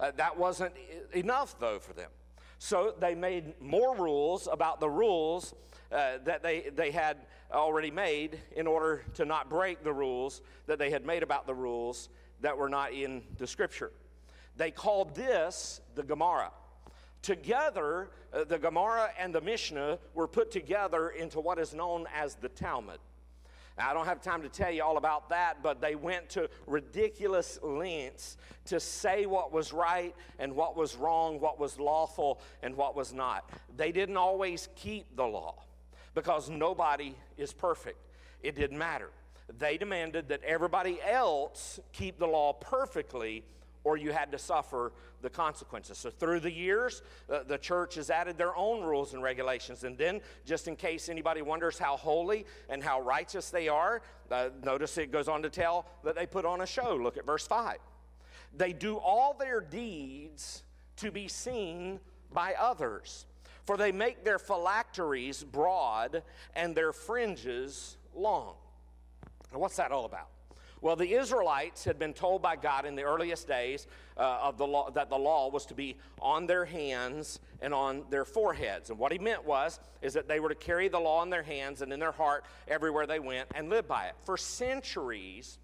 Uh, 0.00 0.10
that 0.16 0.36
wasn't 0.36 0.74
enough, 1.14 1.54
though, 1.60 1.78
for 1.78 1.92
them. 1.92 2.10
So 2.58 2.96
they 2.98 3.14
made 3.14 3.60
more 3.60 3.94
rules 3.94 4.48
about 4.50 4.80
the 4.80 4.90
rules 4.90 5.54
uh, 5.92 6.18
that 6.24 6.42
they, 6.42 6.70
they 6.74 6.90
had 6.90 7.18
already 7.52 7.92
made 7.92 8.40
in 8.56 8.66
order 8.66 9.04
to 9.14 9.24
not 9.24 9.48
break 9.48 9.84
the 9.84 9.92
rules 9.92 10.42
that 10.66 10.80
they 10.80 10.90
had 10.90 11.06
made 11.06 11.22
about 11.22 11.46
the 11.46 11.54
rules 11.54 12.08
that 12.40 12.58
were 12.58 12.68
not 12.68 12.92
in 12.92 13.22
the 13.38 13.46
scripture. 13.46 13.92
They 14.56 14.72
called 14.72 15.14
this 15.14 15.80
the 15.94 16.02
Gemara. 16.02 16.50
Together, 17.22 18.10
uh, 18.32 18.44
the 18.44 18.58
Gemara 18.58 19.10
and 19.18 19.34
the 19.34 19.40
Mishnah 19.40 19.98
were 20.14 20.26
put 20.26 20.50
together 20.50 21.10
into 21.10 21.40
what 21.40 21.58
is 21.58 21.72
known 21.72 22.06
as 22.14 22.34
the 22.34 22.48
Talmud. 22.48 22.98
Now, 23.78 23.90
I 23.90 23.94
don't 23.94 24.04
have 24.06 24.20
time 24.20 24.42
to 24.42 24.48
tell 24.48 24.70
you 24.70 24.82
all 24.82 24.98
about 24.98 25.30
that, 25.30 25.62
but 25.62 25.80
they 25.80 25.94
went 25.94 26.28
to 26.30 26.50
ridiculous 26.66 27.58
lengths 27.62 28.36
to 28.66 28.78
say 28.78 29.24
what 29.24 29.52
was 29.52 29.72
right 29.72 30.14
and 30.38 30.54
what 30.54 30.76
was 30.76 30.96
wrong, 30.96 31.40
what 31.40 31.58
was 31.58 31.78
lawful 31.78 32.40
and 32.62 32.76
what 32.76 32.94
was 32.94 33.14
not. 33.14 33.48
They 33.76 33.92
didn't 33.92 34.18
always 34.18 34.68
keep 34.76 35.16
the 35.16 35.24
law 35.24 35.54
because 36.14 36.50
nobody 36.50 37.14
is 37.38 37.52
perfect. 37.52 37.98
It 38.42 38.56
didn't 38.56 38.78
matter. 38.78 39.10
They 39.58 39.78
demanded 39.78 40.28
that 40.28 40.42
everybody 40.44 40.98
else 41.02 41.80
keep 41.92 42.18
the 42.18 42.26
law 42.26 42.52
perfectly 42.52 43.44
or 43.84 43.96
you 43.96 44.12
had 44.12 44.30
to 44.32 44.38
suffer 44.38 44.92
the 45.22 45.30
consequences. 45.30 45.98
So, 45.98 46.10
through 46.10 46.40
the 46.40 46.52
years, 46.52 47.02
uh, 47.30 47.42
the 47.42 47.58
church 47.58 47.96
has 47.96 48.10
added 48.10 48.38
their 48.38 48.56
own 48.56 48.82
rules 48.82 49.14
and 49.14 49.22
regulations. 49.22 49.84
And 49.84 49.96
then, 49.96 50.20
just 50.44 50.68
in 50.68 50.76
case 50.76 51.08
anybody 51.08 51.42
wonders 51.42 51.78
how 51.78 51.96
holy 51.96 52.46
and 52.68 52.82
how 52.82 53.00
righteous 53.00 53.50
they 53.50 53.68
are, 53.68 54.02
uh, 54.30 54.50
notice 54.62 54.98
it 54.98 55.10
goes 55.10 55.28
on 55.28 55.42
to 55.42 55.50
tell 55.50 55.86
that 56.04 56.14
they 56.14 56.26
put 56.26 56.44
on 56.44 56.60
a 56.60 56.66
show. 56.66 56.94
Look 56.96 57.16
at 57.16 57.26
verse 57.26 57.46
5. 57.46 57.78
They 58.56 58.72
do 58.72 58.96
all 58.96 59.34
their 59.34 59.60
deeds 59.60 60.62
to 60.96 61.10
be 61.10 61.28
seen 61.28 62.00
by 62.32 62.54
others, 62.58 63.26
for 63.64 63.76
they 63.76 63.92
make 63.92 64.24
their 64.24 64.38
phylacteries 64.38 65.42
broad 65.42 66.22
and 66.54 66.74
their 66.74 66.92
fringes 66.92 67.96
long. 68.14 68.54
Now, 69.52 69.58
what's 69.58 69.76
that 69.76 69.92
all 69.92 70.04
about? 70.04 70.28
Well, 70.82 70.96
the 70.96 71.14
Israelites 71.14 71.84
had 71.84 71.96
been 71.96 72.12
told 72.12 72.42
by 72.42 72.56
God 72.56 72.86
in 72.86 72.96
the 72.96 73.04
earliest 73.04 73.46
days 73.46 73.86
uh, 74.16 74.40
of 74.42 74.58
the 74.58 74.66
law 74.66 74.90
that 74.90 75.08
the 75.08 75.16
law 75.16 75.48
was 75.48 75.64
to 75.66 75.74
be 75.74 75.96
on 76.20 76.48
their 76.48 76.64
hands 76.64 77.38
and 77.60 77.72
on 77.72 78.02
their 78.10 78.24
foreheads. 78.24 78.90
And 78.90 78.98
what 78.98 79.12
he 79.12 79.18
meant 79.18 79.44
was 79.44 79.78
is 80.02 80.12
that 80.14 80.26
they 80.26 80.40
were 80.40 80.48
to 80.48 80.56
carry 80.56 80.88
the 80.88 80.98
law 80.98 81.22
in 81.22 81.30
their 81.30 81.44
hands 81.44 81.82
and 81.82 81.92
in 81.92 82.00
their 82.00 82.10
heart 82.10 82.44
everywhere 82.66 83.06
they 83.06 83.20
went 83.20 83.48
and 83.54 83.70
live 83.70 83.86
by 83.86 84.06
it. 84.06 84.16
For 84.24 84.36
centuries, 84.36 85.60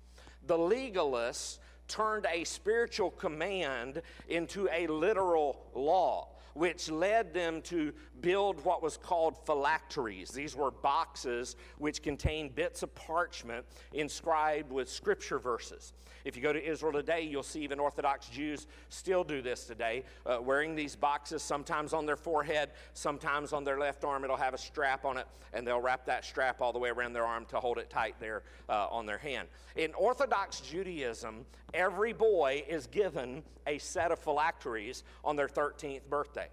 the 0.46 0.56
legalists 0.56 1.58
turned 1.88 2.24
a 2.30 2.44
spiritual 2.44 3.10
command 3.10 4.02
into 4.28 4.68
a 4.72 4.86
literal 4.86 5.66
law 5.74 6.28
which 6.58 6.90
led 6.90 7.32
them 7.32 7.62
to 7.62 7.92
build 8.20 8.64
what 8.64 8.82
was 8.82 8.96
called 8.96 9.36
phylacteries. 9.46 10.30
These 10.30 10.56
were 10.56 10.72
boxes 10.72 11.54
which 11.78 12.02
contained 12.02 12.56
bits 12.56 12.82
of 12.82 12.92
parchment 12.96 13.64
inscribed 13.92 14.72
with 14.72 14.88
scripture 14.88 15.38
verses. 15.38 15.92
If 16.24 16.36
you 16.36 16.42
go 16.42 16.52
to 16.52 16.62
Israel 16.62 16.92
today, 16.92 17.22
you'll 17.22 17.44
see 17.44 17.62
even 17.62 17.78
Orthodox 17.78 18.28
Jews 18.28 18.66
still 18.88 19.22
do 19.22 19.40
this 19.40 19.64
today, 19.64 20.02
uh, 20.26 20.38
wearing 20.42 20.74
these 20.74 20.96
boxes 20.96 21.42
sometimes 21.42 21.92
on 21.92 22.06
their 22.06 22.16
forehead, 22.16 22.70
sometimes 22.92 23.52
on 23.52 23.62
their 23.62 23.78
left 23.78 24.04
arm. 24.04 24.24
It'll 24.24 24.36
have 24.36 24.52
a 24.52 24.58
strap 24.58 25.04
on 25.04 25.16
it, 25.16 25.26
and 25.52 25.64
they'll 25.64 25.80
wrap 25.80 26.04
that 26.06 26.24
strap 26.24 26.60
all 26.60 26.72
the 26.72 26.78
way 26.78 26.90
around 26.90 27.12
their 27.12 27.24
arm 27.24 27.46
to 27.46 27.60
hold 27.60 27.78
it 27.78 27.88
tight 27.88 28.16
there 28.18 28.42
uh, 28.68 28.88
on 28.90 29.06
their 29.06 29.18
hand. 29.18 29.46
In 29.76 29.94
Orthodox 29.94 30.60
Judaism, 30.60 31.46
every 31.74 32.12
boy 32.12 32.64
is 32.68 32.86
given 32.86 33.42
a 33.66 33.78
set 33.78 34.10
of 34.10 34.18
phylacteries 34.18 35.04
on 35.24 35.36
their 35.36 35.48
13th 35.48 36.02
birthday. 36.08 36.48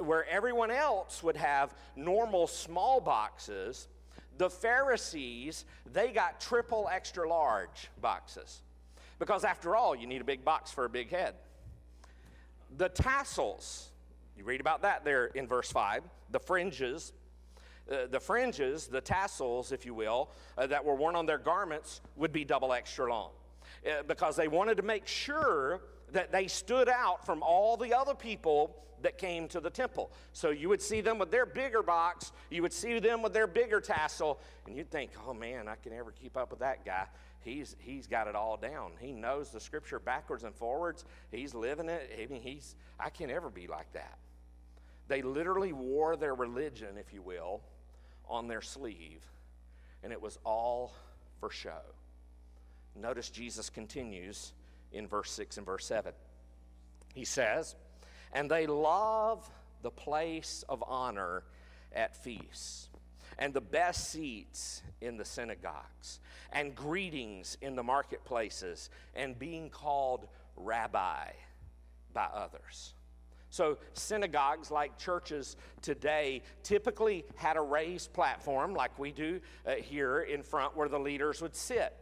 Where 0.00 0.28
everyone 0.28 0.70
else 0.70 1.22
would 1.22 1.36
have 1.36 1.74
normal 1.94 2.46
small 2.46 3.00
boxes, 3.00 3.88
the 4.38 4.50
Pharisees, 4.50 5.64
they 5.92 6.10
got 6.10 6.40
triple 6.40 6.88
extra 6.90 7.28
large 7.28 7.88
boxes. 8.00 8.62
Because 9.18 9.44
after 9.44 9.76
all, 9.76 9.94
you 9.94 10.06
need 10.06 10.20
a 10.20 10.24
big 10.24 10.44
box 10.44 10.70
for 10.70 10.84
a 10.84 10.88
big 10.88 11.10
head. 11.10 11.34
The 12.76 12.88
tassels, 12.88 13.90
you 14.36 14.44
read 14.44 14.60
about 14.60 14.82
that 14.82 15.04
there 15.04 15.26
in 15.26 15.46
verse 15.46 15.70
5, 15.70 16.02
the 16.32 16.40
fringes. 16.40 17.12
Uh, 17.90 18.06
the 18.10 18.18
fringes, 18.18 18.88
the 18.88 19.00
tassels, 19.00 19.70
if 19.70 19.86
you 19.86 19.94
will, 19.94 20.28
uh, 20.58 20.66
that 20.66 20.84
were 20.84 20.96
worn 20.96 21.14
on 21.14 21.24
their 21.24 21.38
garments 21.38 22.00
would 22.16 22.32
be 22.32 22.44
double 22.44 22.72
extra 22.72 23.08
long. 23.08 23.30
Uh, 23.86 24.02
because 24.06 24.36
they 24.36 24.48
wanted 24.48 24.76
to 24.76 24.82
make 24.82 25.06
sure 25.06 25.80
that 26.12 26.32
they 26.32 26.46
stood 26.46 26.88
out 26.88 27.24
from 27.24 27.42
all 27.42 27.76
the 27.76 27.94
other 27.94 28.14
people 28.14 28.76
that 29.02 29.18
came 29.18 29.46
to 29.46 29.60
the 29.60 29.70
temple. 29.70 30.10
So 30.32 30.50
you 30.50 30.68
would 30.68 30.80
see 30.80 31.00
them 31.00 31.18
with 31.18 31.30
their 31.30 31.46
bigger 31.46 31.82
box, 31.82 32.32
you 32.50 32.62
would 32.62 32.72
see 32.72 32.98
them 32.98 33.22
with 33.22 33.32
their 33.32 33.46
bigger 33.46 33.80
tassel, 33.80 34.40
and 34.66 34.76
you'd 34.76 34.90
think, 34.90 35.10
oh 35.26 35.34
man, 35.34 35.68
I 35.68 35.74
can 35.76 35.92
never 35.92 36.10
keep 36.10 36.36
up 36.36 36.50
with 36.50 36.60
that 36.60 36.84
guy 36.84 37.06
he's, 37.46 37.76
he's 37.78 38.06
got 38.06 38.26
it 38.26 38.34
all 38.34 38.56
down. 38.56 38.92
He 39.00 39.12
knows 39.12 39.50
the 39.50 39.60
scripture 39.60 39.98
backwards 39.98 40.44
and 40.44 40.54
forwards. 40.54 41.04
He's 41.30 41.54
living 41.54 41.88
it. 41.88 42.10
I 42.20 42.30
mean, 42.30 42.42
he's, 42.42 42.74
I 43.00 43.08
can't 43.08 43.30
ever 43.30 43.48
be 43.48 43.66
like 43.66 43.90
that. 43.92 44.18
They 45.08 45.22
literally 45.22 45.72
wore 45.72 46.16
their 46.16 46.34
religion, 46.34 46.98
if 46.98 47.14
you 47.14 47.22
will, 47.22 47.62
on 48.28 48.48
their 48.48 48.60
sleeve, 48.60 49.24
and 50.02 50.12
it 50.12 50.20
was 50.20 50.38
all 50.44 50.94
for 51.38 51.50
show. 51.50 51.80
Notice 53.00 53.30
Jesus 53.30 53.70
continues 53.70 54.52
in 54.92 55.06
verse 55.06 55.30
6 55.32 55.58
and 55.58 55.66
verse 55.66 55.86
7. 55.86 56.12
He 57.14 57.24
says, 57.24 57.76
And 58.32 58.50
they 58.50 58.66
love 58.66 59.48
the 59.82 59.90
place 59.90 60.64
of 60.68 60.82
honor 60.86 61.44
at 61.92 62.16
feasts 62.16 62.88
and 63.38 63.52
the 63.52 63.60
best 63.60 64.10
seats 64.10 64.82
in 65.00 65.16
the 65.16 65.24
synagogues, 65.24 66.20
and 66.52 66.74
greetings 66.74 67.58
in 67.60 67.76
the 67.76 67.82
marketplaces, 67.82 68.88
and 69.14 69.38
being 69.38 69.68
called 69.68 70.26
rabbi 70.56 71.30
by 72.14 72.24
others. 72.24 72.94
So, 73.50 73.78
synagogues, 73.94 74.70
like 74.70 74.98
churches 74.98 75.56
today, 75.80 76.42
typically 76.62 77.24
had 77.36 77.56
a 77.56 77.60
raised 77.60 78.12
platform 78.12 78.74
like 78.74 78.98
we 78.98 79.12
do 79.12 79.40
uh, 79.66 79.72
here 79.72 80.20
in 80.20 80.42
front 80.42 80.76
where 80.76 80.88
the 80.88 80.98
leaders 80.98 81.40
would 81.40 81.54
sit. 81.54 81.94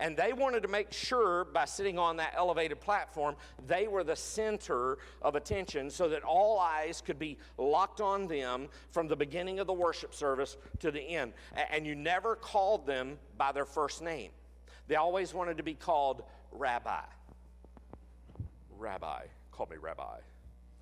And 0.00 0.16
they 0.16 0.32
wanted 0.32 0.62
to 0.62 0.68
make 0.68 0.92
sure 0.92 1.44
by 1.44 1.64
sitting 1.64 1.98
on 1.98 2.16
that 2.18 2.34
elevated 2.36 2.80
platform, 2.80 3.34
they 3.66 3.88
were 3.88 4.04
the 4.04 4.14
center 4.14 4.98
of 5.22 5.34
attention 5.34 5.90
so 5.90 6.08
that 6.08 6.22
all 6.22 6.60
eyes 6.60 7.00
could 7.00 7.18
be 7.18 7.38
locked 7.56 8.00
on 8.00 8.28
them 8.28 8.68
from 8.90 9.08
the 9.08 9.16
beginning 9.16 9.58
of 9.58 9.66
the 9.66 9.72
worship 9.72 10.14
service 10.14 10.56
to 10.78 10.90
the 10.90 11.00
end. 11.00 11.32
And 11.72 11.86
you 11.86 11.94
never 11.94 12.36
called 12.36 12.86
them 12.86 13.18
by 13.36 13.52
their 13.52 13.66
first 13.66 14.02
name, 14.02 14.30
they 14.86 14.96
always 14.96 15.34
wanted 15.34 15.56
to 15.58 15.62
be 15.62 15.74
called 15.74 16.22
Rabbi. 16.52 17.00
Rabbi. 18.78 19.22
Call 19.52 19.66
me 19.66 19.76
Rabbi. 19.76 20.18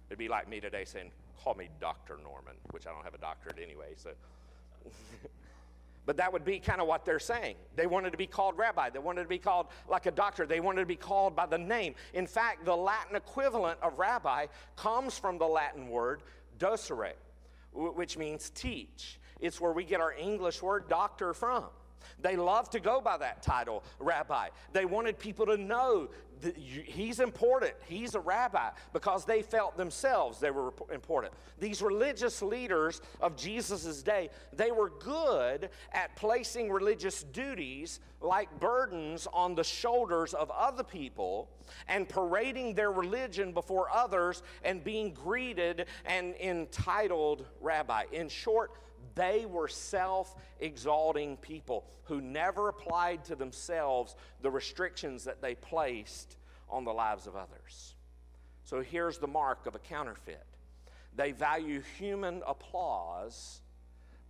It'd 0.08 0.18
be 0.18 0.28
like 0.28 0.48
me 0.48 0.60
today 0.60 0.84
saying, 0.84 1.10
Call 1.42 1.54
me 1.54 1.68
Dr. 1.80 2.18
Norman, 2.22 2.56
which 2.70 2.86
I 2.86 2.92
don't 2.92 3.04
have 3.04 3.14
a 3.14 3.18
doctorate 3.18 3.58
anyway, 3.62 3.94
so. 3.96 4.10
But 6.06 6.16
that 6.18 6.32
would 6.32 6.44
be 6.44 6.60
kind 6.60 6.80
of 6.80 6.86
what 6.86 7.04
they're 7.04 7.18
saying. 7.18 7.56
They 7.74 7.86
wanted 7.86 8.12
to 8.12 8.16
be 8.16 8.28
called 8.28 8.56
rabbi. 8.56 8.90
They 8.90 9.00
wanted 9.00 9.24
to 9.24 9.28
be 9.28 9.38
called 9.38 9.66
like 9.88 10.06
a 10.06 10.12
doctor. 10.12 10.46
They 10.46 10.60
wanted 10.60 10.80
to 10.80 10.86
be 10.86 10.96
called 10.96 11.34
by 11.34 11.46
the 11.46 11.58
name. 11.58 11.96
In 12.14 12.28
fact, 12.28 12.64
the 12.64 12.76
Latin 12.76 13.16
equivalent 13.16 13.78
of 13.82 13.98
rabbi 13.98 14.46
comes 14.76 15.18
from 15.18 15.36
the 15.36 15.46
Latin 15.46 15.88
word 15.88 16.22
docere, 16.58 17.12
which 17.72 18.16
means 18.16 18.50
teach. 18.50 19.18
It's 19.40 19.60
where 19.60 19.72
we 19.72 19.84
get 19.84 20.00
our 20.00 20.12
English 20.12 20.62
word 20.62 20.88
doctor 20.88 21.34
from. 21.34 21.64
They 22.20 22.36
loved 22.36 22.72
to 22.72 22.80
go 22.80 23.00
by 23.00 23.16
that 23.18 23.42
title, 23.42 23.84
rabbi. 23.98 24.48
They 24.72 24.84
wanted 24.84 25.18
people 25.18 25.46
to 25.46 25.56
know 25.56 26.08
that 26.40 26.56
he's 26.56 27.20
important. 27.20 27.74
He's 27.86 28.14
a 28.14 28.20
rabbi 28.20 28.70
because 28.92 29.24
they 29.24 29.42
felt 29.42 29.76
themselves 29.76 30.38
they 30.38 30.50
were 30.50 30.72
important. 30.92 31.32
These 31.58 31.82
religious 31.82 32.42
leaders 32.42 33.00
of 33.20 33.36
Jesus' 33.36 34.02
day, 34.02 34.30
they 34.52 34.70
were 34.70 34.90
good 34.90 35.70
at 35.92 36.14
placing 36.16 36.70
religious 36.70 37.22
duties 37.22 38.00
like 38.20 38.60
burdens 38.60 39.26
on 39.32 39.54
the 39.54 39.64
shoulders 39.64 40.34
of 40.34 40.50
other 40.50 40.82
people 40.82 41.48
and 41.88 42.08
parading 42.08 42.74
their 42.74 42.92
religion 42.92 43.52
before 43.52 43.90
others 43.90 44.42
and 44.62 44.84
being 44.84 45.12
greeted 45.12 45.86
and 46.04 46.34
entitled 46.36 47.46
rabbi. 47.60 48.04
In 48.12 48.28
short, 48.28 48.72
they 49.14 49.46
were 49.46 49.68
self 49.68 50.34
exalting 50.60 51.36
people 51.38 51.84
who 52.04 52.20
never 52.20 52.68
applied 52.68 53.24
to 53.24 53.34
themselves 53.34 54.14
the 54.42 54.50
restrictions 54.50 55.24
that 55.24 55.42
they 55.42 55.54
placed 55.54 56.36
on 56.68 56.84
the 56.84 56.92
lives 56.92 57.26
of 57.26 57.34
others. 57.34 57.94
So 58.64 58.80
here's 58.80 59.18
the 59.18 59.26
mark 59.26 59.66
of 59.66 59.74
a 59.74 59.78
counterfeit 59.78 60.44
they 61.14 61.32
value 61.32 61.80
human 61.98 62.42
applause 62.46 63.62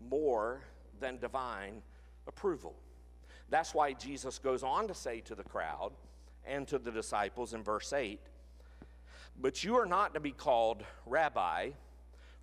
more 0.00 0.60
than 1.00 1.18
divine 1.18 1.82
approval. 2.28 2.74
That's 3.50 3.74
why 3.74 3.92
Jesus 3.92 4.38
goes 4.38 4.62
on 4.62 4.88
to 4.88 4.94
say 4.94 5.20
to 5.22 5.34
the 5.34 5.42
crowd 5.42 5.92
and 6.46 6.66
to 6.68 6.78
the 6.78 6.90
disciples 6.90 7.54
in 7.54 7.62
verse 7.62 7.92
8 7.92 8.20
But 9.40 9.64
you 9.64 9.76
are 9.76 9.86
not 9.86 10.14
to 10.14 10.20
be 10.20 10.32
called 10.32 10.84
rabbi, 11.06 11.70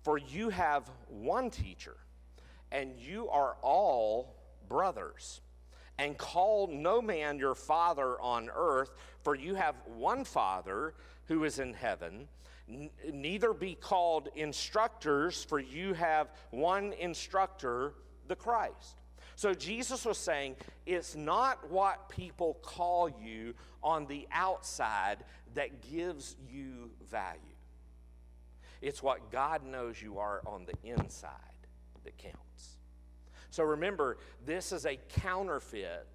for 0.02 0.18
you 0.18 0.50
have 0.50 0.90
one 1.08 1.50
teacher 1.50 1.96
and 2.74 2.98
you 2.98 3.28
are 3.28 3.56
all 3.62 4.34
brothers. 4.68 5.40
And 5.96 6.18
call 6.18 6.66
no 6.66 7.00
man 7.00 7.38
your 7.38 7.54
father 7.54 8.20
on 8.20 8.50
earth, 8.52 8.90
for 9.22 9.36
you 9.36 9.54
have 9.54 9.76
one 9.86 10.24
Father 10.24 10.94
who 11.26 11.44
is 11.44 11.60
in 11.60 11.72
heaven. 11.72 12.26
N- 12.68 12.90
neither 13.12 13.54
be 13.54 13.76
called 13.76 14.28
instructors, 14.34 15.44
for 15.44 15.60
you 15.60 15.94
have 15.94 16.32
one 16.50 16.92
instructor, 16.94 17.94
the 18.26 18.34
Christ. 18.34 18.98
So 19.36 19.54
Jesus 19.54 20.04
was 20.04 20.18
saying, 20.18 20.56
it's 20.84 21.14
not 21.14 21.70
what 21.70 22.08
people 22.08 22.58
call 22.60 23.08
you 23.08 23.54
on 23.84 24.06
the 24.06 24.26
outside 24.32 25.18
that 25.54 25.80
gives 25.80 26.34
you 26.50 26.90
value. 27.08 27.40
It's 28.82 29.00
what 29.00 29.30
God 29.30 29.64
knows 29.64 30.02
you 30.02 30.18
are 30.18 30.42
on 30.44 30.66
the 30.66 30.74
inside 30.88 31.53
that 32.04 32.16
counts. 32.18 32.78
So 33.50 33.62
remember, 33.62 34.18
this 34.44 34.72
is 34.72 34.86
a 34.86 34.98
counterfeit 35.20 36.08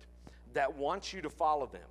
that 0.54 0.76
wants 0.76 1.14
you 1.14 1.22
to 1.22 1.30
follow 1.30 1.68
them. 1.68 1.82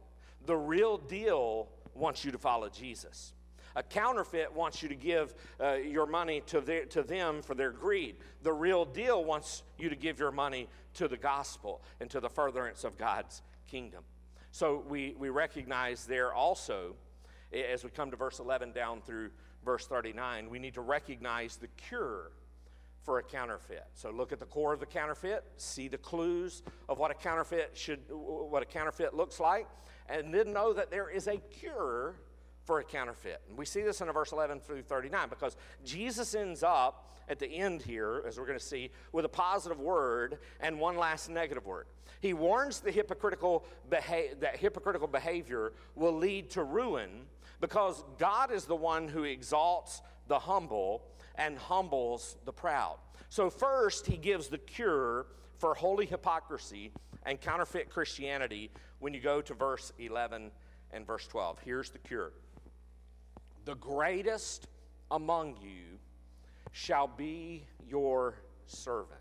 The 0.47 0.57
real 0.57 0.99
deal 0.99 1.69
wants 1.95 2.25
you 2.25 2.33
to 2.33 2.39
follow 2.39 2.69
Jesus. 2.69 3.33
A 3.77 3.83
counterfeit 3.83 4.53
wants 4.53 4.83
you 4.83 4.89
to 4.89 4.95
give 4.95 5.35
uh, 5.61 5.75
your 5.75 6.07
money 6.07 6.43
to, 6.47 6.61
their, 6.61 6.85
to 6.87 7.03
them 7.03 7.43
for 7.43 7.55
their 7.55 7.71
greed. 7.71 8.17
The 8.43 8.53
real 8.53 8.85
deal 8.85 9.25
wants 9.25 9.63
you 9.79 9.89
to 9.89 9.97
give 9.97 10.19
your 10.19 10.33
money 10.33 10.69
to 10.95 11.07
the 11.07 11.17
gospel 11.17 11.83
and 12.01 12.11
to 12.11 12.21
the 12.21 12.29
furtherance 12.29 12.85
of 12.85 12.99
God's 12.99 13.43
kingdom. 13.71 14.03
So 14.51 14.85
we, 14.89 15.15
we 15.19 15.29
recognize 15.29 16.07
there 16.07 16.33
also, 16.33 16.97
as 17.53 17.85
we 17.85 17.91
come 17.91 18.11
to 18.11 18.17
verse 18.17 18.39
11 18.41 18.73
down 18.73 19.01
through 19.03 19.31
verse 19.65 19.87
39, 19.87 20.51
we 20.51 20.59
need 20.59 20.75
to 20.75 20.81
recognize 20.81 21.57
the 21.57 21.69
cure 21.69 22.33
for 23.03 23.19
a 23.19 23.23
counterfeit. 23.23 23.85
So 23.95 24.11
look 24.11 24.33
at 24.33 24.39
the 24.39 24.47
core 24.47 24.73
of 24.73 24.81
the 24.81 24.87
counterfeit, 24.87 25.45
see 25.57 25.89
the 25.89 25.99
clues 25.99 26.63
of 26.89 26.99
what 26.99 27.11
a 27.11 27.15
counterfeit 27.15 27.71
should 27.75 28.01
what 28.09 28.63
a 28.63 28.67
counterfeit 28.67 29.15
looks 29.15 29.41
like, 29.41 29.67
and 30.09 30.33
then 30.33 30.53
know 30.53 30.73
that 30.73 30.91
there 30.91 31.09
is 31.09 31.27
a 31.27 31.39
cure 31.39 32.17
for 32.65 32.81
a 32.81 32.85
counterfeit. 32.85 33.41
And 33.49 33.57
we 33.57 33.65
see 33.65 33.81
this 33.81 34.01
in 34.01 34.13
verse 34.13 34.33
11 34.33 34.61
through 34.61 34.83
39 34.83 35.29
because 35.31 35.57
Jesus 35.85 36.35
ends 36.35 36.63
up 36.63 37.17
at 37.29 37.39
the 37.39 37.47
end 37.47 37.83
here, 37.83 38.23
as 38.27 38.39
we're 38.39 38.47
going 38.47 38.59
to 38.59 38.65
see, 38.65 38.91
with 39.13 39.25
a 39.25 39.29
positive 39.29 39.81
word 39.81 40.39
and 40.61 40.79
one 40.79 40.97
last 40.97 41.31
negative 41.31 41.67
word. 41.67 41.87
He 42.21 42.35
warns 42.35 42.81
the 42.81 42.91
hypocritical 42.91 43.65
beha- 43.89 44.35
that 44.41 44.57
hypocritical 44.57 45.09
behavior 45.09 45.73
will 45.95 46.13
lead 46.13 46.51
to 46.51 46.65
ruin 46.65 47.27
because 47.61 48.05
God 48.19 48.53
is 48.53 48.65
the 48.65 48.77
one 48.77 49.09
who 49.09 49.25
exalts 49.25 50.03
the 50.27 50.39
humble 50.39 51.03
and 51.39 51.57
humbles 51.57 52.37
the 52.45 52.53
proud. 52.53 52.97
So, 53.31 53.49
first, 53.49 54.07
he 54.07 54.17
gives 54.17 54.49
the 54.49 54.59
cure 54.59 55.27
for 55.59 55.75
holy 55.75 56.05
hypocrisy 56.05 56.93
and 57.25 57.41
counterfeit 57.41 57.89
Christianity 57.89 58.71
when 58.99 59.15
you 59.15 59.21
go 59.21 59.41
to 59.41 59.55
verse 59.55 59.93
11 59.99 60.51
and 60.93 61.07
verse 61.07 61.27
12. 61.29 61.61
Here's 61.65 61.91
the 61.91 61.99
cure 61.99 62.33
The 63.65 63.77
greatest 63.77 64.67
among 65.11 65.57
you 65.63 65.99
shall 66.73 67.07
be 67.07 67.65
your 67.89 68.35
servant. 68.67 69.21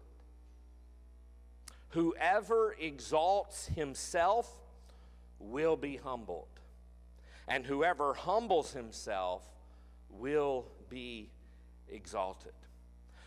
Whoever 1.90 2.76
exalts 2.80 3.68
himself 3.68 4.50
will 5.40 5.78
be 5.78 5.98
humbled, 5.98 6.48
and 7.48 7.66
whoever 7.66 8.14
humbles 8.14 8.74
himself 8.74 9.44
will 10.10 10.66
be 10.90 11.30
exalted. 11.92 12.54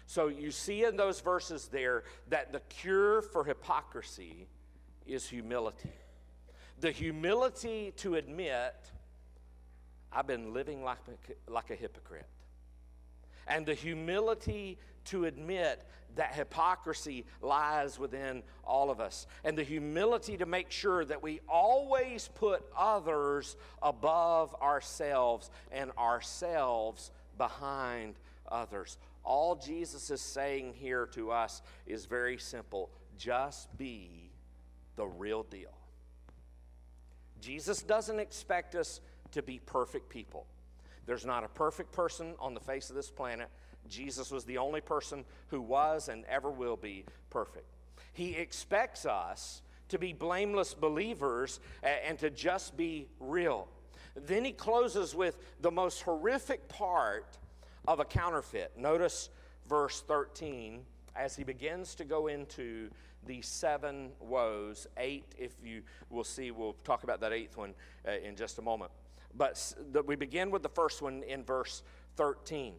So 0.07 0.29
you 0.29 0.51
see 0.51 0.85
in 0.85 0.97
those 0.97 1.21
verses 1.21 1.69
there 1.69 2.03
that 2.29 2.53
the 2.53 2.61
cure 2.69 3.23
for 3.23 3.45
hypocrisy 3.45 4.49
is 5.07 5.29
humility. 5.29 5.93
The 6.81 6.91
humility 6.91 7.93
to 7.99 8.17
admit, 8.17 8.75
I've 10.13 10.27
been 10.27 10.53
living 10.53 10.83
like 10.83 10.99
a, 11.09 11.53
like 11.53 11.71
a 11.71 11.77
hypocrite. 11.77 12.27
And 13.47 13.67
the 13.67 13.75
humility 13.75 14.79
to 15.07 15.27
admit 15.27 15.85
that 16.17 16.35
hypocrisy 16.35 17.25
lies 17.41 17.99
within 17.99 18.43
all 18.65 18.91
of 18.91 19.01
us. 19.01 19.27
And 19.45 19.57
the 19.57 19.63
humility 19.63 20.37
to 20.39 20.47
make 20.47 20.71
sure 20.71 21.05
that 21.05 21.23
we 21.23 21.41
always 21.49 22.29
put 22.35 22.65
others 22.77 23.57
above 23.83 24.55
ourselves 24.61 25.51
and 25.71 25.93
ourselves 25.97 27.11
behind 27.39 28.15
others. 28.51 28.99
All 29.25 29.55
Jesus 29.55 30.11
is 30.11 30.21
saying 30.21 30.75
here 30.75 31.07
to 31.13 31.31
us 31.31 31.63
is 31.87 32.07
very 32.07 32.39
simple 32.39 32.91
just 33.17 33.77
be 33.77 34.31
the 34.97 35.07
real 35.07 35.43
deal. 35.43 35.75
Jesus 37.41 37.83
doesn't 37.83 38.19
expect 38.19 38.75
us 38.75 39.01
to 39.33 39.43
be 39.43 39.61
perfect 39.67 40.09
people. 40.09 40.47
There's 41.07 41.27
not 41.27 41.45
a 41.45 41.49
perfect 41.49 41.93
person 41.93 42.35
on 42.39 42.55
the 42.55 42.61
face 42.61 42.89
of 42.89 42.97
this 42.97 43.11
planet. 43.11 43.49
Jesus 43.89 44.31
was 44.31 44.45
the 44.45 44.59
only 44.59 44.81
person 44.81 45.25
who 45.49 45.61
was 45.61 46.09
and 46.09 46.25
ever 46.27 46.51
will 46.51 46.77
be 46.77 47.05
perfect. 47.31 47.67
He 48.13 48.35
expects 48.35 49.07
us 49.07 49.63
to 49.89 49.99
be 49.99 50.13
blameless 50.13 50.75
believers 50.75 51.61
and 51.83 52.19
to 52.19 52.31
just 52.31 52.77
be 52.77 53.09
real. 53.19 53.69
Then 54.15 54.45
he 54.45 54.53
closes 54.53 55.15
with 55.15 55.39
the 55.61 55.71
most 55.71 56.03
horrific 56.03 56.69
part 56.69 57.39
of 57.91 57.99
a 57.99 58.05
counterfeit. 58.05 58.71
Notice 58.79 59.31
verse 59.69 60.05
13 60.07 60.83
as 61.17 61.35
he 61.35 61.43
begins 61.43 61.97
to 61.97 62.05
go 62.05 62.29
into 62.29 62.89
the 63.27 63.43
seven 63.43 64.11
woes. 64.21 64.87
Eight, 64.97 65.25
if 65.37 65.55
you 65.65 65.83
will 66.09 66.23
see, 66.23 66.53
we'll 66.53 66.77
talk 66.85 67.03
about 67.03 67.21
that 67.21 67.33
eighth 67.33 67.57
one 67.57 67.75
uh, 68.07 68.13
in 68.13 68.37
just 68.37 68.59
a 68.59 68.63
moment. 68.63 68.93
But 69.37 69.75
the, 69.91 70.03
we 70.03 70.15
begin 70.15 70.53
with 70.53 70.63
the 70.63 70.69
first 70.69 71.03
one 71.03 71.25
in 71.25 71.43
verse 71.43 71.83
13. 72.15 72.75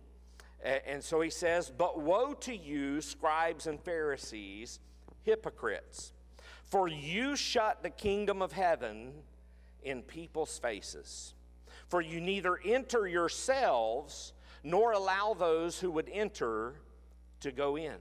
And 0.64 1.03
so 1.03 1.20
he 1.20 1.30
says, 1.30 1.70
But 1.76 1.99
woe 1.99 2.34
to 2.36 2.55
you, 2.55 3.01
scribes 3.01 3.68
and 3.68 3.82
Pharisees, 3.82 4.80
hypocrites, 5.24 6.14
for 6.64 6.88
you 6.88 7.36
shut 7.36 7.84
the 7.84 7.89
kingdom 7.89 8.41
of 8.41 8.53
heaven 8.53 9.12
in 9.84 10.03
people's 10.03 10.57
faces. 10.57 11.34
For 11.89 11.99
you 11.99 12.22
neither 12.22 12.57
enter 12.64 13.07
yourselves, 13.07 14.32
nor 14.64 14.91
allow 14.91 15.34
those 15.34 15.80
who 15.80 15.91
would 15.91 16.09
enter 16.09 16.76
to 17.41 17.51
go 17.51 17.78
in. 17.78 17.95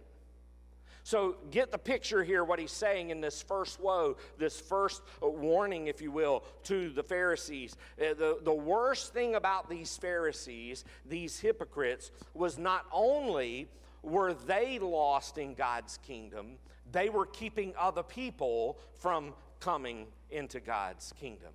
So, 1.02 1.36
get 1.50 1.72
the 1.72 1.78
picture 1.78 2.22
here, 2.22 2.44
what 2.44 2.58
he's 2.58 2.70
saying 2.70 3.10
in 3.10 3.20
this 3.20 3.42
first 3.42 3.80
woe, 3.80 4.16
this 4.38 4.60
first 4.60 5.02
warning, 5.22 5.86
if 5.86 6.02
you 6.02 6.10
will, 6.10 6.44
to 6.64 6.90
the 6.90 7.02
Pharisees. 7.02 7.76
Uh, 7.98 8.14
the, 8.14 8.38
the 8.42 8.52
worst 8.52 9.12
thing 9.12 9.34
about 9.34 9.70
these 9.70 9.96
Pharisees, 9.96 10.84
these 11.06 11.40
hypocrites, 11.40 12.10
was 12.34 12.58
not 12.58 12.84
only 12.92 13.68
were 14.02 14.34
they 14.34 14.78
lost 14.78 15.38
in 15.38 15.54
God's 15.54 15.98
kingdom, 16.06 16.58
they 16.92 17.08
were 17.08 17.26
keeping 17.26 17.72
other 17.78 18.02
people 18.02 18.78
from 18.98 19.32
coming 19.58 20.06
into 20.30 20.60
God's 20.60 21.12
kingdom. 21.18 21.52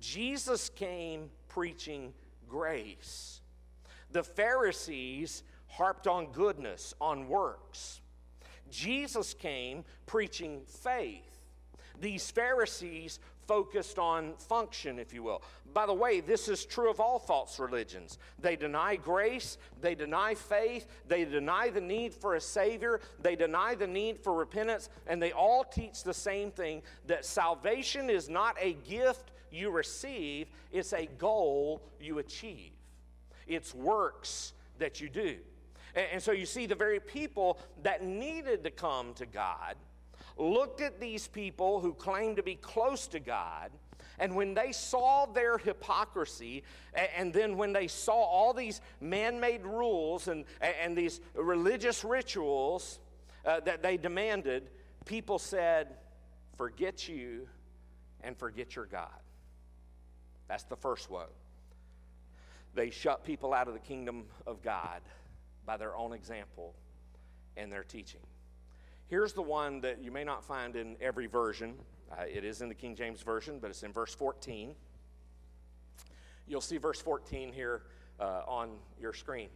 Jesus 0.00 0.68
came 0.70 1.30
preaching 1.48 2.12
grace. 2.48 3.40
The 4.12 4.22
Pharisees 4.22 5.42
harped 5.68 6.06
on 6.06 6.26
goodness, 6.32 6.94
on 7.00 7.28
works. 7.28 8.00
Jesus 8.70 9.34
came 9.34 9.84
preaching 10.06 10.62
faith. 10.66 11.22
These 12.00 12.30
Pharisees 12.30 13.20
focused 13.46 13.98
on 13.98 14.34
function, 14.38 14.98
if 14.98 15.14
you 15.14 15.22
will. 15.22 15.42
By 15.72 15.86
the 15.86 15.94
way, 15.94 16.20
this 16.20 16.48
is 16.48 16.64
true 16.64 16.90
of 16.90 17.00
all 17.00 17.18
false 17.18 17.58
religions. 17.58 18.18
They 18.40 18.56
deny 18.56 18.96
grace, 18.96 19.56
they 19.80 19.94
deny 19.94 20.34
faith, 20.34 20.86
they 21.06 21.24
deny 21.24 21.70
the 21.70 21.80
need 21.80 22.12
for 22.12 22.34
a 22.34 22.40
Savior, 22.40 23.00
they 23.22 23.36
deny 23.36 23.74
the 23.74 23.86
need 23.86 24.18
for 24.18 24.34
repentance, 24.34 24.88
and 25.06 25.22
they 25.22 25.32
all 25.32 25.64
teach 25.64 26.02
the 26.02 26.14
same 26.14 26.50
thing 26.50 26.82
that 27.06 27.24
salvation 27.24 28.10
is 28.10 28.28
not 28.28 28.56
a 28.60 28.72
gift 28.88 29.30
you 29.50 29.70
receive, 29.70 30.48
it's 30.72 30.92
a 30.92 31.06
goal 31.18 31.82
you 32.00 32.18
achieve. 32.18 32.72
It's 33.46 33.74
works 33.74 34.52
that 34.78 35.00
you 35.00 35.08
do. 35.08 35.36
And, 35.94 36.22
so 36.22 36.32
you 36.32 36.46
see, 36.46 36.66
the 36.66 36.74
very 36.74 37.00
people 37.00 37.58
that 37.82 38.04
needed 38.04 38.64
to 38.64 38.70
come 38.70 39.14
to 39.14 39.26
God 39.26 39.76
looked 40.36 40.82
at 40.82 41.00
these 41.00 41.26
people 41.26 41.80
who 41.80 41.94
claimed 41.94 42.36
to 42.36 42.42
be 42.42 42.56
close 42.56 43.06
to 43.08 43.20
God, 43.20 43.70
and 44.18 44.34
when 44.34 44.54
they 44.54 44.72
saw 44.72 45.26
their 45.26 45.56
hypocrisy, 45.56 46.62
and 47.16 47.32
then 47.32 47.56
when 47.56 47.72
they 47.72 47.86
saw 47.86 48.12
all 48.12 48.52
these 48.52 48.80
man 49.00 49.40
made 49.40 49.64
rules 49.64 50.28
and, 50.28 50.44
and 50.60 50.96
these 50.96 51.20
religious 51.34 52.04
rituals 52.04 52.98
uh, 53.46 53.60
that 53.60 53.82
they 53.82 53.96
demanded, 53.96 54.70
people 55.06 55.38
said, 55.38 55.88
Forget 56.56 57.06
you 57.06 57.46
and 58.22 58.36
forget 58.36 58.76
your 58.76 58.86
God. 58.86 59.08
That's 60.48 60.64
the 60.64 60.76
first 60.76 61.10
woe. 61.10 61.26
They 62.76 62.90
shut 62.90 63.24
people 63.24 63.54
out 63.54 63.68
of 63.68 63.74
the 63.74 63.80
kingdom 63.80 64.24
of 64.46 64.62
God 64.62 65.00
by 65.64 65.78
their 65.78 65.96
own 65.96 66.12
example 66.12 66.74
and 67.56 67.72
their 67.72 67.82
teaching. 67.82 68.20
Here's 69.08 69.32
the 69.32 69.42
one 69.42 69.80
that 69.80 70.04
you 70.04 70.12
may 70.12 70.24
not 70.24 70.44
find 70.44 70.76
in 70.76 70.94
every 71.00 71.26
version. 71.26 71.74
Uh, 72.12 72.24
it 72.30 72.44
is 72.44 72.60
in 72.60 72.68
the 72.68 72.74
King 72.74 72.94
James 72.94 73.22
Version, 73.22 73.58
but 73.60 73.70
it's 73.70 73.82
in 73.82 73.94
verse 73.94 74.14
14. 74.14 74.74
You'll 76.46 76.60
see 76.60 76.76
verse 76.76 77.00
14 77.00 77.50
here 77.50 77.82
uh, 78.20 78.42
on 78.46 78.72
your 79.00 79.14
screen. 79.14 79.48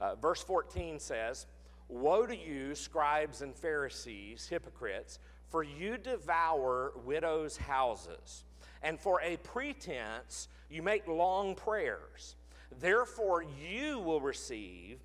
Uh, 0.00 0.14
verse 0.14 0.42
14 0.42 1.00
says, 1.00 1.46
Woe 1.88 2.26
to 2.26 2.36
you, 2.36 2.76
scribes 2.76 3.42
and 3.42 3.56
Pharisees, 3.56 4.46
hypocrites, 4.46 5.18
for 5.48 5.64
you 5.64 5.98
devour 5.98 6.92
widows' 7.04 7.56
houses, 7.56 8.44
and 8.84 9.00
for 9.00 9.20
a 9.20 9.36
pretense 9.38 10.46
you 10.70 10.82
make 10.82 11.06
long 11.06 11.54
prayers. 11.54 12.35
Therefore, 12.80 13.42
you 13.42 13.98
will 13.98 14.20
receive 14.20 14.98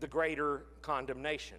the 0.00 0.08
greater 0.08 0.66
condemnation. 0.82 1.58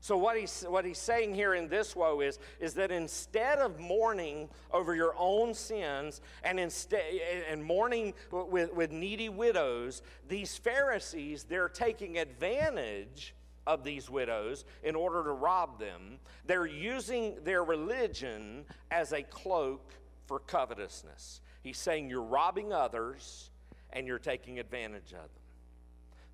So, 0.00 0.18
what 0.18 0.36
he's, 0.36 0.66
what 0.68 0.84
he's 0.84 0.98
saying 0.98 1.34
here 1.34 1.54
in 1.54 1.66
this 1.66 1.96
woe 1.96 2.20
is, 2.20 2.38
is 2.60 2.74
that 2.74 2.90
instead 2.90 3.58
of 3.58 3.80
mourning 3.80 4.50
over 4.70 4.94
your 4.94 5.14
own 5.16 5.54
sins 5.54 6.20
and, 6.42 6.60
instead, 6.60 7.04
and 7.50 7.64
mourning 7.64 8.12
with, 8.30 8.74
with 8.74 8.92
needy 8.92 9.30
widows, 9.30 10.02
these 10.28 10.58
Pharisees, 10.58 11.44
they're 11.44 11.70
taking 11.70 12.18
advantage 12.18 13.34
of 13.66 13.82
these 13.82 14.10
widows 14.10 14.66
in 14.82 14.94
order 14.94 15.24
to 15.24 15.30
rob 15.30 15.78
them. 15.78 16.18
They're 16.44 16.66
using 16.66 17.36
their 17.42 17.64
religion 17.64 18.66
as 18.90 19.12
a 19.12 19.22
cloak 19.22 19.94
for 20.26 20.38
covetousness. 20.38 21.40
He's 21.62 21.78
saying 21.78 22.10
you're 22.10 22.20
robbing 22.20 22.74
others 22.74 23.48
and 23.94 24.06
you're 24.06 24.18
taking 24.18 24.58
advantage 24.58 25.12
of 25.12 25.20
them. 25.20 25.42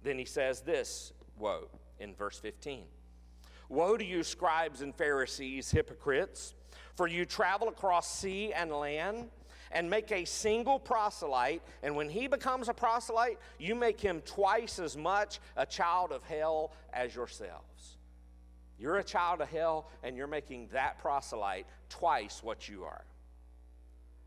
Then 0.02 0.18
he 0.18 0.24
says 0.24 0.62
this 0.62 1.12
woe 1.38 1.68
in 2.00 2.14
verse 2.14 2.38
15. 2.38 2.84
Woe 3.68 3.96
to 3.96 4.04
you, 4.04 4.24
scribes 4.24 4.80
and 4.80 4.94
Pharisees, 4.94 5.70
hypocrites, 5.70 6.54
for 6.96 7.06
you 7.06 7.24
travel 7.24 7.68
across 7.68 8.12
sea 8.18 8.52
and 8.52 8.72
land 8.72 9.30
and 9.70 9.88
make 9.88 10.10
a 10.10 10.24
single 10.24 10.80
proselyte, 10.80 11.62
and 11.82 11.94
when 11.94 12.08
he 12.08 12.26
becomes 12.26 12.68
a 12.68 12.74
proselyte, 12.74 13.38
you 13.58 13.76
make 13.76 14.00
him 14.00 14.20
twice 14.22 14.80
as 14.80 14.96
much 14.96 15.38
a 15.56 15.64
child 15.64 16.10
of 16.10 16.24
hell 16.24 16.72
as 16.92 17.14
yourselves. 17.14 17.98
You're 18.78 18.96
a 18.96 19.04
child 19.04 19.40
of 19.40 19.48
hell, 19.48 19.88
and 20.02 20.16
you're 20.16 20.26
making 20.26 20.68
that 20.72 20.98
proselyte 20.98 21.66
twice 21.88 22.42
what 22.42 22.68
you 22.68 22.82
are. 22.82 23.04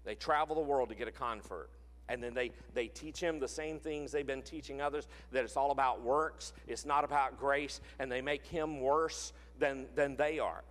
They 0.06 0.16
travel 0.16 0.56
the 0.56 0.62
world 0.62 0.90
to 0.90 0.96
get 0.96 1.08
a 1.08 1.12
convert. 1.12 1.70
And 2.10 2.22
then 2.22 2.34
they, 2.34 2.52
they 2.74 2.88
teach 2.88 3.20
him 3.20 3.40
the 3.40 3.48
same 3.48 3.80
things 3.80 4.12
they've 4.12 4.28
been 4.28 4.42
teaching 4.42 4.82
others 4.82 5.08
that 5.32 5.44
it's 5.44 5.56
all 5.56 5.72
about 5.72 6.02
works, 6.02 6.54
it's 6.68 6.86
not 6.86 7.04
about 7.04 7.40
grace, 7.40 7.80
and 8.00 8.12
they 8.12 8.22
make 8.22 8.46
him 8.46 8.82
worse 8.82 9.34
than, 9.60 9.86
than 9.96 10.16
they 10.16 10.40
are. 10.40 10.64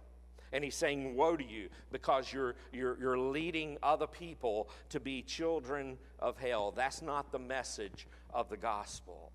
And 0.52 0.62
he's 0.62 0.74
saying, 0.74 1.16
Woe 1.16 1.36
to 1.36 1.44
you, 1.44 1.68
because 1.90 2.32
you're, 2.32 2.54
you're, 2.72 2.98
you're 3.00 3.18
leading 3.18 3.78
other 3.82 4.06
people 4.06 4.68
to 4.90 5.00
be 5.00 5.22
children 5.22 5.96
of 6.18 6.36
hell. 6.36 6.72
That's 6.76 7.00
not 7.00 7.32
the 7.32 7.38
message 7.38 8.06
of 8.34 8.50
the 8.50 8.58
gospel. 8.58 9.32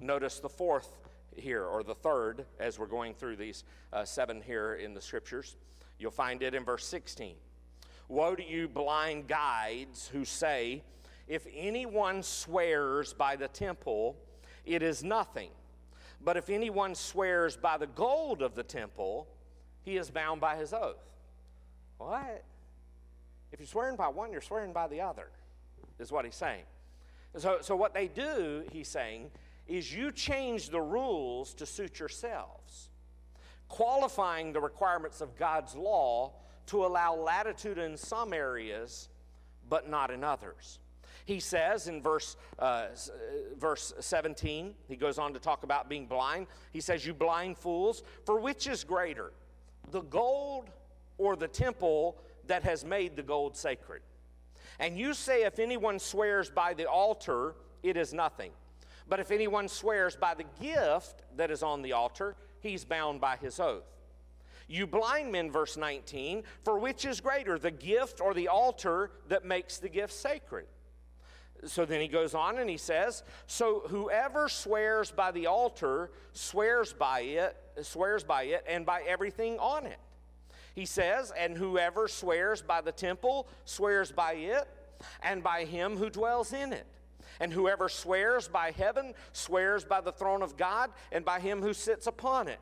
Notice 0.00 0.40
the 0.40 0.48
fourth 0.48 0.90
here, 1.36 1.64
or 1.64 1.82
the 1.82 1.94
third, 1.94 2.46
as 2.58 2.78
we're 2.78 2.86
going 2.86 3.14
through 3.14 3.36
these 3.36 3.64
uh, 3.92 4.04
seven 4.04 4.40
here 4.40 4.74
in 4.74 4.94
the 4.94 5.00
scriptures. 5.00 5.56
You'll 5.98 6.10
find 6.10 6.42
it 6.42 6.54
in 6.54 6.64
verse 6.64 6.86
16. 6.86 7.34
Woe 8.08 8.34
to 8.34 8.44
you, 8.44 8.68
blind 8.68 9.28
guides, 9.28 10.08
who 10.08 10.24
say, 10.24 10.82
if 11.28 11.46
anyone 11.54 12.22
swears 12.22 13.12
by 13.12 13.36
the 13.36 13.48
temple, 13.48 14.16
it 14.64 14.82
is 14.82 15.04
nothing. 15.04 15.50
But 16.24 16.36
if 16.36 16.50
anyone 16.50 16.94
swears 16.94 17.56
by 17.56 17.76
the 17.76 17.86
gold 17.86 18.42
of 18.42 18.54
the 18.54 18.62
temple, 18.62 19.28
he 19.82 19.96
is 19.96 20.10
bound 20.10 20.40
by 20.40 20.56
his 20.56 20.72
oath. 20.72 20.96
What? 21.98 22.44
If 23.52 23.60
you're 23.60 23.66
swearing 23.66 23.96
by 23.96 24.08
one, 24.08 24.32
you're 24.32 24.40
swearing 24.40 24.72
by 24.72 24.88
the 24.88 25.00
other, 25.00 25.28
is 25.98 26.10
what 26.10 26.24
he's 26.24 26.34
saying. 26.34 26.64
So, 27.36 27.58
so 27.60 27.76
what 27.76 27.94
they 27.94 28.08
do, 28.08 28.64
he's 28.72 28.88
saying, 28.88 29.30
is 29.66 29.94
you 29.94 30.10
change 30.10 30.70
the 30.70 30.80
rules 30.80 31.54
to 31.54 31.66
suit 31.66 31.98
yourselves, 31.98 32.88
qualifying 33.68 34.52
the 34.52 34.60
requirements 34.60 35.20
of 35.20 35.36
God's 35.36 35.74
law 35.74 36.32
to 36.66 36.84
allow 36.84 37.14
latitude 37.14 37.78
in 37.78 37.96
some 37.96 38.32
areas, 38.32 39.08
but 39.68 39.88
not 39.88 40.10
in 40.10 40.24
others. 40.24 40.78
He 41.28 41.40
says 41.40 41.88
in 41.88 42.00
verse, 42.00 42.38
uh, 42.58 42.62
uh, 42.62 42.88
verse 43.58 43.92
17, 44.00 44.74
he 44.88 44.96
goes 44.96 45.18
on 45.18 45.34
to 45.34 45.38
talk 45.38 45.62
about 45.62 45.86
being 45.86 46.06
blind. 46.06 46.46
He 46.72 46.80
says, 46.80 47.04
You 47.04 47.12
blind 47.12 47.58
fools, 47.58 48.02
for 48.24 48.40
which 48.40 48.66
is 48.66 48.82
greater, 48.82 49.34
the 49.90 50.00
gold 50.00 50.70
or 51.18 51.36
the 51.36 51.46
temple 51.46 52.16
that 52.46 52.62
has 52.62 52.82
made 52.82 53.14
the 53.14 53.22
gold 53.22 53.58
sacred? 53.58 54.00
And 54.80 54.96
you 54.98 55.12
say, 55.12 55.44
If 55.44 55.58
anyone 55.58 55.98
swears 55.98 56.48
by 56.48 56.72
the 56.72 56.86
altar, 56.86 57.56
it 57.82 57.98
is 57.98 58.14
nothing. 58.14 58.52
But 59.06 59.20
if 59.20 59.30
anyone 59.30 59.68
swears 59.68 60.16
by 60.16 60.32
the 60.32 60.46
gift 60.58 61.24
that 61.36 61.50
is 61.50 61.62
on 61.62 61.82
the 61.82 61.92
altar, 61.92 62.36
he's 62.60 62.86
bound 62.86 63.20
by 63.20 63.36
his 63.36 63.60
oath. 63.60 63.84
You 64.66 64.86
blind 64.86 65.30
men, 65.30 65.50
verse 65.50 65.76
19, 65.76 66.44
for 66.64 66.78
which 66.78 67.04
is 67.04 67.20
greater, 67.20 67.58
the 67.58 67.70
gift 67.70 68.18
or 68.18 68.32
the 68.32 68.48
altar 68.48 69.10
that 69.28 69.44
makes 69.44 69.76
the 69.76 69.90
gift 69.90 70.14
sacred? 70.14 70.64
So 71.66 71.84
then 71.84 72.00
he 72.00 72.08
goes 72.08 72.34
on 72.34 72.58
and 72.58 72.70
he 72.70 72.76
says, 72.76 73.22
So 73.46 73.82
whoever 73.88 74.48
swears 74.48 75.10
by 75.10 75.32
the 75.32 75.46
altar 75.46 76.10
swears 76.32 76.92
by 76.92 77.20
it, 77.20 77.56
swears 77.82 78.22
by 78.24 78.44
it, 78.44 78.64
and 78.68 78.86
by 78.86 79.02
everything 79.02 79.58
on 79.58 79.86
it. 79.86 79.98
He 80.74 80.84
says, 80.84 81.32
And 81.36 81.56
whoever 81.56 82.06
swears 82.06 82.62
by 82.62 82.80
the 82.80 82.92
temple 82.92 83.48
swears 83.64 84.12
by 84.12 84.34
it, 84.34 84.68
and 85.22 85.42
by 85.42 85.64
him 85.64 85.96
who 85.96 86.10
dwells 86.10 86.52
in 86.52 86.72
it. 86.72 86.86
And 87.40 87.52
whoever 87.52 87.88
swears 87.88 88.48
by 88.48 88.72
heaven 88.72 89.14
swears 89.32 89.84
by 89.84 90.00
the 90.00 90.12
throne 90.12 90.42
of 90.42 90.56
God 90.56 90.90
and 91.12 91.24
by 91.24 91.40
him 91.40 91.62
who 91.62 91.72
sits 91.72 92.06
upon 92.06 92.48
it. 92.48 92.58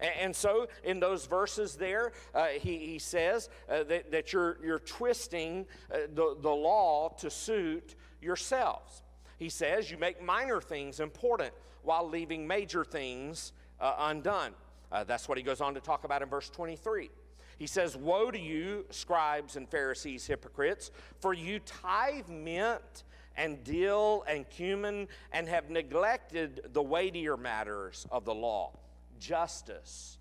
And, 0.00 0.34
so, 0.34 0.68
in 0.84 1.00
those 1.00 1.26
verses 1.26 1.74
there, 1.74 2.12
uh, 2.32 2.46
he, 2.46 2.78
he 2.78 2.98
says 3.00 3.48
uh, 3.68 3.82
that, 3.84 4.12
that 4.12 4.32
you're, 4.32 4.56
you're 4.62 4.78
twisting 4.78 5.66
uh, 5.92 5.98
the, 6.14 6.36
the 6.40 6.50
law 6.50 7.08
to 7.18 7.28
suit 7.28 7.96
yourselves. 8.20 9.02
He 9.38 9.48
says, 9.48 9.90
You 9.90 9.98
make 9.98 10.22
minor 10.22 10.60
things 10.60 11.00
important 11.00 11.52
while 11.82 12.08
leaving 12.08 12.46
major 12.46 12.84
things 12.84 13.52
uh, 13.80 13.94
undone. 13.98 14.52
Uh, 14.90 15.04
that's 15.04 15.28
what 15.28 15.38
he 15.38 15.44
goes 15.44 15.60
on 15.60 15.74
to 15.74 15.80
talk 15.80 16.04
about 16.04 16.22
in 16.22 16.28
verse 16.28 16.48
23. 16.50 17.10
He 17.58 17.66
says, 17.66 17.96
Woe 17.96 18.30
to 18.30 18.38
you, 18.38 18.86
scribes 18.90 19.56
and 19.56 19.68
Pharisees, 19.68 20.26
hypocrites, 20.26 20.90
for 21.20 21.34
you 21.34 21.58
tithe 21.60 22.28
mint 22.28 23.04
and 23.36 23.62
dill 23.64 24.24
and 24.28 24.48
cumin 24.50 25.08
and 25.32 25.48
have 25.48 25.70
neglected 25.70 26.68
the 26.72 26.82
weightier 26.82 27.36
matters 27.36 28.06
of 28.10 28.24
the 28.24 28.34
law 28.34 28.72
justice, 29.18 30.18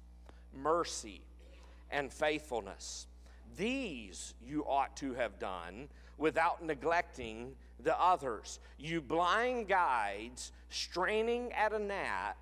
mercy, 0.56 1.22
and 1.92 2.12
faithfulness. 2.12 3.08
These 3.56 4.34
you 4.44 4.64
ought 4.66 4.98
to 4.98 5.14
have 5.14 5.40
done 5.40 5.90
without 6.18 6.64
neglecting 6.64 7.56
the 7.84 8.00
others. 8.00 8.60
You 8.78 9.02
blind 9.02 9.68
guides 9.68 10.52
straining 10.70 11.52
at 11.54 11.74
a 11.74 11.80
gnat 11.80 12.38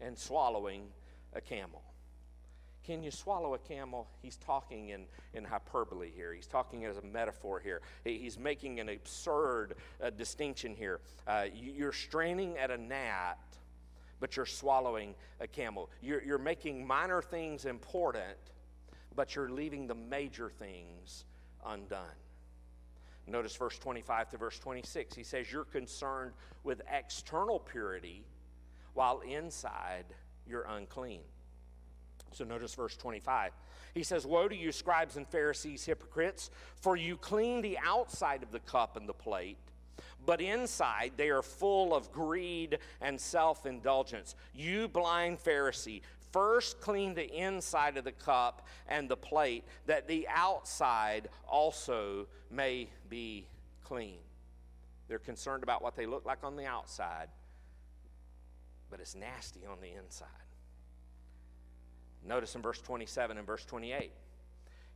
and 0.00 0.18
swallowing 0.18 0.84
a 1.32 1.40
camel. 1.40 1.82
Can 2.84 3.02
you 3.02 3.12
swallow 3.12 3.54
a 3.54 3.58
camel? 3.58 4.08
He's 4.20 4.36
talking 4.36 4.88
in, 4.88 5.04
in 5.34 5.44
hyperbole 5.44 6.10
here. 6.10 6.32
He's 6.32 6.48
talking 6.48 6.84
as 6.84 6.96
a 6.96 7.02
metaphor 7.02 7.60
here. 7.60 7.80
He's 8.02 8.38
making 8.38 8.80
an 8.80 8.88
absurd 8.88 9.74
uh, 10.02 10.10
distinction 10.10 10.74
here. 10.74 11.00
Uh, 11.26 11.44
you're 11.54 11.92
straining 11.92 12.58
at 12.58 12.72
a 12.72 12.76
gnat, 12.76 13.38
but 14.18 14.36
you're 14.36 14.46
swallowing 14.46 15.14
a 15.40 15.46
camel. 15.46 15.90
You're, 16.00 16.24
you're 16.24 16.38
making 16.38 16.84
minor 16.84 17.22
things 17.22 17.66
important, 17.66 18.36
but 19.14 19.36
you're 19.36 19.50
leaving 19.50 19.86
the 19.86 19.94
major 19.94 20.50
things 20.50 21.24
undone. 21.64 22.21
Notice 23.26 23.54
verse 23.54 23.78
25 23.78 24.30
to 24.30 24.36
verse 24.36 24.58
26. 24.58 25.14
He 25.14 25.22
says, 25.22 25.50
You're 25.52 25.64
concerned 25.64 26.32
with 26.64 26.82
external 26.90 27.58
purity, 27.58 28.24
while 28.94 29.20
inside 29.20 30.06
you're 30.46 30.66
unclean. 30.68 31.20
So 32.32 32.44
notice 32.44 32.74
verse 32.74 32.96
25. 32.96 33.52
He 33.94 34.02
says, 34.02 34.26
Woe 34.26 34.48
to 34.48 34.56
you, 34.56 34.72
scribes 34.72 35.16
and 35.16 35.28
Pharisees, 35.28 35.84
hypocrites, 35.84 36.50
for 36.80 36.96
you 36.96 37.16
clean 37.16 37.60
the 37.60 37.78
outside 37.84 38.42
of 38.42 38.50
the 38.50 38.60
cup 38.60 38.96
and 38.96 39.08
the 39.08 39.12
plate, 39.12 39.58
but 40.24 40.40
inside 40.40 41.12
they 41.16 41.28
are 41.28 41.42
full 41.42 41.94
of 41.94 42.10
greed 42.10 42.78
and 43.00 43.20
self 43.20 43.66
indulgence. 43.66 44.34
You 44.54 44.88
blind 44.88 45.38
Pharisee, 45.38 46.00
first 46.32 46.80
clean 46.80 47.14
the 47.14 47.30
inside 47.30 47.96
of 47.96 48.04
the 48.04 48.12
cup 48.12 48.66
and 48.88 49.08
the 49.08 49.16
plate, 49.16 49.64
that 49.86 50.08
the 50.08 50.26
outside 50.28 51.28
also 51.48 52.26
may 52.50 52.88
be 53.08 53.46
clean. 53.84 54.18
They're 55.08 55.18
concerned 55.18 55.62
about 55.62 55.82
what 55.82 55.94
they 55.94 56.06
look 56.06 56.24
like 56.24 56.42
on 56.42 56.56
the 56.56 56.66
outside, 56.66 57.28
but 58.90 59.00
it's 59.00 59.14
nasty 59.14 59.60
on 59.70 59.78
the 59.80 59.92
inside. 60.02 60.28
Notice 62.26 62.54
in 62.54 62.62
verse 62.62 62.80
27 62.80 63.36
and 63.36 63.46
verse 63.46 63.64
28. 63.64 64.12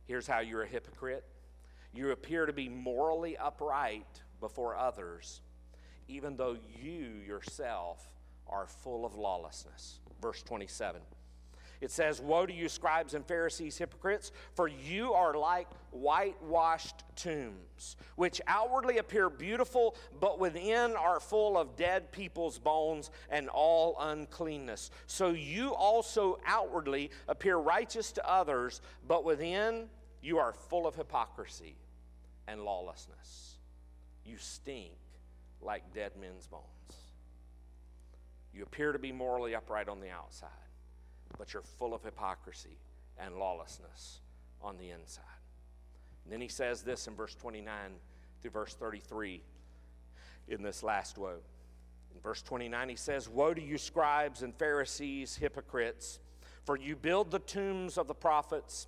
Here's 0.05 0.27
how 0.27 0.39
you're 0.39 0.63
a 0.63 0.67
hypocrite 0.67 1.23
you 1.93 2.11
appear 2.11 2.45
to 2.45 2.53
be 2.53 2.69
morally 2.69 3.37
upright 3.37 4.21
before 4.39 4.75
others, 4.75 5.41
even 6.07 6.35
though 6.35 6.57
you 6.81 7.21
yourself 7.25 8.07
are 8.47 8.67
full 8.67 9.05
of 9.05 9.15
lawlessness. 9.15 9.99
Verse 10.21 10.43
27. 10.43 11.01
It 11.79 11.91
says, 11.91 12.21
Woe 12.21 12.45
to 12.45 12.53
you, 12.53 12.69
scribes 12.69 13.13
and 13.13 13.25
Pharisees, 13.25 13.77
hypocrites, 13.77 14.31
for 14.55 14.67
you 14.67 15.13
are 15.13 15.33
like 15.33 15.67
whitewashed 15.91 17.03
tombs, 17.15 17.95
which 18.15 18.41
outwardly 18.47 18.97
appear 18.97 19.29
beautiful, 19.29 19.95
but 20.19 20.39
within 20.39 20.95
are 20.95 21.19
full 21.19 21.57
of 21.57 21.75
dead 21.75 22.11
people's 22.11 22.57
bones 22.57 23.11
and 23.29 23.49
all 23.49 23.95
uncleanness. 23.99 24.89
So 25.05 25.29
you 25.29 25.73
also 25.75 26.39
outwardly 26.45 27.11
appear 27.27 27.57
righteous 27.57 28.11
to 28.13 28.29
others, 28.29 28.81
but 29.07 29.23
within 29.23 29.89
you 30.21 30.39
are 30.39 30.53
full 30.53 30.87
of 30.87 30.95
hypocrisy 30.95 31.75
and 32.47 32.63
lawlessness. 32.63 33.57
You 34.25 34.37
stink 34.37 34.93
like 35.61 35.93
dead 35.93 36.13
men's 36.19 36.47
bones. 36.47 36.63
You 38.53 38.63
appear 38.63 38.91
to 38.91 38.99
be 38.99 39.11
morally 39.11 39.53
upright 39.53 39.87
on 39.87 39.99
the 39.99 40.09
outside 40.09 40.66
but 41.37 41.53
you're 41.53 41.63
full 41.63 41.93
of 41.93 42.03
hypocrisy 42.03 42.77
and 43.17 43.35
lawlessness 43.35 44.19
on 44.61 44.77
the 44.77 44.91
inside. 44.91 45.23
And 46.23 46.33
then 46.33 46.41
he 46.41 46.47
says 46.47 46.81
this 46.81 47.07
in 47.07 47.15
verse 47.15 47.35
29 47.35 47.73
through 48.41 48.51
verse 48.51 48.73
33 48.73 49.41
in 50.47 50.61
this 50.61 50.83
last 50.83 51.17
woe. 51.17 51.39
In 52.13 52.21
verse 52.21 52.41
29, 52.41 52.89
he 52.89 52.95
says, 52.95 53.29
Woe 53.29 53.53
to 53.53 53.61
you, 53.61 53.77
scribes 53.77 54.41
and 54.41 54.55
Pharisees, 54.55 55.35
hypocrites, 55.35 56.19
for 56.65 56.77
you 56.77 56.95
build 56.95 57.31
the 57.31 57.39
tombs 57.39 57.97
of 57.97 58.07
the 58.07 58.13
prophets 58.13 58.87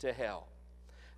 to 0.00 0.12
hell. 0.12 0.48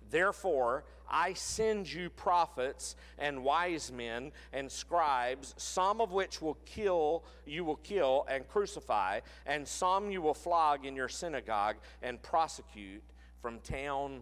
Therefore, 0.09 0.83
I 1.09 1.33
send 1.33 1.91
you 1.91 2.09
prophets 2.09 2.95
and 3.17 3.43
wise 3.43 3.91
men 3.91 4.31
and 4.53 4.71
scribes, 4.71 5.53
some 5.57 6.01
of 6.01 6.11
which 6.11 6.41
will 6.41 6.57
kill, 6.65 7.23
you 7.45 7.65
will 7.65 7.77
kill 7.77 8.25
and 8.29 8.47
crucify, 8.47 9.19
and 9.45 9.67
some 9.67 10.11
you 10.11 10.21
will 10.21 10.33
flog 10.33 10.85
in 10.85 10.95
your 10.95 11.09
synagogue 11.09 11.75
and 12.01 12.21
prosecute 12.21 13.03
from 13.41 13.59
town 13.59 14.21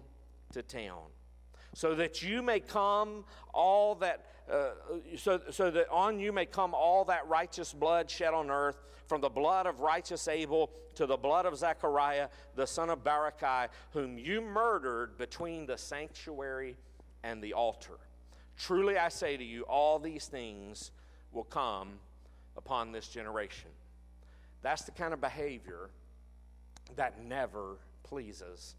to 0.53 0.63
town 0.63 1.03
so 1.73 1.95
that 1.95 2.21
you 2.21 2.41
may 2.41 2.59
come 2.59 3.23
all 3.53 3.95
that 3.95 4.25
uh, 4.51 4.71
so, 5.15 5.39
so 5.51 5.69
that 5.69 5.87
on 5.89 6.19
you 6.19 6.31
may 6.31 6.45
come 6.45 6.73
all 6.73 7.05
that 7.05 7.27
righteous 7.27 7.71
blood 7.71 8.09
shed 8.09 8.33
on 8.33 8.49
earth 8.49 8.77
from 9.07 9.21
the 9.21 9.29
blood 9.29 9.67
of 9.67 9.79
righteous 9.79 10.27
abel 10.27 10.71
to 10.95 11.05
the 11.05 11.17
blood 11.17 11.45
of 11.45 11.55
zechariah 11.55 12.27
the 12.55 12.65
son 12.65 12.89
of 12.89 13.03
barachiah 13.03 13.67
whom 13.91 14.17
you 14.17 14.41
murdered 14.41 15.17
between 15.17 15.65
the 15.65 15.77
sanctuary 15.77 16.75
and 17.23 17.43
the 17.43 17.53
altar. 17.53 17.99
Truly 18.57 18.97
i 18.97 19.09
say 19.09 19.37
to 19.37 19.43
you 19.43 19.63
all 19.63 19.99
these 19.99 20.25
things 20.25 20.91
will 21.31 21.43
come 21.43 21.89
upon 22.57 22.91
this 22.91 23.07
generation. 23.07 23.69
That's 24.61 24.81
the 24.81 24.91
kind 24.91 25.13
of 25.13 25.21
behavior 25.21 25.91
that 26.95 27.23
never 27.23 27.77
pleases 28.03 28.73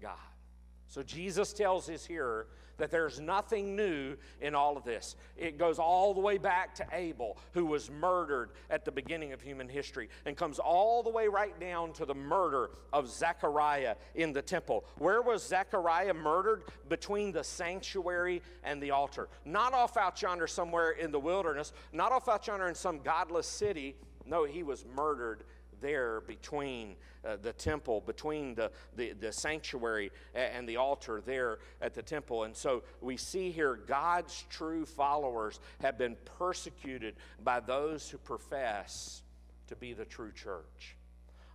god 0.00 0.35
so 0.88 1.02
Jesus 1.02 1.52
tells 1.52 1.86
his 1.86 2.06
hearer 2.06 2.46
that 2.78 2.90
there's 2.90 3.20
nothing 3.20 3.74
new 3.74 4.16
in 4.40 4.54
all 4.54 4.76
of 4.76 4.84
this. 4.84 5.16
It 5.36 5.58
goes 5.58 5.78
all 5.78 6.14
the 6.14 6.20
way 6.20 6.38
back 6.38 6.74
to 6.76 6.86
Abel, 6.92 7.38
who 7.52 7.66
was 7.66 7.90
murdered 7.90 8.50
at 8.70 8.84
the 8.84 8.92
beginning 8.92 9.32
of 9.32 9.40
human 9.40 9.68
history, 9.68 10.08
and 10.24 10.36
comes 10.36 10.58
all 10.58 11.02
the 11.02 11.10
way 11.10 11.28
right 11.28 11.58
down 11.58 11.92
to 11.94 12.04
the 12.04 12.14
murder 12.14 12.70
of 12.92 13.08
Zechariah 13.08 13.96
in 14.14 14.32
the 14.32 14.42
temple. 14.42 14.84
Where 14.98 15.22
was 15.22 15.46
Zechariah 15.46 16.14
murdered? 16.14 16.64
Between 16.88 17.32
the 17.32 17.44
sanctuary 17.44 18.42
and 18.62 18.82
the 18.82 18.90
altar. 18.90 19.28
Not 19.44 19.72
off 19.72 19.96
out 19.96 20.20
yonder 20.20 20.46
somewhere 20.46 20.90
in 20.90 21.10
the 21.10 21.20
wilderness, 21.20 21.72
not 21.92 22.12
off 22.12 22.28
out 22.28 22.46
yonder 22.46 22.68
in 22.68 22.74
some 22.74 23.00
godless 23.00 23.46
city. 23.46 23.96
No, 24.26 24.44
he 24.44 24.62
was 24.62 24.84
murdered 24.94 25.44
there 25.80 26.20
between 26.22 26.96
uh, 27.24 27.36
the 27.42 27.52
temple, 27.52 28.02
between 28.06 28.54
the, 28.54 28.70
the, 28.96 29.12
the 29.12 29.32
sanctuary 29.32 30.10
and 30.34 30.68
the 30.68 30.76
altar 30.76 31.22
there 31.24 31.58
at 31.80 31.94
the 31.94 32.02
temple. 32.02 32.44
And 32.44 32.54
so 32.54 32.82
we 33.00 33.16
see 33.16 33.50
here 33.50 33.76
God's 33.86 34.44
true 34.50 34.86
followers 34.86 35.60
have 35.80 35.98
been 35.98 36.16
persecuted 36.38 37.14
by 37.42 37.60
those 37.60 38.08
who 38.08 38.18
profess 38.18 39.22
to 39.68 39.76
be 39.76 39.92
the 39.92 40.04
true 40.04 40.32
church. 40.32 40.96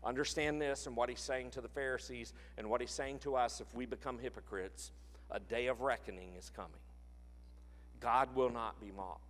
Understand 0.04 0.62
this 0.62 0.88
and 0.88 0.96
what 0.96 1.10
he's 1.10 1.20
saying 1.20 1.52
to 1.52 1.62
the 1.62 1.70
Pharisees 1.70 2.34
and 2.58 2.70
what 2.70 2.82
he's 2.82 2.92
saying 2.92 3.20
to 3.20 3.36
us 3.36 3.62
if 3.62 3.74
we 3.74 3.86
become 3.86 4.18
hypocrites. 4.20 4.92
A 5.30 5.40
day 5.40 5.68
of 5.68 5.82
reckoning 5.82 6.34
is 6.38 6.50
coming. 6.50 6.72
God 8.00 8.36
will 8.36 8.50
not 8.50 8.82
be 8.82 8.92
mocked. 8.92 9.22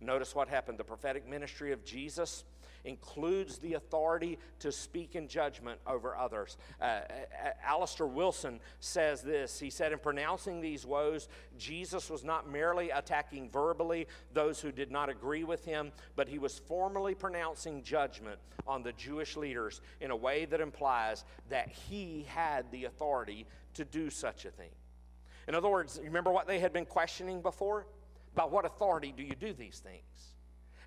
Notice 0.00 0.34
what 0.34 0.48
happened. 0.48 0.78
The 0.78 0.84
prophetic 0.84 1.28
ministry 1.28 1.72
of 1.72 1.84
Jesus 1.84 2.44
includes 2.84 3.58
the 3.58 3.74
authority 3.74 4.38
to 4.60 4.72
speak 4.72 5.14
in 5.14 5.28
judgment 5.28 5.78
over 5.86 6.16
others. 6.16 6.56
Uh, 6.80 7.00
Alistair 7.64 8.06
Wilson 8.06 8.60
says 8.80 9.22
this. 9.22 9.58
He 9.58 9.70
said, 9.70 9.92
In 9.92 9.98
pronouncing 9.98 10.60
these 10.60 10.84
woes, 10.84 11.28
Jesus 11.58 12.10
was 12.10 12.24
not 12.24 12.50
merely 12.50 12.90
attacking 12.90 13.50
verbally 13.50 14.06
those 14.32 14.60
who 14.60 14.72
did 14.72 14.90
not 14.90 15.08
agree 15.08 15.44
with 15.44 15.64
him, 15.64 15.92
but 16.16 16.28
he 16.28 16.38
was 16.38 16.58
formally 16.58 17.14
pronouncing 17.14 17.82
judgment 17.82 18.38
on 18.66 18.82
the 18.82 18.92
Jewish 18.92 19.36
leaders 19.36 19.80
in 20.00 20.10
a 20.10 20.16
way 20.16 20.44
that 20.46 20.60
implies 20.60 21.24
that 21.48 21.68
he 21.68 22.26
had 22.28 22.70
the 22.70 22.84
authority 22.84 23.46
to 23.74 23.84
do 23.84 24.10
such 24.10 24.44
a 24.44 24.50
thing. 24.50 24.70
In 25.48 25.54
other 25.54 25.68
words, 25.68 26.00
remember 26.02 26.30
what 26.30 26.46
they 26.46 26.60
had 26.60 26.72
been 26.72 26.86
questioning 26.86 27.42
before? 27.42 27.86
By 28.34 28.44
what 28.44 28.64
authority 28.64 29.12
do 29.14 29.22
you 29.22 29.34
do 29.34 29.52
these 29.52 29.80
things? 29.80 30.31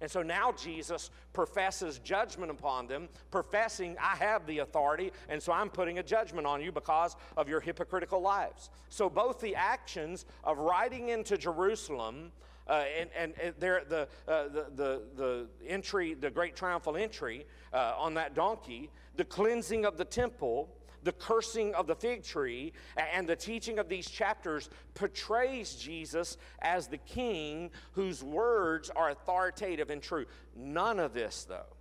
And 0.06 0.12
so 0.12 0.22
now 0.22 0.51
Jesus 0.51 1.10
professes 1.34 1.97
judgment 1.97 2.51
upon 2.51 2.86
them, 2.86 3.10
professing, 3.32 3.97
I 3.99 4.16
have 4.18 4.45
the 4.45 4.60
authority, 4.60 5.12
and 5.30 5.41
so 5.41 5.51
I'm 5.51 5.68
putting 5.68 5.97
a 5.97 6.03
judgment 6.03 6.45
on 6.45 6.62
you 6.62 6.72
because 6.72 7.16
of 7.36 7.49
your 7.49 7.60
hypocritical 7.60 8.22
lives. 8.22 8.70
So 8.89 9.10
both 9.10 9.39
the 9.39 9.56
actions 9.56 10.28
of 10.43 10.60
riding 10.60 11.10
into 11.10 11.39
Jerusalem 11.39 12.32
uh, 12.68 12.84
and, 12.99 13.10
and, 13.18 13.34
and 13.41 13.56
there, 13.58 13.82
the, 13.89 14.08
uh, 14.28 14.43
the, 14.49 14.66
the, 14.76 15.01
the, 15.16 15.47
entry, 15.68 16.14
the 16.14 16.30
great 16.30 16.56
triumphal 16.56 16.97
entry 16.97 17.47
uh, 17.74 17.95
on 17.97 18.14
that 18.14 18.36
donkey, 18.36 18.91
the 19.16 19.26
cleansing 19.26 19.86
of 19.86 19.97
the 19.97 20.06
temple, 20.06 20.70
the 21.06 21.14
cursing 21.14 21.74
of 21.76 21.86
the 21.86 21.95
fig 21.95 22.24
tree 22.24 22.74
and 23.14 23.30
the 23.30 23.36
teaching 23.36 23.78
of 23.80 23.88
these 23.88 24.10
chapters 24.10 24.70
portrays 24.95 25.76
Jesus 25.76 26.36
as 26.62 26.88
the 26.88 26.97
king 26.97 27.70
whose 27.93 28.24
words 28.24 28.89
are 28.89 29.12
authoritative 29.12 29.91
and 29.91 30.01
true. 30.01 30.26
None 30.56 30.99
of 30.99 31.14
this, 31.14 31.45
though, 31.47 31.78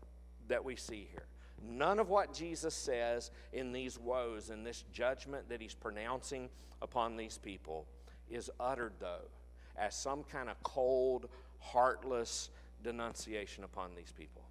that 0.49 0.62
we 0.62 0.77
see 0.77 1.09
here. 1.11 1.27
None 1.66 1.99
of 1.99 2.11
what 2.11 2.35
Jesus 2.35 2.75
says 2.75 3.31
in 3.55 3.72
these 3.72 3.99
woes, 3.99 4.51
in 4.51 4.62
this 4.62 4.85
judgment 4.93 5.49
that 5.49 5.62
he's 5.62 5.75
pronouncing 5.75 6.51
upon 6.83 7.16
these 7.16 7.39
people, 7.39 7.87
is 8.29 8.51
uttered, 8.61 8.93
though, 9.01 9.31
as 9.77 9.97
some 9.97 10.22
kind 10.25 10.51
of 10.51 10.62
cold, 10.62 11.31
heartless 11.61 12.51
denunciation 12.83 13.64
upon 13.64 13.95
these 13.95 14.12
people. 14.12 14.43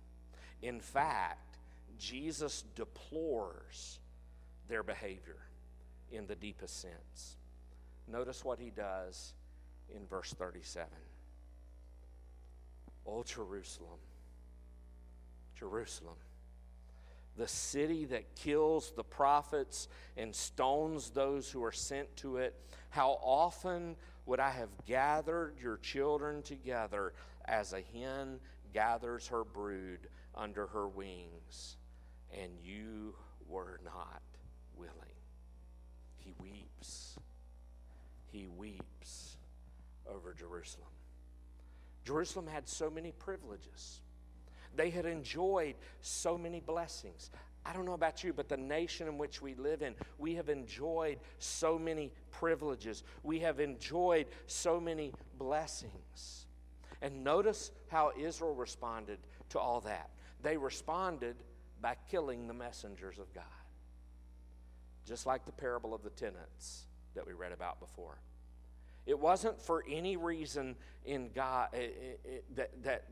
In 0.64 0.80
fact, 0.80 1.58
Jesus 2.00 2.64
deplores 2.76 4.00
their 4.74 4.82
behavior 4.82 5.38
in 6.12 6.26
the 6.26 6.34
deepest 6.34 6.82
sense. 6.82 7.38
Notice 8.12 8.44
what 8.44 8.58
he 8.58 8.72
does 8.72 9.36
in 9.96 10.08
verse 10.08 10.34
37. 10.34 10.90
Oh, 13.06 13.22
Jerusalem, 13.22 14.00
Jerusalem, 15.56 16.16
the 17.38 17.48
city 17.48 18.06
that 18.06 18.36
kills 18.36 18.92
the 18.96 19.04
prophets 19.04 19.90
and 20.18 20.34
stones 20.34 21.12
those 21.12 21.52
who 21.52 21.64
are 21.64 21.72
sent 21.72 22.08
to 22.18 22.38
it, 22.38 22.56
how 22.90 23.20
often 23.22 23.96
would 24.26 24.40
I 24.40 24.50
have 24.50 24.70
gathered 24.88 25.54
your 25.62 25.78
children 25.78 26.42
together 26.42 27.14
as 27.46 27.74
a 27.74 27.84
hen 27.94 28.40
gathers 28.74 29.28
her 29.28 29.44
brood 29.44 30.00
under 30.34 30.66
her 30.66 30.88
wings, 30.88 31.78
and 32.36 32.54
you 32.64 33.14
were 33.48 33.80
not. 33.86 34.24
He 36.24 36.34
weeps. 36.40 37.18
He 38.32 38.48
weeps 38.48 39.38
over 40.08 40.34
Jerusalem. 40.34 40.88
Jerusalem 42.06 42.48
had 42.48 42.68
so 42.68 42.90
many 42.90 43.12
privileges. 43.12 44.02
They 44.76 44.90
had 44.90 45.06
enjoyed 45.06 45.76
so 46.02 46.38
many 46.38 46.60
blessings. 46.60 47.30
I 47.66 47.72
don't 47.74 47.86
know 47.86 47.94
about 47.94 48.24
you, 48.24 48.34
but 48.34 48.50
the 48.50 48.58
nation 48.58 49.08
in 49.08 49.18
which 49.18 49.42
we 49.42 49.56
live 49.56 49.82
in, 49.82 49.96
we 50.18 50.36
have 50.36 50.50
enjoyed 50.50 51.20
so 51.40 51.80
many 51.80 52.12
privileges. 52.32 53.04
We 53.24 53.40
have 53.40 53.60
enjoyed 53.60 54.28
so 54.48 54.80
many 54.80 55.14
blessings. 55.38 56.48
And 57.02 57.24
notice 57.24 57.72
how 57.88 58.12
Israel 58.20 58.54
responded 58.54 59.20
to 59.50 59.60
all 59.60 59.82
that. 59.82 60.10
They 60.42 60.58
responded 60.58 61.36
by 61.82 61.96
killing 62.10 62.48
the 62.48 62.54
messengers 62.54 63.20
of 63.20 63.34
God, 63.34 63.44
just 65.06 65.26
like 65.26 65.46
the 65.46 65.52
parable 65.52 65.94
of 65.94 66.04
the 66.04 66.10
tenants 66.12 66.86
that 67.16 67.26
we 67.26 67.34
read 67.34 67.52
about 67.52 67.80
before. 67.80 68.18
It 69.06 69.20
wasn't 69.20 69.62
for 69.62 69.84
any 69.90 70.16
reason 70.16 70.76
in 71.06 71.30
God 71.36 71.70
eh, 71.74 71.78
eh, 71.78 71.88
eh, 72.26 72.38
that, 72.56 72.84
that 72.84 73.04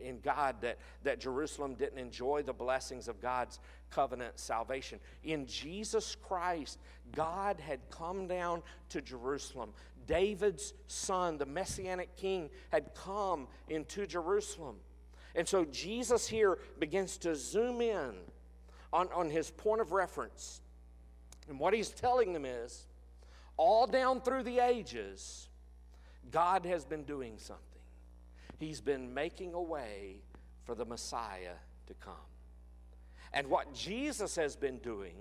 in 0.00 0.20
God 0.20 0.56
that, 0.62 0.78
that 1.02 1.20
Jerusalem 1.20 1.74
didn't 1.74 1.98
enjoy 1.98 2.42
the 2.42 2.54
blessings 2.54 3.08
of 3.08 3.20
God's 3.20 3.58
covenant 3.90 4.38
salvation. 4.38 4.98
In 5.22 5.46
Jesus 5.46 6.16
Christ, 6.22 6.78
God 7.12 7.60
had 7.60 7.80
come 7.90 8.26
down 8.26 8.62
to 8.88 9.02
Jerusalem. 9.02 9.74
David's 10.06 10.72
son, 10.86 11.36
the 11.36 11.46
messianic 11.46 12.16
king, 12.16 12.48
had 12.70 12.94
come 12.94 13.46
into 13.68 14.06
Jerusalem. 14.06 14.76
And 15.34 15.46
so 15.46 15.66
Jesus 15.66 16.26
here 16.26 16.58
begins 16.78 17.18
to 17.18 17.34
zoom 17.34 17.82
in 17.82 18.14
on, 18.92 19.08
on 19.14 19.28
his 19.28 19.50
point 19.50 19.82
of 19.82 19.92
reference. 19.92 20.62
And 21.48 21.58
what 21.58 21.74
he's 21.74 21.90
telling 21.90 22.32
them 22.32 22.44
is 22.44 22.86
all 23.56 23.86
down 23.86 24.20
through 24.20 24.42
the 24.42 24.58
ages, 24.58 25.48
God 26.30 26.64
has 26.64 26.84
been 26.84 27.04
doing 27.04 27.34
something. 27.38 27.62
He's 28.58 28.80
been 28.80 29.12
making 29.12 29.54
a 29.54 29.62
way 29.62 30.22
for 30.64 30.74
the 30.74 30.84
Messiah 30.84 31.56
to 31.86 31.94
come. 31.94 32.14
And 33.32 33.48
what 33.48 33.74
Jesus 33.74 34.36
has 34.36 34.56
been 34.56 34.78
doing 34.78 35.14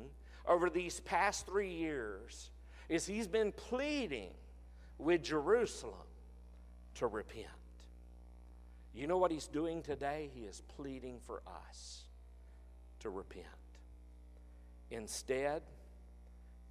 over 0.48 0.70
these 0.70 1.00
past 1.02 1.46
three 1.46 1.72
years 1.72 2.52
is 2.90 3.06
he's 3.06 3.28
been 3.28 3.52
pleading 3.52 4.30
with 4.98 5.24
Jerusalem 5.24 6.08
to 6.96 7.08
repent. 7.08 7.48
You 8.94 9.08
know 9.08 9.18
what 9.18 9.32
he's 9.32 9.48
doing 9.48 9.82
today? 9.82 10.30
He 10.34 10.42
is 10.42 10.62
pleading 10.78 11.20
for 11.26 11.42
us 11.68 12.04
to 13.00 13.10
repent. 13.10 13.48
Instead, 14.92 15.64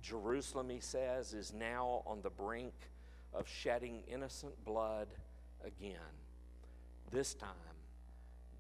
Jerusalem, 0.02 0.68
he 0.68 0.80
says, 0.80 1.32
is 1.32 1.52
now 1.52 2.02
on 2.06 2.20
the 2.22 2.30
brink 2.30 2.74
of 3.32 3.48
shedding 3.48 4.02
innocent 4.08 4.52
blood 4.64 5.08
again, 5.64 5.96
this 7.10 7.34
time 7.34 7.48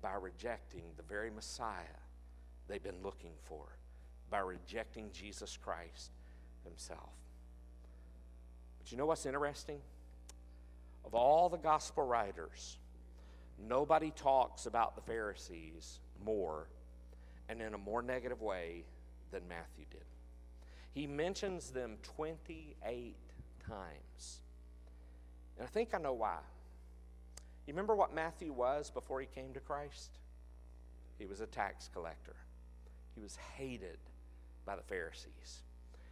by 0.00 0.14
rejecting 0.14 0.84
the 0.96 1.02
very 1.02 1.30
Messiah 1.30 2.00
they've 2.68 2.82
been 2.82 3.02
looking 3.02 3.32
for, 3.42 3.64
by 4.30 4.38
rejecting 4.38 5.10
Jesus 5.12 5.58
Christ 5.62 6.10
himself. 6.64 7.10
But 8.78 8.90
you 8.90 8.98
know 8.98 9.06
what's 9.06 9.26
interesting? 9.26 9.80
Of 11.04 11.14
all 11.14 11.48
the 11.48 11.58
gospel 11.58 12.06
writers, 12.06 12.78
Nobody 13.68 14.10
talks 14.10 14.66
about 14.66 14.96
the 14.96 15.02
Pharisees 15.02 16.00
more 16.24 16.68
and 17.48 17.60
in 17.60 17.74
a 17.74 17.78
more 17.78 18.02
negative 18.02 18.40
way 18.42 18.84
than 19.30 19.42
Matthew 19.48 19.84
did. 19.90 20.04
He 20.94 21.06
mentions 21.06 21.70
them 21.70 21.96
28 22.02 23.16
times. 23.66 24.40
And 25.56 25.66
I 25.66 25.70
think 25.70 25.94
I 25.94 25.98
know 25.98 26.12
why. 26.12 26.38
You 27.66 27.72
remember 27.72 27.94
what 27.94 28.14
Matthew 28.14 28.52
was 28.52 28.90
before 28.90 29.20
he 29.20 29.26
came 29.26 29.54
to 29.54 29.60
Christ? 29.60 30.10
He 31.18 31.26
was 31.26 31.40
a 31.40 31.46
tax 31.46 31.88
collector, 31.92 32.36
he 33.14 33.20
was 33.20 33.36
hated 33.56 33.98
by 34.64 34.76
the 34.76 34.82
Pharisees. 34.82 35.62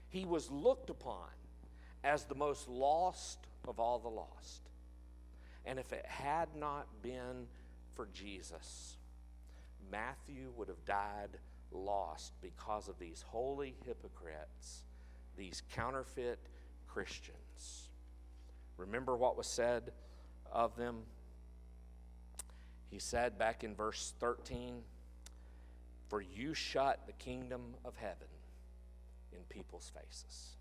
He 0.08 0.24
was 0.24 0.50
looked 0.50 0.90
upon 0.90 1.28
as 2.02 2.24
the 2.24 2.34
most 2.34 2.68
lost 2.68 3.38
of 3.68 3.78
all 3.78 3.98
the 3.98 4.08
lost. 4.08 4.62
And 5.64 5.78
if 5.78 5.92
it 5.92 6.04
had 6.06 6.48
not 6.56 6.86
been 7.02 7.46
for 7.94 8.08
Jesus, 8.12 8.96
Matthew 9.90 10.52
would 10.56 10.68
have 10.68 10.84
died 10.84 11.38
lost 11.72 12.32
because 12.40 12.88
of 12.88 12.98
these 12.98 13.24
holy 13.28 13.74
hypocrites, 13.86 14.84
these 15.36 15.62
counterfeit 15.74 16.38
Christians. 16.88 17.88
Remember 18.76 19.16
what 19.16 19.36
was 19.36 19.46
said 19.46 19.92
of 20.50 20.76
them? 20.76 21.02
He 22.90 22.98
said 22.98 23.38
back 23.38 23.62
in 23.62 23.74
verse 23.74 24.14
13, 24.18 24.82
For 26.08 26.20
you 26.20 26.54
shut 26.54 27.00
the 27.06 27.12
kingdom 27.12 27.74
of 27.84 27.96
heaven 27.96 28.26
in 29.32 29.40
people's 29.48 29.92
faces. 29.94 30.56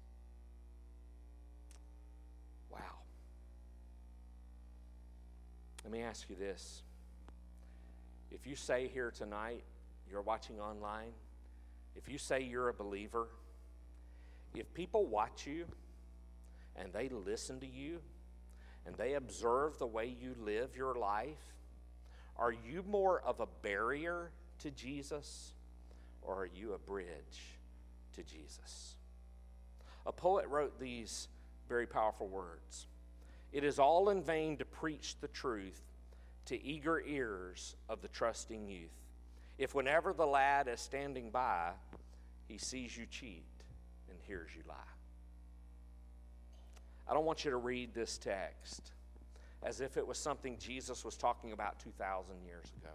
Wow. 2.69 2.79
Let 5.83 5.91
me 5.91 6.01
ask 6.01 6.29
you 6.29 6.35
this. 6.35 6.83
If 8.31 8.45
you 8.45 8.55
say 8.55 8.87
here 8.93 9.11
tonight, 9.11 9.63
you're 10.11 10.21
watching 10.21 10.59
online, 10.59 11.11
if 11.95 12.09
you 12.09 12.17
say 12.17 12.41
you're 12.41 12.69
a 12.69 12.73
believer, 12.73 13.27
if 14.55 14.73
people 14.73 15.05
watch 15.05 15.45
you 15.45 15.65
and 16.75 16.91
they 16.93 17.09
listen 17.09 17.59
to 17.59 17.67
you 17.67 17.99
and 18.85 18.95
they 18.95 19.13
observe 19.13 19.77
the 19.77 19.87
way 19.87 20.05
you 20.19 20.35
live 20.39 20.75
your 20.75 20.95
life, 20.95 21.53
are 22.37 22.51
you 22.51 22.83
more 22.87 23.21
of 23.21 23.39
a 23.39 23.47
barrier 23.61 24.31
to 24.59 24.71
Jesus 24.71 25.53
or 26.21 26.43
are 26.43 26.49
you 26.53 26.73
a 26.73 26.79
bridge 26.79 27.57
to 28.15 28.23
Jesus? 28.23 28.95
A 30.05 30.11
poet 30.11 30.47
wrote 30.47 30.79
these 30.79 31.27
very 31.67 31.85
powerful 31.85 32.27
words 32.27 32.87
it 33.51 33.63
is 33.63 33.79
all 33.79 34.09
in 34.09 34.21
vain 34.21 34.57
to 34.57 34.65
preach 34.65 35.15
the 35.21 35.27
truth 35.27 35.81
to 36.45 36.63
eager 36.63 37.01
ears 37.01 37.75
of 37.87 38.01
the 38.01 38.07
trusting 38.07 38.67
youth. 38.67 38.89
If 39.59 39.75
whenever 39.75 40.13
the 40.13 40.25
lad 40.25 40.69
is 40.69 40.79
standing 40.79 41.31
by, 41.31 41.71
he 42.47 42.57
sees 42.57 42.95
you 42.95 43.05
cheat 43.05 43.43
and 44.09 44.17
hears 44.25 44.49
you 44.55 44.63
lie. 44.67 44.75
I 47.05 47.13
don't 47.13 47.25
want 47.25 47.43
you 47.43 47.51
to 47.51 47.57
read 47.57 47.93
this 47.93 48.17
text 48.17 48.93
as 49.61 49.81
if 49.81 49.97
it 49.97 50.07
was 50.07 50.17
something 50.17 50.57
Jesus 50.57 51.03
was 51.03 51.17
talking 51.17 51.51
about 51.51 51.77
2,000 51.79 52.41
years 52.45 52.71
ago. 52.81 52.93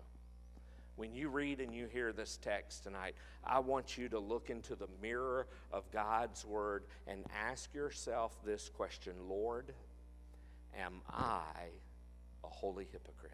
When 0.96 1.12
you 1.12 1.28
read 1.28 1.60
and 1.60 1.74
you 1.74 1.86
hear 1.86 2.12
this 2.14 2.38
text 2.38 2.84
tonight, 2.84 3.14
I 3.44 3.58
want 3.58 3.98
you 3.98 4.08
to 4.08 4.18
look 4.18 4.48
into 4.48 4.74
the 4.74 4.86
mirror 5.02 5.48
of 5.70 5.90
God's 5.90 6.46
Word 6.46 6.84
and 7.06 7.26
ask 7.46 7.74
yourself 7.74 8.38
this 8.42 8.70
question 8.70 9.12
Lord, 9.28 9.74
Am 10.78 11.02
I 11.10 11.42
a 12.42 12.48
holy 12.48 12.86
hypocrite? 12.90 13.32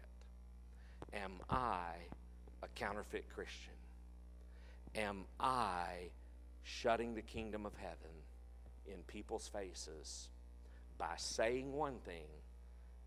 Am 1.13 1.31
I 1.49 1.93
a 2.63 2.67
counterfeit 2.75 3.25
Christian? 3.33 3.73
Am 4.95 5.23
I 5.39 6.09
shutting 6.63 7.15
the 7.15 7.21
kingdom 7.21 7.65
of 7.65 7.73
heaven 7.77 8.11
in 8.85 8.99
people's 9.07 9.47
faces 9.47 10.29
by 10.97 11.13
saying 11.17 11.71
one 11.73 11.99
thing 12.05 12.25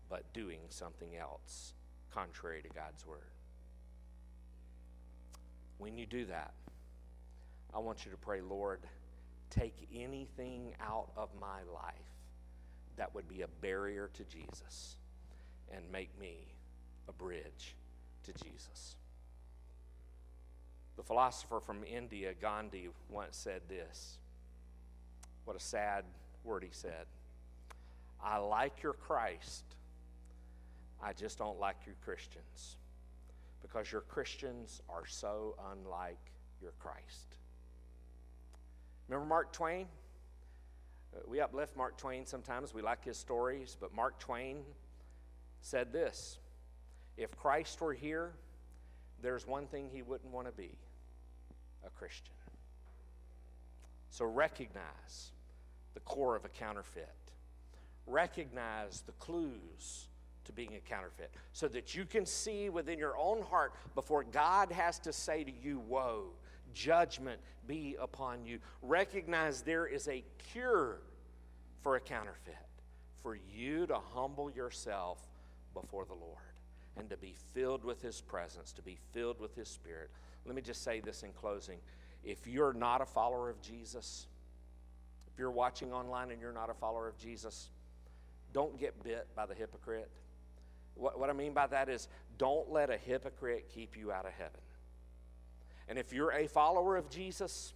but 0.09 0.33
doing 0.33 0.59
something 0.69 1.15
else 1.15 1.73
contrary 2.13 2.61
to 2.61 2.69
God's 2.69 3.05
word. 3.05 3.19
When 5.77 5.97
you 5.97 6.05
do 6.05 6.25
that, 6.25 6.53
I 7.73 7.79
want 7.79 8.05
you 8.05 8.11
to 8.11 8.17
pray, 8.17 8.41
Lord, 8.41 8.79
take 9.49 9.75
anything 9.93 10.73
out 10.81 11.09
of 11.17 11.29
my 11.39 11.59
life 11.73 11.93
that 12.97 13.13
would 13.13 13.27
be 13.27 13.41
a 13.41 13.47
barrier 13.61 14.09
to 14.13 14.23
Jesus 14.23 14.95
and 15.73 15.83
make 15.91 16.17
me 16.19 16.47
a 17.09 17.11
bridge 17.11 17.75
to 18.23 18.33
Jesus. 18.43 18.95
The 20.97 21.03
philosopher 21.03 21.59
from 21.59 21.83
India, 21.83 22.33
Gandhi, 22.39 22.89
once 23.09 23.35
said 23.35 23.61
this. 23.67 24.17
What 25.43 25.55
a 25.55 25.59
sad 25.59 26.05
word 26.43 26.63
he 26.63 26.69
said. 26.71 27.05
I 28.23 28.37
like 28.37 28.81
your 28.81 28.93
Christ, 28.93 29.63
I 31.03 31.13
just 31.13 31.37
don't 31.37 31.59
like 31.59 31.75
you 31.85 31.93
Christians 32.03 32.77
because 33.61 33.91
your 33.91 34.01
Christians 34.01 34.81
are 34.89 35.05
so 35.05 35.55
unlike 35.71 36.17
your 36.61 36.71
Christ. 36.79 37.35
Remember 39.07 39.27
Mark 39.27 39.51
Twain? 39.51 39.87
Uh, 41.15 41.19
we 41.27 41.41
uplift 41.41 41.75
Mark 41.75 41.97
Twain 41.97 42.25
sometimes. 42.25 42.73
We 42.73 42.81
like 42.81 43.03
his 43.03 43.17
stories, 43.17 43.77
but 43.79 43.93
Mark 43.93 44.19
Twain 44.19 44.63
said 45.61 45.91
this 45.91 46.39
If 47.17 47.35
Christ 47.37 47.81
were 47.81 47.93
here, 47.93 48.33
there's 49.21 49.45
one 49.45 49.67
thing 49.67 49.89
he 49.91 50.01
wouldn't 50.01 50.31
want 50.31 50.47
to 50.47 50.53
be 50.53 50.77
a 51.85 51.89
Christian. 51.89 52.33
So 54.09 54.25
recognize 54.25 55.31
the 55.93 55.99
core 56.01 56.35
of 56.35 56.45
a 56.45 56.49
counterfeit, 56.49 57.09
recognize 58.07 59.01
the 59.01 59.11
clues 59.13 60.07
to 60.45 60.51
being 60.51 60.75
a 60.75 60.89
counterfeit 60.89 61.31
so 61.51 61.67
that 61.67 61.95
you 61.95 62.05
can 62.05 62.25
see 62.25 62.69
within 62.69 62.97
your 62.97 63.17
own 63.17 63.41
heart 63.41 63.73
before 63.93 64.23
God 64.23 64.71
has 64.71 64.99
to 64.99 65.11
say 65.11 65.43
to 65.43 65.51
you, 65.51 65.79
Woe, 65.79 66.27
judgment 66.73 67.41
be 67.67 67.95
upon 67.99 68.45
you. 68.45 68.59
Recognize 68.81 69.61
there 69.61 69.87
is 69.87 70.07
a 70.07 70.23
cure 70.51 70.99
for 71.81 71.95
a 71.95 71.99
counterfeit, 71.99 72.55
for 73.21 73.35
you 73.35 73.85
to 73.87 73.97
humble 74.13 74.49
yourself 74.51 75.19
before 75.73 76.05
the 76.05 76.13
Lord 76.13 76.37
and 76.97 77.09
to 77.09 77.17
be 77.17 77.35
filled 77.53 77.83
with 77.83 78.01
His 78.01 78.21
presence, 78.21 78.71
to 78.73 78.81
be 78.81 78.97
filled 79.11 79.39
with 79.39 79.55
His 79.55 79.67
Spirit. 79.67 80.09
Let 80.45 80.55
me 80.55 80.61
just 80.61 80.83
say 80.83 80.99
this 80.99 81.23
in 81.23 81.31
closing. 81.31 81.79
If 82.23 82.47
you're 82.47 82.73
not 82.73 83.01
a 83.01 83.05
follower 83.05 83.49
of 83.49 83.61
Jesus, 83.61 84.27
if 85.31 85.39
you're 85.39 85.51
watching 85.51 85.91
online 85.91 86.31
and 86.31 86.39
you're 86.39 86.53
not 86.53 86.69
a 86.69 86.73
follower 86.73 87.07
of 87.07 87.17
Jesus, 87.17 87.69
don't 88.53 88.79
get 88.79 89.03
bit 89.03 89.27
by 89.35 89.45
the 89.45 89.53
hypocrite. 89.53 90.09
What, 90.95 91.19
what 91.19 91.29
I 91.29 91.33
mean 91.33 91.53
by 91.53 91.67
that 91.67 91.89
is 91.89 92.07
don't 92.37 92.71
let 92.71 92.89
a 92.89 92.97
hypocrite 92.97 93.69
keep 93.73 93.97
you 93.97 94.11
out 94.11 94.25
of 94.25 94.31
heaven. 94.31 94.61
And 95.87 95.99
if 95.99 96.13
you're 96.13 96.31
a 96.31 96.47
follower 96.47 96.95
of 96.95 97.09
Jesus, 97.09 97.73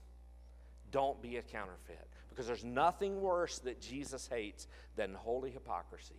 don't 0.92 1.22
be 1.22 1.38
a 1.38 1.42
counterfeit 1.42 2.08
because 2.30 2.48
there's 2.48 2.64
nothing 2.64 3.22
worse 3.22 3.60
that 3.60 3.82
Jesus 3.82 4.28
hates 4.28 4.68
than 4.96 5.14
holy 5.14 5.52
hypocrisy 5.52 6.16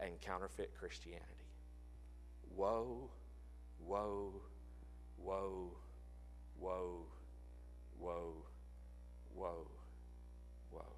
and 0.00 0.20
counterfeit 0.20 0.72
Christianity. 0.78 1.24
Woe, 2.54 3.08
woe, 3.78 4.32
woe, 5.18 5.70
woe, 6.58 7.06
woe, 7.98 8.34
woe, 9.34 9.66
woe. 10.70 10.92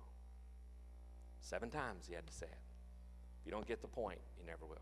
Seven 1.40 1.70
times 1.70 2.06
he 2.06 2.14
had 2.14 2.26
to 2.26 2.32
say 2.32 2.46
it. 2.46 2.58
If 3.40 3.46
you 3.46 3.52
don't 3.52 3.66
get 3.66 3.80
the 3.80 3.88
point, 3.88 4.18
you 4.38 4.46
never 4.46 4.66
will. 4.66 4.76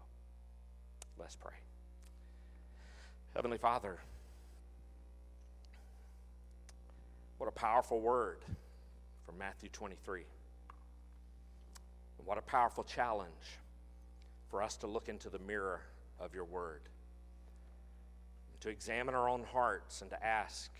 Let's 1.18 1.36
pray. 1.36 1.54
Heavenly 3.34 3.58
Father, 3.58 3.98
what 7.38 7.48
a 7.48 7.52
powerful 7.52 8.00
word 8.00 8.38
from 9.24 9.38
Matthew 9.38 9.68
23. 9.68 10.22
And 12.18 12.26
what 12.26 12.38
a 12.38 12.42
powerful 12.42 12.84
challenge 12.84 13.60
for 14.50 14.62
us 14.62 14.76
to 14.78 14.86
look 14.86 15.08
into 15.08 15.28
the 15.28 15.38
mirror 15.40 15.82
of 16.18 16.34
your 16.34 16.44
word, 16.44 16.82
to 18.66 18.72
examine 18.72 19.14
our 19.14 19.28
own 19.28 19.44
hearts 19.52 20.02
and 20.02 20.10
to 20.10 20.26
ask 20.26 20.72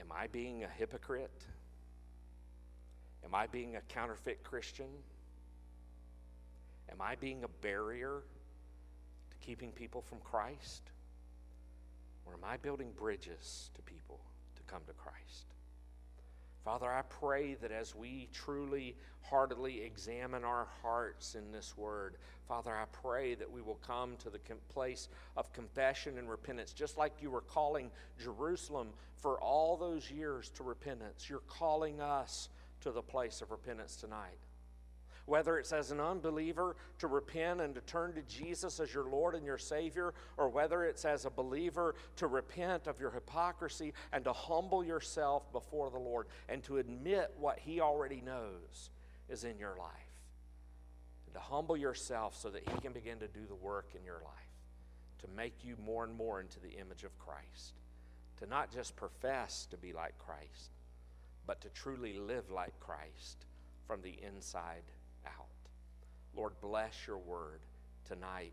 Am 0.00 0.10
I 0.10 0.26
being 0.26 0.64
a 0.64 0.68
hypocrite? 0.68 1.44
Am 3.24 3.34
I 3.34 3.46
being 3.46 3.76
a 3.76 3.80
counterfeit 3.82 4.42
Christian? 4.42 4.88
Am 6.90 7.00
I 7.00 7.14
being 7.16 7.44
a 7.44 7.48
barrier 7.62 8.22
to 9.30 9.36
keeping 9.46 9.70
people 9.70 10.02
from 10.02 10.18
Christ? 10.18 10.82
Or 12.26 12.34
am 12.34 12.40
I 12.44 12.56
building 12.56 12.90
bridges 12.96 13.70
to 13.74 13.82
people 13.82 14.18
to 14.56 14.62
come 14.62 14.82
to 14.86 14.92
Christ? 14.94 15.46
Father, 16.64 16.90
I 16.90 17.02
pray 17.02 17.54
that 17.54 17.72
as 17.72 17.94
we 17.94 18.28
truly, 18.32 18.96
heartily 19.22 19.82
examine 19.82 20.44
our 20.44 20.66
hearts 20.82 21.34
in 21.34 21.50
this 21.52 21.76
word, 21.76 22.16
Father, 22.46 22.74
I 22.74 22.84
pray 22.92 23.34
that 23.34 23.50
we 23.50 23.62
will 23.62 23.78
come 23.86 24.16
to 24.18 24.30
the 24.30 24.40
place 24.68 25.08
of 25.36 25.52
confession 25.52 26.18
and 26.18 26.28
repentance, 26.28 26.72
just 26.72 26.98
like 26.98 27.12
you 27.20 27.30
were 27.30 27.42
calling 27.42 27.90
Jerusalem 28.22 28.88
for 29.16 29.40
all 29.40 29.76
those 29.76 30.10
years 30.10 30.50
to 30.50 30.62
repentance. 30.62 31.28
You're 31.28 31.40
calling 31.40 32.00
us 32.00 32.48
to 32.80 32.90
the 32.90 33.02
place 33.02 33.40
of 33.40 33.50
repentance 33.50 33.96
tonight 33.96 34.38
whether 35.28 35.58
it's 35.58 35.72
as 35.72 35.90
an 35.90 36.00
unbeliever 36.00 36.74
to 36.98 37.06
repent 37.06 37.60
and 37.60 37.74
to 37.74 37.82
turn 37.82 38.14
to 38.14 38.22
Jesus 38.22 38.80
as 38.80 38.92
your 38.94 39.04
Lord 39.04 39.34
and 39.34 39.44
your 39.44 39.58
Savior, 39.58 40.14
or 40.38 40.48
whether 40.48 40.84
it's 40.84 41.04
as 41.04 41.26
a 41.26 41.30
believer 41.30 41.94
to 42.16 42.26
repent 42.26 42.86
of 42.86 42.98
your 42.98 43.10
hypocrisy 43.10 43.92
and 44.12 44.24
to 44.24 44.32
humble 44.32 44.82
yourself 44.82 45.52
before 45.52 45.90
the 45.90 45.98
Lord 45.98 46.28
and 46.48 46.62
to 46.64 46.78
admit 46.78 47.34
what 47.38 47.58
He 47.58 47.80
already 47.80 48.22
knows 48.24 48.90
is 49.28 49.44
in 49.44 49.58
your 49.58 49.76
life. 49.78 49.92
And 51.26 51.34
to 51.34 51.40
humble 51.40 51.76
yourself 51.76 52.34
so 52.34 52.48
that 52.48 52.66
He 52.66 52.80
can 52.80 52.94
begin 52.94 53.18
to 53.18 53.28
do 53.28 53.44
the 53.46 53.54
work 53.54 53.90
in 53.94 54.04
your 54.04 54.22
life, 54.24 54.32
to 55.18 55.28
make 55.36 55.62
you 55.62 55.76
more 55.84 56.04
and 56.04 56.14
more 56.14 56.40
into 56.40 56.58
the 56.58 56.70
image 56.70 57.04
of 57.04 57.18
Christ, 57.18 57.74
to 58.38 58.46
not 58.46 58.72
just 58.72 58.96
profess 58.96 59.66
to 59.70 59.76
be 59.76 59.92
like 59.92 60.16
Christ, 60.18 60.70
but 61.46 61.60
to 61.60 61.68
truly 61.68 62.14
live 62.18 62.50
like 62.50 62.80
Christ 62.80 63.44
from 63.86 64.00
the 64.00 64.18
inside 64.26 64.84
Lord, 66.36 66.52
bless 66.60 67.06
your 67.06 67.18
word 67.18 67.60
tonight 68.04 68.52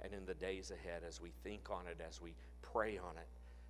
and 0.00 0.12
in 0.12 0.24
the 0.26 0.34
days 0.34 0.70
ahead 0.70 1.02
as 1.06 1.20
we 1.20 1.32
think 1.42 1.70
on 1.70 1.86
it, 1.86 2.00
as 2.06 2.20
we 2.20 2.34
pray 2.62 2.98
on 2.98 3.16
it. 3.16 3.28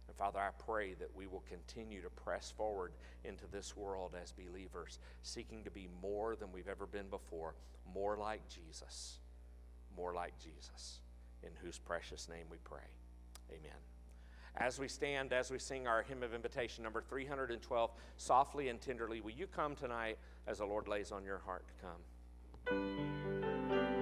And 0.09 0.16
Father, 0.16 0.38
I 0.38 0.51
pray 0.59 0.94
that 0.94 1.14
we 1.14 1.26
will 1.26 1.44
continue 1.49 2.01
to 2.03 2.11
press 2.11 2.53
forward 2.57 2.92
into 3.24 3.47
this 3.51 3.76
world 3.76 4.14
as 4.20 4.32
believers, 4.32 4.99
seeking 5.22 5.64
to 5.64 5.70
be 5.70 5.88
more 6.01 6.36
than 6.36 6.53
we've 6.53 6.68
ever 6.68 6.86
been 6.86 7.09
before, 7.09 7.55
more 7.92 8.16
like 8.16 8.42
Jesus, 8.49 9.18
more 9.97 10.14
like 10.14 10.34
Jesus, 10.38 11.01
in 11.42 11.51
whose 11.62 11.78
precious 11.78 12.28
name 12.28 12.47
we 12.51 12.59
pray. 12.59 12.78
Amen. 13.51 13.78
As 14.59 14.78
we 14.78 14.88
stand, 14.88 15.32
as 15.32 15.51
we 15.51 15.59
sing 15.59 15.86
our 15.86 16.03
hymn 16.03 16.22
of 16.22 16.32
invitation, 16.32 16.82
number 16.82 17.03
312, 17.03 17.90
softly 18.16 18.68
and 18.68 18.80
tenderly, 18.80 19.20
will 19.20 19.32
you 19.32 19.47
come 19.47 19.74
tonight 19.74 20.18
as 20.47 20.59
the 20.59 20.64
Lord 20.64 20.88
lays 20.88 21.12
on 21.12 21.24
your 21.24 21.38
heart 21.38 21.66
to 21.68 21.74
come? 21.82 22.01
Softly 22.69 23.95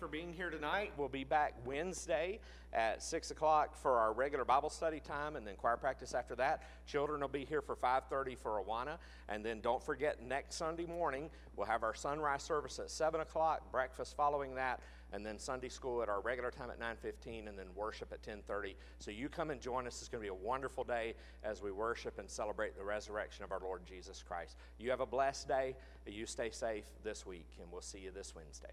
for 0.00 0.08
being 0.08 0.32
here 0.32 0.48
tonight. 0.48 0.92
We'll 0.96 1.10
be 1.10 1.24
back 1.24 1.54
Wednesday 1.66 2.40
at 2.72 3.02
six 3.02 3.30
o'clock 3.30 3.76
for 3.76 3.98
our 3.98 4.14
regular 4.14 4.46
Bible 4.46 4.70
study 4.70 4.98
time, 4.98 5.36
and 5.36 5.46
then 5.46 5.56
choir 5.56 5.76
practice 5.76 6.14
after 6.14 6.34
that. 6.36 6.62
Children 6.86 7.20
will 7.20 7.28
be 7.28 7.44
here 7.44 7.60
for 7.60 7.76
five 7.76 8.04
thirty 8.08 8.34
for 8.34 8.62
Awana, 8.62 8.96
and 9.28 9.44
then 9.44 9.60
don't 9.60 9.82
forget 9.82 10.22
next 10.22 10.54
Sunday 10.54 10.86
morning 10.86 11.28
we'll 11.54 11.66
have 11.66 11.82
our 11.82 11.94
sunrise 11.94 12.42
service 12.42 12.78
at 12.78 12.90
seven 12.90 13.20
o'clock. 13.20 13.70
Breakfast 13.70 14.16
following 14.16 14.54
that, 14.54 14.80
and 15.12 15.26
then 15.26 15.38
Sunday 15.38 15.68
school 15.68 16.02
at 16.02 16.08
our 16.08 16.22
regular 16.22 16.50
time 16.50 16.70
at 16.70 16.80
nine 16.80 16.96
fifteen, 16.96 17.46
and 17.46 17.58
then 17.58 17.66
worship 17.74 18.10
at 18.10 18.22
ten 18.22 18.40
thirty. 18.46 18.76
So 19.00 19.10
you 19.10 19.28
come 19.28 19.50
and 19.50 19.60
join 19.60 19.86
us. 19.86 20.00
It's 20.00 20.08
going 20.08 20.24
to 20.24 20.32
be 20.32 20.34
a 20.34 20.46
wonderful 20.46 20.82
day 20.82 21.12
as 21.44 21.60
we 21.60 21.72
worship 21.72 22.18
and 22.18 22.30
celebrate 22.30 22.74
the 22.74 22.84
resurrection 22.84 23.44
of 23.44 23.52
our 23.52 23.60
Lord 23.60 23.84
Jesus 23.84 24.24
Christ. 24.26 24.56
You 24.78 24.88
have 24.88 25.00
a 25.00 25.06
blessed 25.06 25.46
day. 25.46 25.76
You 26.06 26.24
stay 26.24 26.48
safe 26.48 26.86
this 27.04 27.26
week, 27.26 27.50
and 27.60 27.70
we'll 27.70 27.82
see 27.82 27.98
you 27.98 28.12
this 28.12 28.34
Wednesday. 28.34 28.72